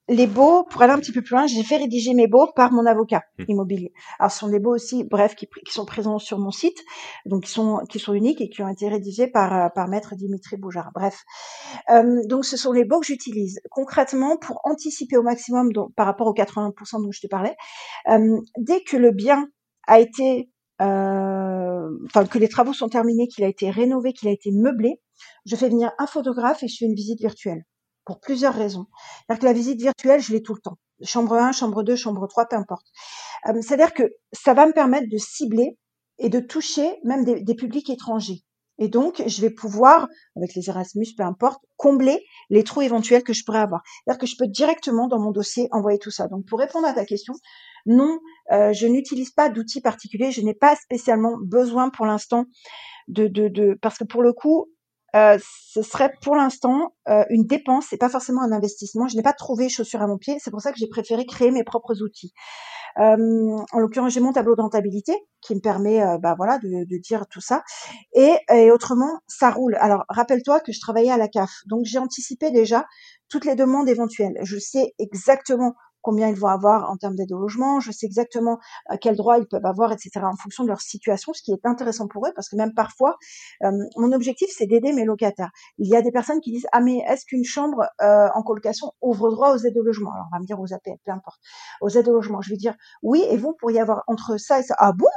[0.07, 2.71] les baux, pour aller un petit peu plus loin, j'ai fait rédiger mes baux par
[2.71, 3.43] mon avocat mmh.
[3.49, 3.93] immobilier.
[4.17, 6.79] Alors, ce sont des baux aussi, bref, qui, qui, sont présents sur mon site,
[7.25, 10.57] donc qui sont, qui sont uniques et qui ont été rédigés par, par maître Dimitri
[10.57, 10.91] Boujard.
[10.95, 11.23] Bref,
[12.25, 16.27] donc ce sont les baux que j'utilise concrètement pour anticiper au maximum donc, par rapport
[16.27, 17.55] aux 80% dont je te parlais.
[18.57, 19.47] dès que le bien
[19.87, 20.49] a été
[20.79, 25.01] enfin que les travaux sont terminés, qu'il a été rénové, qu'il a été meublé,
[25.45, 27.63] je fais venir un photographe et je fais une visite virtuelle
[28.05, 28.85] pour plusieurs raisons.
[29.27, 30.77] C'est-à-dire que la visite virtuelle, je l'ai tout le temps.
[31.03, 32.87] Chambre 1, chambre 2, chambre 3, peu importe.
[33.47, 35.77] Euh, c'est-à-dire que ça va me permettre de cibler
[36.17, 38.43] et de toucher même des publics étrangers.
[38.79, 43.33] Et donc, je vais pouvoir, avec les Erasmus, peu importe, combler les trous éventuels que
[43.33, 43.81] je pourrais avoir.
[43.85, 46.27] C'est-à-dire que je peux directement dans mon dossier envoyer tout ça.
[46.27, 47.33] Donc, pour répondre à ta question,
[47.85, 48.19] non,
[48.51, 50.31] euh, je n'utilise pas d'outils particuliers.
[50.31, 52.45] Je n'ai pas spécialement besoin pour l'instant
[53.07, 54.67] de, de, de, parce que pour le coup,
[55.17, 59.07] euh, ce serait pour l'instant euh, une dépense et pas forcément un investissement.
[59.07, 60.37] Je n'ai pas trouvé chaussure à mon pied.
[60.39, 62.33] C'est pour ça que j'ai préféré créer mes propres outils.
[62.99, 63.15] Euh,
[63.71, 67.41] en l'occurrence, j'ai mon tableau de rentabilité qui me permet, bah voilà, de, dire tout
[67.41, 67.63] ça.
[68.13, 68.37] Et
[68.71, 69.75] autrement, ça roule.
[69.79, 72.85] Alors, rappelle-toi que je travaillais à la CAF, donc j'ai anticipé déjà
[73.29, 74.37] toutes les demandes éventuelles.
[74.41, 75.75] Je sais exactement
[76.07, 78.59] combien ils vont avoir en termes d'aide au logement, je sais exactement
[78.91, 81.65] euh, quels droits ils peuvent avoir, etc., en fonction de leur situation, ce qui est
[81.65, 83.17] intéressant pour eux, parce que même parfois,
[83.63, 85.51] euh, mon objectif, c'est d'aider mes locataires.
[85.79, 88.93] Il y a des personnes qui disent, ah mais est-ce qu'une chambre euh, en colocation
[89.01, 90.13] ouvre droit aux aides au logement?
[90.13, 91.41] Alors, on va me dire aux APL, peu importe,
[91.81, 92.39] aux aides au logement.
[92.39, 94.75] Je vais dire, oui, et vous pourriez avoir entre ça et ça.
[94.77, 95.07] Ah bon?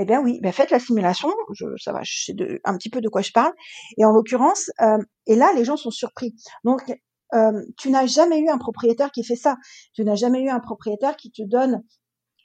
[0.00, 2.90] Eh bien oui, ben faites la simulation, je, ça va, je sais de, un petit
[2.90, 3.52] peu de quoi je parle.
[3.96, 4.70] Et en l'occurrence,
[5.26, 6.34] et là, les gens sont surpris.
[6.64, 6.82] Donc,
[7.34, 9.56] euh, tu n'as jamais eu un propriétaire qui fait ça.
[9.94, 11.82] Tu n'as jamais eu un propriétaire qui te donne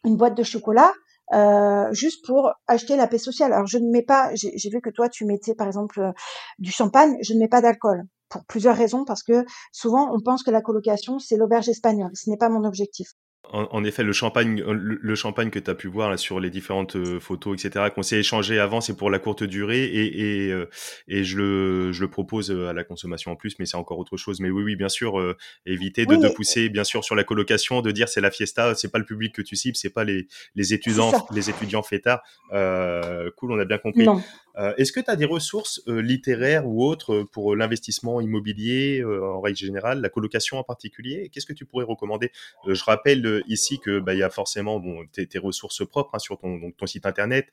[0.04, 0.92] une boîte de chocolat
[1.34, 3.54] euh, juste pour acheter la paix sociale.
[3.54, 6.12] Alors je ne mets pas, j'ai vu que toi tu mettais par exemple euh,
[6.60, 10.44] du champagne, je ne mets pas d'alcool pour plusieurs raisons parce que souvent on pense
[10.44, 12.12] que la colocation c'est l'auberge espagnole.
[12.16, 13.10] Ce n'est pas mon objectif
[13.50, 16.50] en, effet, le champagne, euh, le, champagne que tu as pu voir là, sur les
[16.50, 20.52] différentes euh, photos, etc., qu'on s'est échangé avant, c'est pour la courte durée et, et,
[20.52, 20.70] euh,
[21.08, 24.16] et je, le, je le propose à la consommation en plus, mais c'est encore autre
[24.16, 24.40] chose.
[24.40, 25.36] Mais oui, oui, bien sûr,
[25.66, 28.92] éviter de, de, pousser, bien sûr, sur la colocation, de dire c'est la fiesta, c'est
[28.92, 32.22] pas le public que tu cibles, c'est pas les, les étudiants, les étudiants fêtards.
[32.50, 34.08] cool, on a bien compris.
[34.08, 39.04] Euh, est-ce que tu as des ressources euh, littéraires ou autres euh, pour l'investissement immobilier
[39.04, 41.30] en règle générale, la colocation en particulier?
[41.30, 42.32] Qu'est-ce que tu pourrais recommander?
[42.68, 46.72] Je rappelle ici que bah, il y a forcément tes, ressources propres hein, sur ton,
[46.72, 47.48] ton site internet,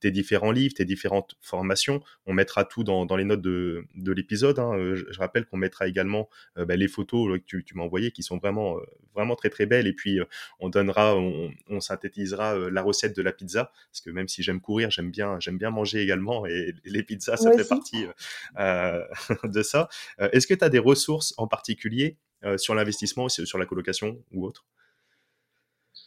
[0.00, 2.02] tes différents livres, tes différentes formations.
[2.26, 4.58] On mettra tout dans, dans les notes de, de l'épisode.
[4.58, 4.94] Hein.
[4.94, 8.76] Je, rappelle qu'on mettra également bah, les photos que tu, m'as envoyées qui sont vraiment
[9.14, 9.86] vraiment très très belle.
[9.86, 10.20] Et puis
[10.60, 14.90] on donnera, on, synthétisera la recette de la pizza parce que même si j'aime courir,
[14.90, 18.06] j'aime bien, j'aime bien manger également et, les pizzas, ça fait partie
[18.56, 19.88] de ça.
[20.18, 22.16] Est-ce que tu as des ressources en particulier
[22.56, 24.66] sur l'investissement, sur la colocation ou autre?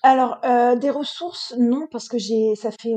[0.01, 2.95] Alors, euh, des ressources, non, parce que j'ai, ça fait,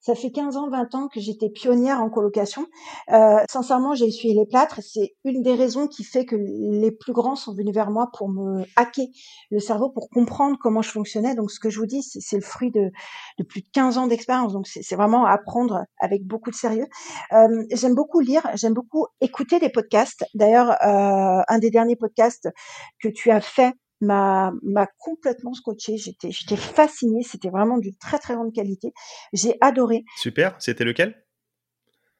[0.00, 2.66] ça fait 15 ans, 20 ans que j'étais pionnière en colocation.
[3.12, 4.80] Euh, sincèrement, j'ai essuyé les plâtres.
[4.82, 8.30] C'est une des raisons qui fait que les plus grands sont venus vers moi pour
[8.30, 9.06] me hacker
[9.50, 11.34] le cerveau, pour comprendre comment je fonctionnais.
[11.34, 12.90] Donc, ce que je vous dis, c'est le fruit de,
[13.38, 14.54] de plus de 15 ans d'expérience.
[14.54, 16.86] Donc, c'est vraiment apprendre avec beaucoup de sérieux.
[17.34, 20.24] Euh, j'aime beaucoup lire, j'aime beaucoup écouter des podcasts.
[20.32, 22.48] D'ailleurs, euh, un des derniers podcasts
[22.98, 23.74] que tu as fait
[24.04, 25.96] m'a m'a complètement scotché.
[25.96, 27.22] J'étais j'étais fascinée.
[27.22, 28.92] C'était vraiment d'une très très grande qualité.
[29.32, 30.04] J'ai adoré.
[30.16, 30.54] Super.
[30.58, 31.24] C'était lequel?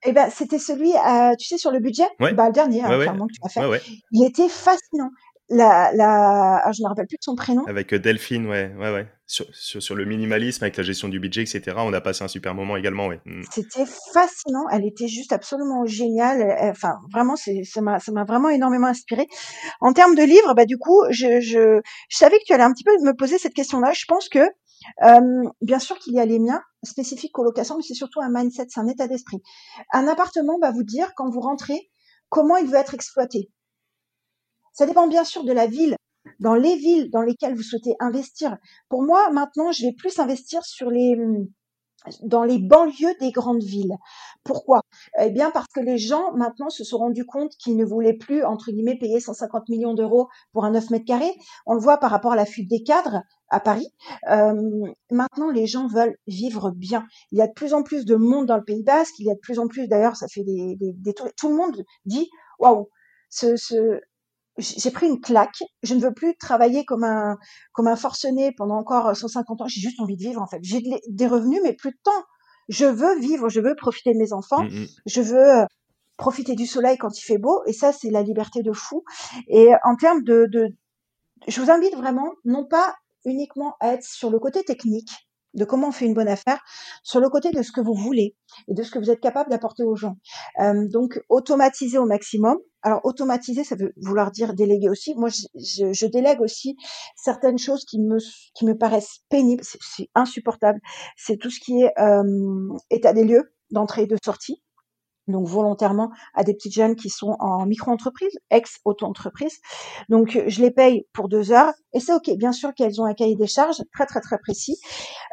[0.06, 3.26] Eh ben, c'était celui, euh, tu sais, sur le budget, bah, le dernier, hein, clairement,
[3.26, 3.82] que tu as fait.
[4.12, 5.10] Il était fascinant
[5.50, 7.64] la, la, ah, je ne me rappelle plus de son prénom.
[7.66, 9.06] Avec euh, Delphine, ouais, ouais, ouais.
[9.26, 11.62] Sur, sur, le minimalisme, avec la gestion du budget, etc.
[11.78, 13.20] On a passé un super moment également, ouais.
[13.24, 13.42] Mm.
[13.50, 14.68] C'était fascinant.
[14.70, 16.56] Elle était juste absolument géniale.
[16.70, 19.26] Enfin, vraiment, ça m'a, ça m'a vraiment énormément inspiré.
[19.80, 22.72] En termes de livres, bah, du coup, je, je, je savais que tu allais un
[22.72, 23.92] petit peu me poser cette question-là.
[23.94, 24.40] Je pense que,
[25.04, 28.66] euh, bien sûr qu'il y a les miens spécifiques colocation, mais c'est surtout un mindset,
[28.68, 29.42] c'est un état d'esprit.
[29.92, 31.90] Un appartement va vous dire, quand vous rentrez,
[32.28, 33.50] comment il veut être exploité?
[34.74, 35.96] Ça dépend bien sûr de la ville,
[36.40, 38.58] dans les villes dans lesquelles vous souhaitez investir.
[38.88, 41.16] Pour moi, maintenant, je vais plus investir sur les
[42.22, 43.96] dans les banlieues des grandes villes.
[44.44, 44.82] Pourquoi?
[45.18, 48.44] Eh bien parce que les gens maintenant se sont rendus compte qu'ils ne voulaient plus
[48.44, 51.32] entre guillemets payer 150 millions d'euros pour un 9 mètres carrés.
[51.64, 53.88] On le voit par rapport à la fuite des cadres à Paris.
[54.30, 54.52] Euh,
[55.10, 57.06] maintenant, les gens veulent vivre bien.
[57.32, 59.18] Il y a de plus en plus de monde dans le Pays Basque.
[59.18, 61.54] Il y a de plus en plus, d'ailleurs, ça fait des, des, des tout le
[61.54, 62.28] monde dit
[62.58, 62.90] waouh,
[63.30, 64.00] ce, ce,
[64.58, 65.62] j'ai pris une claque.
[65.82, 67.36] Je ne veux plus travailler comme un
[67.72, 69.66] comme un forcené pendant encore 150 ans.
[69.66, 70.60] J'ai juste envie de vivre en fait.
[70.62, 72.24] J'ai des revenus, mais plus de temps.
[72.68, 73.48] Je veux vivre.
[73.48, 74.62] Je veux profiter de mes enfants.
[74.64, 74.86] Mmh, mmh.
[75.06, 75.66] Je veux euh,
[76.16, 77.62] profiter du soleil quand il fait beau.
[77.66, 79.04] Et ça, c'est la liberté de fou.
[79.48, 80.68] Et en termes de, de,
[81.48, 82.94] je vous invite vraiment, non pas
[83.24, 85.10] uniquement à être sur le côté technique,
[85.54, 86.62] de comment on fait une bonne affaire,
[87.02, 88.36] sur le côté de ce que vous voulez
[88.68, 90.16] et de ce que vous êtes capable d'apporter aux gens.
[90.60, 92.58] Euh, donc, automatiser au maximum.
[92.82, 95.14] Alors, automatiser, ça veut vouloir dire déléguer aussi.
[95.14, 96.76] Moi, je, je, délègue aussi
[97.16, 98.18] certaines choses qui me,
[98.54, 99.64] qui me paraissent pénibles.
[99.64, 100.80] C'est insupportable.
[101.16, 104.63] C'est tout ce qui est euh, état des lieux d'entrée et de sortie
[105.28, 109.58] donc volontairement à des petites jeunes qui sont en micro-entreprise, ex-auto-entreprise.
[110.08, 112.30] Donc je les paye pour deux heures et c'est ok.
[112.36, 114.76] Bien sûr qu'elles ont un cahier des charges très très très précis.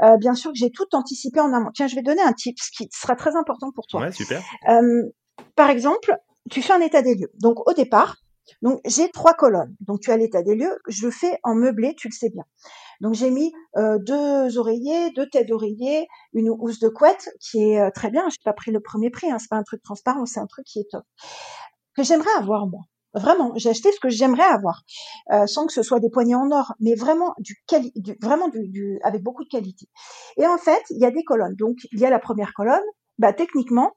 [0.03, 1.71] Euh, bien sûr que j'ai tout anticipé en amont.
[1.73, 4.01] Tiens, je vais donner un tip qui sera très important pour toi.
[4.01, 4.41] Ouais, super.
[4.69, 5.03] Euh,
[5.55, 6.15] par exemple,
[6.49, 7.31] tu fais un état des lieux.
[7.41, 8.17] Donc au départ,
[8.61, 9.75] donc j'ai trois colonnes.
[9.81, 10.77] Donc tu as l'état des lieux.
[10.87, 12.43] Je fais en meublé, tu le sais bien.
[13.01, 17.81] Donc j'ai mis euh, deux oreillers, deux têtes d'oreiller, une housse de couette qui est
[17.81, 18.29] euh, très bien.
[18.29, 20.65] J'ai pas pris le premier prix, hein, c'est pas un truc transparent, c'est un truc
[20.65, 21.03] qui est top
[21.95, 22.81] que j'aimerais avoir moi.
[23.13, 24.83] Vraiment, j'ai acheté ce que j'aimerais avoir,
[25.31, 28.47] euh, sans que ce soit des poignées en or, mais vraiment du, quali du vraiment
[28.47, 29.87] du, du, avec beaucoup de qualité.
[30.37, 31.55] Et en fait, il y a des colonnes.
[31.55, 32.79] Donc il y a la première colonne.
[33.17, 33.91] Bah techniquement,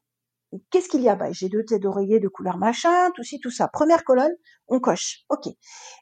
[0.70, 1.16] Qu'est-ce qu'il y a?
[1.16, 3.68] Bah, J'ai deux têtes d'oreiller de couleur machin, tout ci, tout ça.
[3.68, 4.32] Première colonne,
[4.68, 5.24] on coche.
[5.28, 5.47] OK.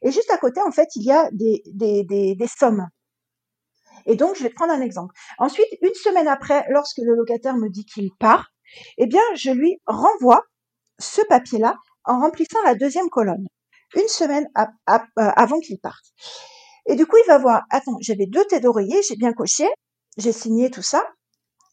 [0.03, 2.87] Et juste à côté, en fait, il y a des, sommes.
[4.07, 5.15] Et donc, je vais prendre un exemple.
[5.39, 8.53] Ensuite, une semaine après, lorsque le locataire me dit qu'il part,
[8.99, 10.43] eh bien, je lui renvoie
[10.99, 13.47] ce papier-là en remplissant la deuxième colonne.
[13.95, 16.05] Une semaine euh, avant qu'il parte.
[16.87, 19.69] Et du coup, il va voir, attends, j'avais deux têtes d'oreiller, j'ai bien coché,
[20.17, 21.05] j'ai signé tout ça.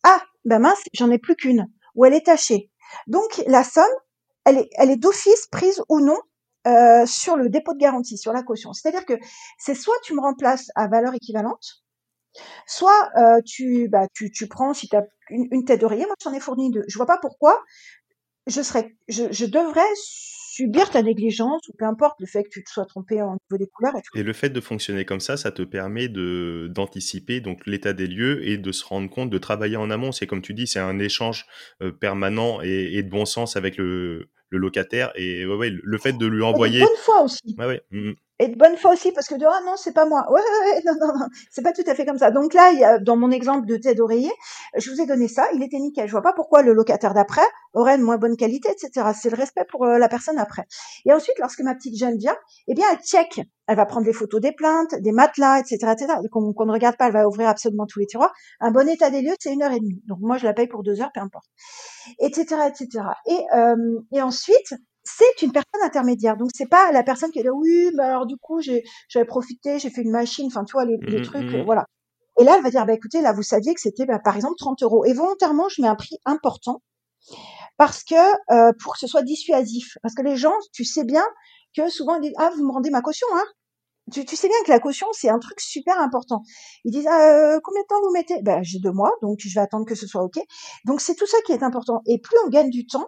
[0.03, 1.67] Ah, ben mince, j'en ai plus qu'une
[1.99, 2.71] ou elle est tachée.
[3.07, 3.83] Donc la somme,
[4.45, 6.17] elle est, d'office prise ou non
[6.65, 8.71] euh, sur le dépôt de garantie, sur la caution.
[8.71, 9.13] C'est-à-dire que
[9.59, 11.83] c'est soit tu me remplaces à valeur équivalente,
[12.65, 16.39] soit euh, tu, bah, tu, prends, si tu as une, tête d'oreiller, moi j'en ai
[16.39, 16.85] fourni deux.
[16.87, 17.61] Je vois pas pourquoi
[18.47, 19.93] je serais, je devrais
[20.59, 23.57] subir ta négligence ou peu importe le fait que tu te sois trompé au niveau
[23.57, 24.17] des couleurs et tout.
[24.17, 28.07] Et le fait de fonctionner comme ça, ça te permet de d'anticiper donc l'état des
[28.07, 30.11] lieux et de se rendre compte, de travailler en amont.
[30.11, 31.45] C'est comme tu dis, c'est un échange
[31.81, 36.13] euh, permanent et, de bon sens avec le, le locataire et ouais, ouais, le fait
[36.13, 36.81] de lui envoyer.
[36.81, 37.55] Bonne foi aussi.
[37.57, 37.81] Ouais.
[37.91, 40.25] Mmh, mmh et de bonne foi aussi parce que de ah non c'est pas moi.
[40.31, 42.31] Ouais, ouais, ouais non non non c'est pas tout à fait comme ça.
[42.31, 44.31] Donc là il y a, dans mon exemple de tête d'oreiller
[44.77, 46.07] je vous ai donné ça il était nickel.
[46.07, 49.35] Je vois pas pourquoi le locataire d'après aurait une moins bonne qualité etc c'est le
[49.35, 50.63] respect pour euh, la personne après.
[51.05, 52.37] Et ensuite lorsque ma petite jeune vient
[52.67, 53.41] eh bien elle check.
[53.67, 57.07] Elle va prendre des photos des plaintes des matelas etc etc qu'on ne regarde pas
[57.07, 58.33] elle va ouvrir absolument tous les tiroirs.
[58.61, 60.01] Un bon état des lieux c'est une heure et demie.
[60.07, 61.45] Donc moi je la paye pour deux heures peu importe.
[62.19, 64.73] Etc etc et euh, et ensuite
[65.17, 66.37] c'est une personne intermédiaire.
[66.37, 69.25] Donc c'est pas la personne qui est là, oui, mais alors du coup, j'ai, j'avais
[69.25, 71.65] profité, j'ai fait une machine, enfin, tu vois, les, les Mmh, trucs, mmh mh.
[71.65, 71.85] voilà.
[72.39, 74.55] Et là, elle va dire, bah écoutez, là, vous saviez que c'était, bah, par exemple,
[74.59, 75.05] 30 euros.
[75.05, 76.81] Et volontairement, je mets un prix important
[77.77, 78.15] parce que
[78.53, 79.97] euh, pour que ce soit dissuasif.
[80.01, 81.25] Parce que les gens, tu sais bien
[81.75, 83.45] que souvent ils disent, ah, vous me rendez ma caution, hein
[84.11, 86.43] tu, tu sais bien que la caution, c'est un truc super important.
[86.85, 88.41] Ils disent, ah, euh, combien de temps vous mettez?
[88.41, 90.39] Ben, j'ai deux mois, donc je vais attendre que ce soit OK.
[90.85, 92.01] Donc, c'est tout ça qui est important.
[92.07, 93.07] Et plus on gagne du temps,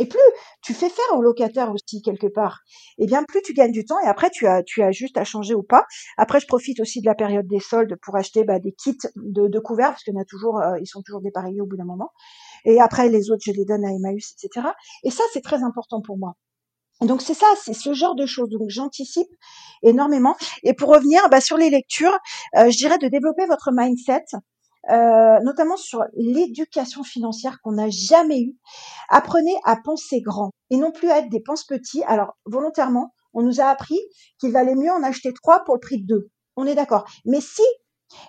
[0.00, 0.18] et plus
[0.62, 2.60] tu fais faire au locataire aussi quelque part,
[2.96, 4.00] et bien plus tu gagnes du temps.
[4.02, 5.84] Et après, tu as, tu as juste à changer ou pas.
[6.16, 9.46] Après, je profite aussi de la période des soldes pour acheter bah, des kits de,
[9.46, 12.12] de couverts, parce en a toujours, euh, ils sont toujours dépareillés au bout d'un moment.
[12.64, 14.68] Et après, les autres, je les donne à Emmaüs, etc.
[15.04, 16.34] Et ça, c'est très important pour moi.
[17.02, 18.50] Donc c'est ça, c'est ce genre de choses.
[18.50, 19.28] Donc j'anticipe
[19.82, 20.36] énormément.
[20.64, 22.16] Et pour revenir bah, sur les lectures,
[22.56, 24.24] euh, je dirais de développer votre mindset,
[24.88, 28.56] euh, notamment sur l'éducation financière qu'on n'a jamais eue.
[29.08, 32.02] Apprenez à penser grand et non plus à être des penses petits.
[32.04, 34.00] Alors volontairement, on nous a appris
[34.38, 36.30] qu'il valait mieux en acheter trois pour le prix de deux.
[36.56, 37.04] On est d'accord.
[37.26, 37.62] Mais si,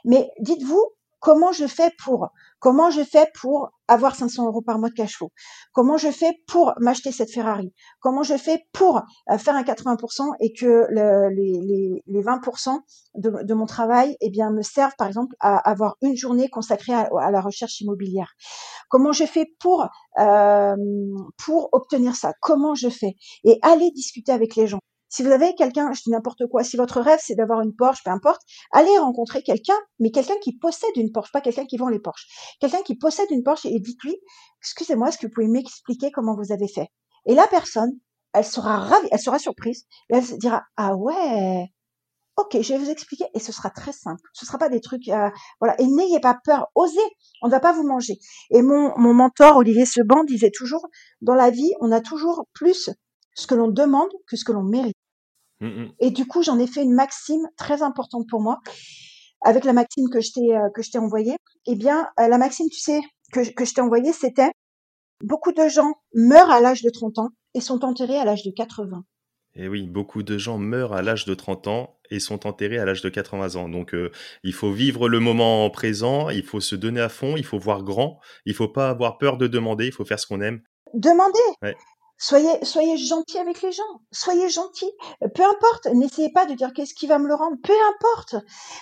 [0.05, 0.83] mais dites-vous
[1.19, 2.29] comment je fais pour
[2.61, 5.31] Comment je fais pour avoir 500 euros par mois de cash flow?
[5.73, 7.73] Comment je fais pour m'acheter cette Ferrari?
[7.99, 9.01] Comment je fais pour
[9.31, 12.77] euh, faire un 80% et que le, les, les, les, 20%
[13.15, 17.09] de, mon travail eh bien, me servent, par exemple, à avoir une journée consacrée à,
[17.19, 18.31] à la recherche immobilière?
[18.89, 19.87] Comment je fais pour,
[20.19, 20.75] euh,
[21.43, 22.33] pour obtenir ça?
[22.41, 23.15] Comment je fais?
[23.43, 24.81] Et aller discuter avec les gens.
[25.11, 28.01] Si vous avez quelqu'un, je dis n'importe quoi, si votre rêve c'est d'avoir une Porsche,
[28.05, 31.89] peu importe, allez rencontrer quelqu'un, mais quelqu'un qui possède une Porsche, pas quelqu'un qui vend
[31.89, 32.27] les Porsche.
[32.61, 34.15] Quelqu'un qui possède une Porsche et dites-lui,
[34.61, 36.87] excusez-moi, est-ce que vous pouvez m'expliquer comment vous avez fait?
[37.25, 37.91] Et la personne,
[38.33, 41.67] elle sera ravie, elle sera surprise, et elle se dira, ah ouais,
[42.37, 44.21] ok, je vais vous expliquer, et ce sera très simple.
[44.31, 45.29] Ce sera pas des trucs, euh,
[45.59, 45.75] voilà.
[45.81, 46.99] Et n'ayez pas peur, osez,
[47.41, 48.17] on ne va pas vous manger.
[48.49, 50.87] Et mon, mon mentor Olivier Seban disait toujours,
[51.19, 52.89] dans la vie, on a toujours plus
[53.35, 54.95] ce que l'on demande que ce que l'on mérite.
[55.61, 58.59] Mmh et du coup, j'en ai fait une maxime très importante pour moi.
[59.43, 61.35] Avec la maxime que je t'ai, euh, que je t'ai envoyée,
[61.67, 62.99] eh bien, euh, la maxime, tu sais,
[63.31, 64.51] que, que je t'ai envoyée, c'était
[65.23, 68.51] beaucoup de gens meurent à l'âge de 30 ans et sont enterrés à l'âge de
[68.51, 69.03] 80.
[69.55, 72.85] Et oui, beaucoup de gens meurent à l'âge de 30 ans et sont enterrés à
[72.85, 73.67] l'âge de 80 ans.
[73.67, 74.11] Donc, euh,
[74.43, 77.83] il faut vivre le moment présent, il faut se donner à fond, il faut voir
[77.83, 80.61] grand, il faut pas avoir peur de demander, il faut faire ce qu'on aime.
[80.93, 81.39] Demandez.
[81.61, 81.75] Ouais.
[82.23, 84.01] Soyez, soyez gentil avec les gens.
[84.11, 84.91] Soyez gentil.
[85.33, 85.87] Peu importe.
[85.87, 87.57] N'essayez pas de dire qu'est-ce qui va me le rendre.
[87.63, 88.35] Peu importe.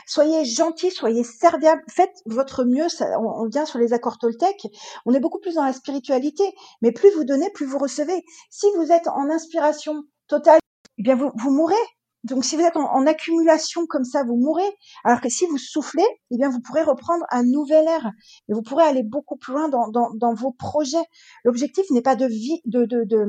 [0.06, 1.82] Soyez gentil, soyez serviable.
[1.88, 2.88] Faites votre mieux.
[3.18, 4.68] On, vient sur les accords Toltec.
[5.06, 6.54] On est beaucoup plus dans la spiritualité.
[6.82, 8.26] Mais plus vous donnez, plus vous recevez.
[8.50, 10.60] Si vous êtes en inspiration totale,
[10.98, 11.76] eh bien, vous, vous mourrez.
[12.24, 14.70] Donc, si vous êtes en, en, accumulation comme ça, vous mourrez.
[15.04, 18.12] Alors que si vous soufflez, eh bien, vous pourrez reprendre un nouvel air
[18.50, 21.04] et vous pourrez aller beaucoup plus loin dans, dans, dans vos projets.
[21.46, 23.26] L'objectif n'est pas de, vie, de, de, de,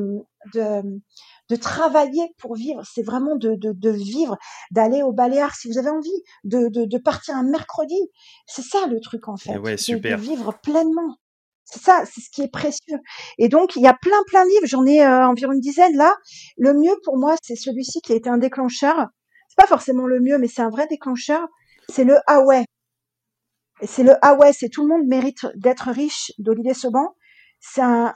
[0.55, 0.83] de,
[1.51, 4.39] de travailler pour vivre, c'est vraiment de, de, de vivre,
[4.71, 7.99] d'aller au Baléares si vous avez envie, de, de, de partir un mercredi.
[8.47, 11.17] C'est ça le truc en fait, ouais, de, de vivre pleinement.
[11.73, 12.99] C'est ça, c'est ce qui est précieux.
[13.39, 14.67] Et donc, il y a plein, plein de livres.
[14.67, 16.17] J'en ai euh, environ une dizaine là.
[16.59, 19.07] Le mieux pour moi, c'est celui-ci qui a été un déclencheur.
[19.49, 21.47] C'est pas forcément le mieux, mais c'est un vrai déclencheur.
[21.89, 22.65] C'est le Ah ouais.
[23.85, 27.15] C'est le Ah c'est tout le monde mérite d'être riche d'Olivier Seban.
[27.61, 28.15] C'est un,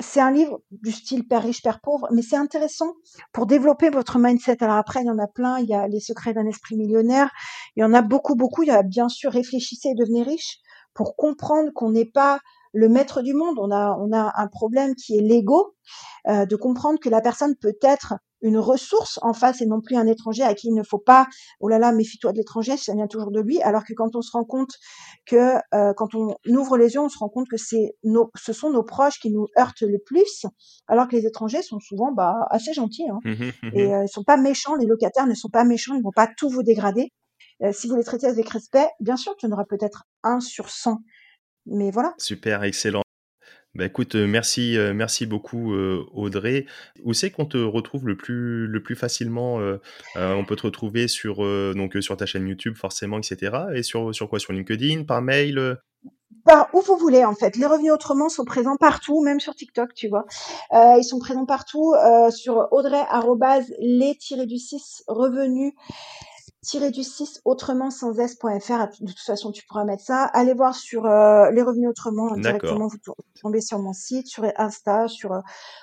[0.00, 2.92] c'est un livre du style Père riche, Père pauvre, mais c'est intéressant
[3.32, 4.62] pour développer votre mindset.
[4.64, 5.58] Alors après, il y en a plein.
[5.60, 7.30] Il y a Les secrets d'un esprit millionnaire.
[7.76, 8.64] Il y en a beaucoup, beaucoup.
[8.64, 10.58] Il y a bien sûr Réfléchissez et devenez riche
[10.92, 12.40] pour comprendre qu'on n'est pas
[12.72, 13.58] le maître du monde.
[13.58, 15.74] On a, on a un problème qui est l'ego,
[16.28, 19.96] euh, de comprendre que la personne peut être une ressource en face et non plus
[19.96, 21.26] un étranger à qui il ne faut pas,
[21.60, 23.60] oh là là, méfie-toi de l'étranger, ça vient toujours de lui.
[23.62, 24.72] Alors que quand on se rend compte
[25.26, 28.52] que, euh, quand on ouvre les yeux, on se rend compte que c'est nos, ce
[28.52, 30.46] sont nos proches qui nous heurtent le plus,
[30.88, 33.08] alors que les étrangers sont souvent bah, assez gentils.
[33.10, 33.18] Hein.
[33.74, 36.28] et euh, ils sont pas méchants, les locataires ne sont pas méchants, ils vont pas
[36.36, 37.12] tout vous dégrader.
[37.62, 40.70] Euh, si vous les traitez avec respect, bien sûr, tu en auras peut-être un sur
[40.70, 40.98] 100
[41.66, 42.14] mais voilà.
[42.18, 43.02] Super, excellent.
[43.76, 46.66] Bah écoute, euh, merci, euh, merci beaucoup euh, Audrey.
[47.04, 49.78] Où c'est qu'on te retrouve le plus, le plus facilement euh,
[50.16, 51.36] On peut te retrouver sur,
[51.74, 53.56] donc, sur ta chaîne YouTube forcément, etc.
[53.74, 54.40] Et sur, sur quoi?
[54.40, 55.78] Sur LinkedIn, par mail
[56.44, 57.54] par où vous voulez en fait.
[57.56, 60.24] Les revenus autrement sont présents partout, même sur TikTok, tu vois.
[60.72, 61.94] Euh, ils sont présents partout
[62.30, 63.02] sur Audrey
[63.78, 64.16] les
[64.46, 65.74] du 6 revenus
[66.62, 68.48] tiré du 6 autrement sans s.fr.
[69.00, 70.24] De toute façon, tu pourras mettre ça.
[70.24, 72.86] Allez voir sur euh, les revenus autrement directement.
[72.86, 72.98] Vous
[73.40, 75.40] tombez sur mon site, sur Insta, sur euh,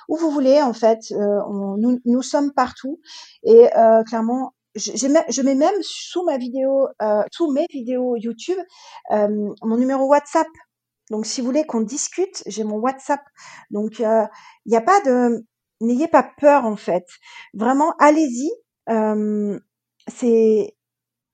[0.08, 0.62] où vous voulez.
[0.62, 3.00] En fait, euh, on, nous, nous sommes partout
[3.44, 4.54] et euh, clairement.
[4.76, 8.60] Je mets même sous ma vidéo, euh, sous mes vidéos YouTube,
[9.12, 10.48] euh, mon numéro WhatsApp.
[11.10, 13.22] Donc, si vous voulez qu'on discute, j'ai mon WhatsApp.
[13.72, 14.30] Donc, il
[14.68, 15.44] n'y a pas de,
[15.82, 17.06] n'ayez pas peur en fait.
[17.56, 18.52] Vraiment, allez-y.
[18.90, 19.60] Euh,
[20.08, 20.76] c'est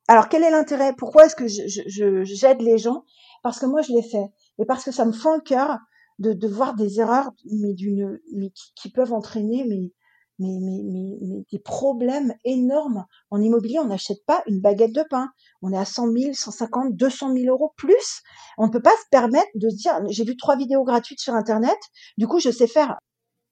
[0.08, 0.94] alors quel est l'intérêt?
[0.98, 3.04] Pourquoi est-ce que je, je, j'aide les gens?
[3.42, 4.26] Parce que moi je l'ai fait
[4.60, 5.78] et parce que ça me fend le cœur
[6.20, 8.20] de, de voir des erreurs mais d'une
[8.76, 9.92] qui, peuvent entraîner mais
[10.40, 13.06] mais, mais, des problèmes énormes.
[13.30, 15.30] En immobilier, on n'achète pas une baguette de pain.
[15.62, 18.24] On est à 100 000, 150, 200 000 euros plus.
[18.58, 21.78] On ne peut pas se permettre de dire, j'ai vu trois vidéos gratuites sur Internet,
[22.18, 22.98] du coup, je sais faire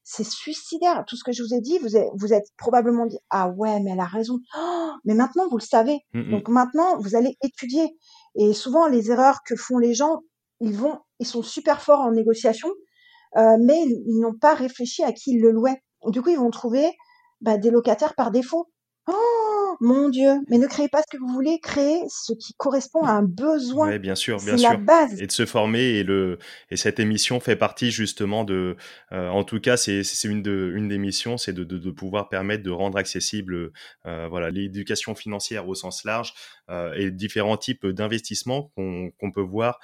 [0.03, 1.03] c'est suicidaire.
[1.07, 3.79] Tout ce que je vous ai dit, vous êtes, vous êtes probablement dit ah ouais,
[3.79, 4.39] mais elle a raison.
[4.57, 5.99] Oh, mais maintenant vous le savez.
[6.13, 6.31] Mmh, mmh.
[6.31, 7.97] Donc maintenant vous allez étudier.
[8.35, 10.21] Et souvent les erreurs que font les gens,
[10.59, 12.69] ils vont, ils sont super forts en négociation,
[13.37, 15.81] euh, mais ils, n'ont pas réfléchi à qui ils le louaient.
[16.07, 16.91] Du coup ils vont trouver
[17.41, 18.69] bah, des locataires par défaut.
[19.07, 23.03] Oh mon Dieu, mais ne créez pas ce que vous voulez, créez ce qui correspond
[23.03, 23.89] à un besoin.
[23.89, 24.69] Oui, bien sûr, bien sûr.
[24.69, 25.21] la base.
[25.21, 26.37] Et de se former et le
[26.69, 28.75] et cette émission fait partie justement de,
[29.11, 32.29] euh, en tout cas, c'est une de une des missions, c'est de, de, de pouvoir
[32.29, 33.71] permettre de rendre accessible,
[34.05, 36.33] euh, voilà, l'éducation financière au sens large
[36.69, 39.79] euh, et différents types d'investissements qu'on peut voir,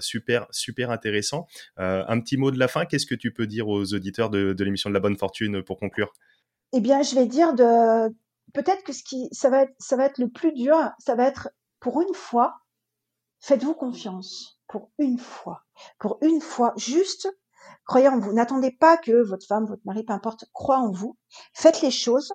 [0.00, 1.46] super super intéressant.
[1.76, 4.64] Un petit mot de la fin, qu'est-ce que tu peux dire aux auditeurs de, de
[4.64, 6.12] l'émission de la bonne fortune pour conclure?
[6.72, 8.14] Eh bien, je vais dire de
[8.54, 11.24] peut-être que ce qui ça va être ça va être le plus dur, ça va
[11.24, 11.50] être
[11.80, 12.60] pour une fois,
[13.40, 15.64] faites-vous confiance pour une fois.
[15.98, 17.28] Pour une fois, juste
[17.84, 18.32] croyez en vous.
[18.32, 21.16] N'attendez pas que votre femme, votre mari, peu importe, croit en vous.
[21.52, 22.32] Faites les choses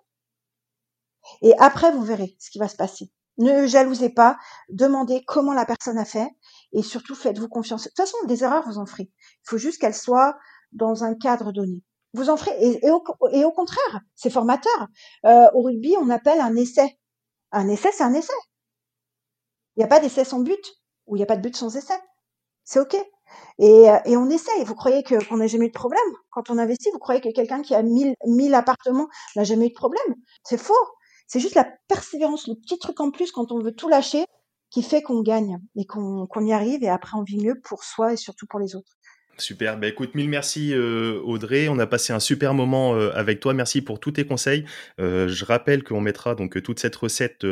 [1.42, 3.12] et après vous verrez ce qui va se passer.
[3.38, 4.38] Ne jalousez pas,
[4.70, 6.30] demandez comment la personne a fait
[6.72, 7.84] et surtout faites-vous confiance.
[7.84, 9.12] De toute façon, des erreurs vous en ferez.
[9.20, 10.38] Il faut juste qu'elles soient
[10.72, 11.84] dans un cadre donné
[12.16, 12.56] vous en ferez.
[12.62, 14.88] Et, au, contraire, c'est formateur.
[15.26, 16.98] Euh, au rugby, on appelle un essai.
[17.52, 18.34] Un essai, c'est un essai.
[19.76, 20.64] Il n'y a pas d'essai sans but,
[21.08, 21.96] ou il n'y a pas de but sans essai.
[22.64, 22.96] C'est OK.
[23.60, 24.64] Et, euh, on essaye.
[24.64, 26.00] Vous croyez que qu'on n'a jamais eu de problème?
[26.32, 29.70] Quand on investit Vous croyez que quelqu'un qui a 1000, 1000 appartements n'a jamais eu
[29.70, 30.16] de problème?
[30.44, 30.74] C'est faux.
[31.28, 34.26] C'est juste la persévérance, le petit truc en plus quand on veut tout lâcher,
[34.70, 36.84] qui fait qu'on gagne et qu'on y arrive.
[36.84, 38.98] Et après, on vit mieux pour soi et surtout pour les autres.
[39.38, 39.78] Super.
[39.78, 41.68] Bah, écoute, mille merci euh, Audrey.
[41.68, 43.54] On a passé un super moment euh, avec toi.
[43.54, 44.66] Merci pour tous tes conseils.
[45.00, 47.46] Euh, je rappelle qu'on mettra donc toute cette recette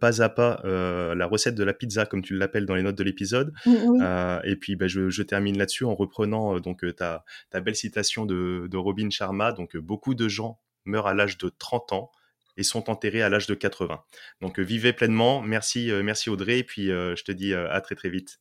[0.00, 3.04] pas à pas, la recette de la pizza comme tu l'appelles dans les notes de
[3.04, 3.52] l'épisode.
[3.66, 8.76] et puis bah, je, termine là-dessus en reprenant donc ta, ta belle citation de, de
[8.76, 9.52] Robin Sharma.
[9.52, 12.10] Donc beaucoup de gens meurent à l'âge de 30 ans
[12.56, 14.02] et sont enterrés à l'âge de 80.
[14.40, 15.40] Donc vivez pleinement.
[15.42, 16.58] Merci, merci Audrey.
[16.58, 18.40] Et puis je te dis à très très vite.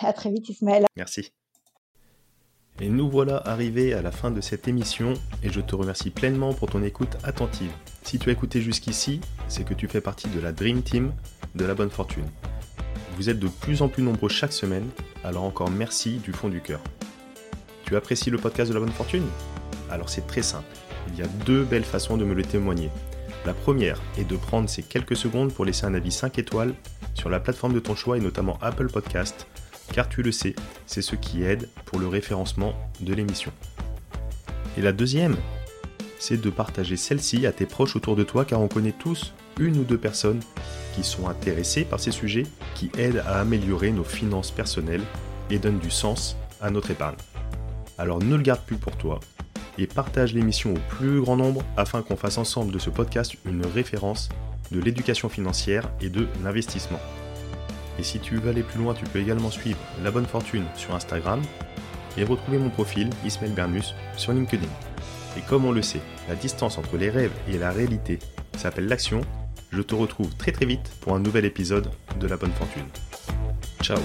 [0.00, 0.84] À très vite Ismaël.
[0.96, 1.32] Merci.
[2.80, 6.52] Et nous voilà arrivés à la fin de cette émission et je te remercie pleinement
[6.52, 7.70] pour ton écoute attentive.
[8.02, 11.12] Si tu as écouté jusqu'ici, c'est que tu fais partie de la Dream Team
[11.54, 12.26] de la bonne fortune.
[13.16, 14.86] Vous êtes de plus en plus nombreux chaque semaine,
[15.24, 16.80] alors encore merci du fond du cœur.
[17.84, 19.24] Tu apprécies le podcast de la bonne fortune?
[19.90, 20.66] Alors c'est très simple.
[21.08, 22.90] Il y a deux belles façons de me le témoigner.
[23.46, 26.74] La première est de prendre ces quelques secondes pour laisser un avis 5 étoiles
[27.14, 29.46] sur la plateforme de ton choix et notamment Apple Podcast
[29.92, 30.54] car tu le sais,
[30.86, 33.52] c'est ce qui aide pour le référencement de l'émission.
[34.76, 35.36] Et la deuxième,
[36.18, 39.78] c'est de partager celle-ci à tes proches autour de toi, car on connaît tous une
[39.78, 40.40] ou deux personnes
[40.94, 45.04] qui sont intéressées par ces sujets, qui aident à améliorer nos finances personnelles
[45.50, 47.16] et donnent du sens à notre épargne.
[47.98, 49.20] Alors ne le garde plus pour toi
[49.78, 53.64] et partage l'émission au plus grand nombre afin qu'on fasse ensemble de ce podcast une
[53.64, 54.28] référence
[54.70, 57.00] de l'éducation financière et de l'investissement.
[57.98, 60.94] Et si tu veux aller plus loin, tu peux également suivre La Bonne Fortune sur
[60.94, 61.40] Instagram
[62.16, 64.66] et retrouver mon profil Ismail Bernus sur LinkedIn.
[65.36, 68.18] Et comme on le sait, la distance entre les rêves et la réalité
[68.56, 69.20] s'appelle l'action.
[69.70, 72.88] Je te retrouve très très vite pour un nouvel épisode de La Bonne Fortune.
[73.82, 73.98] Ciao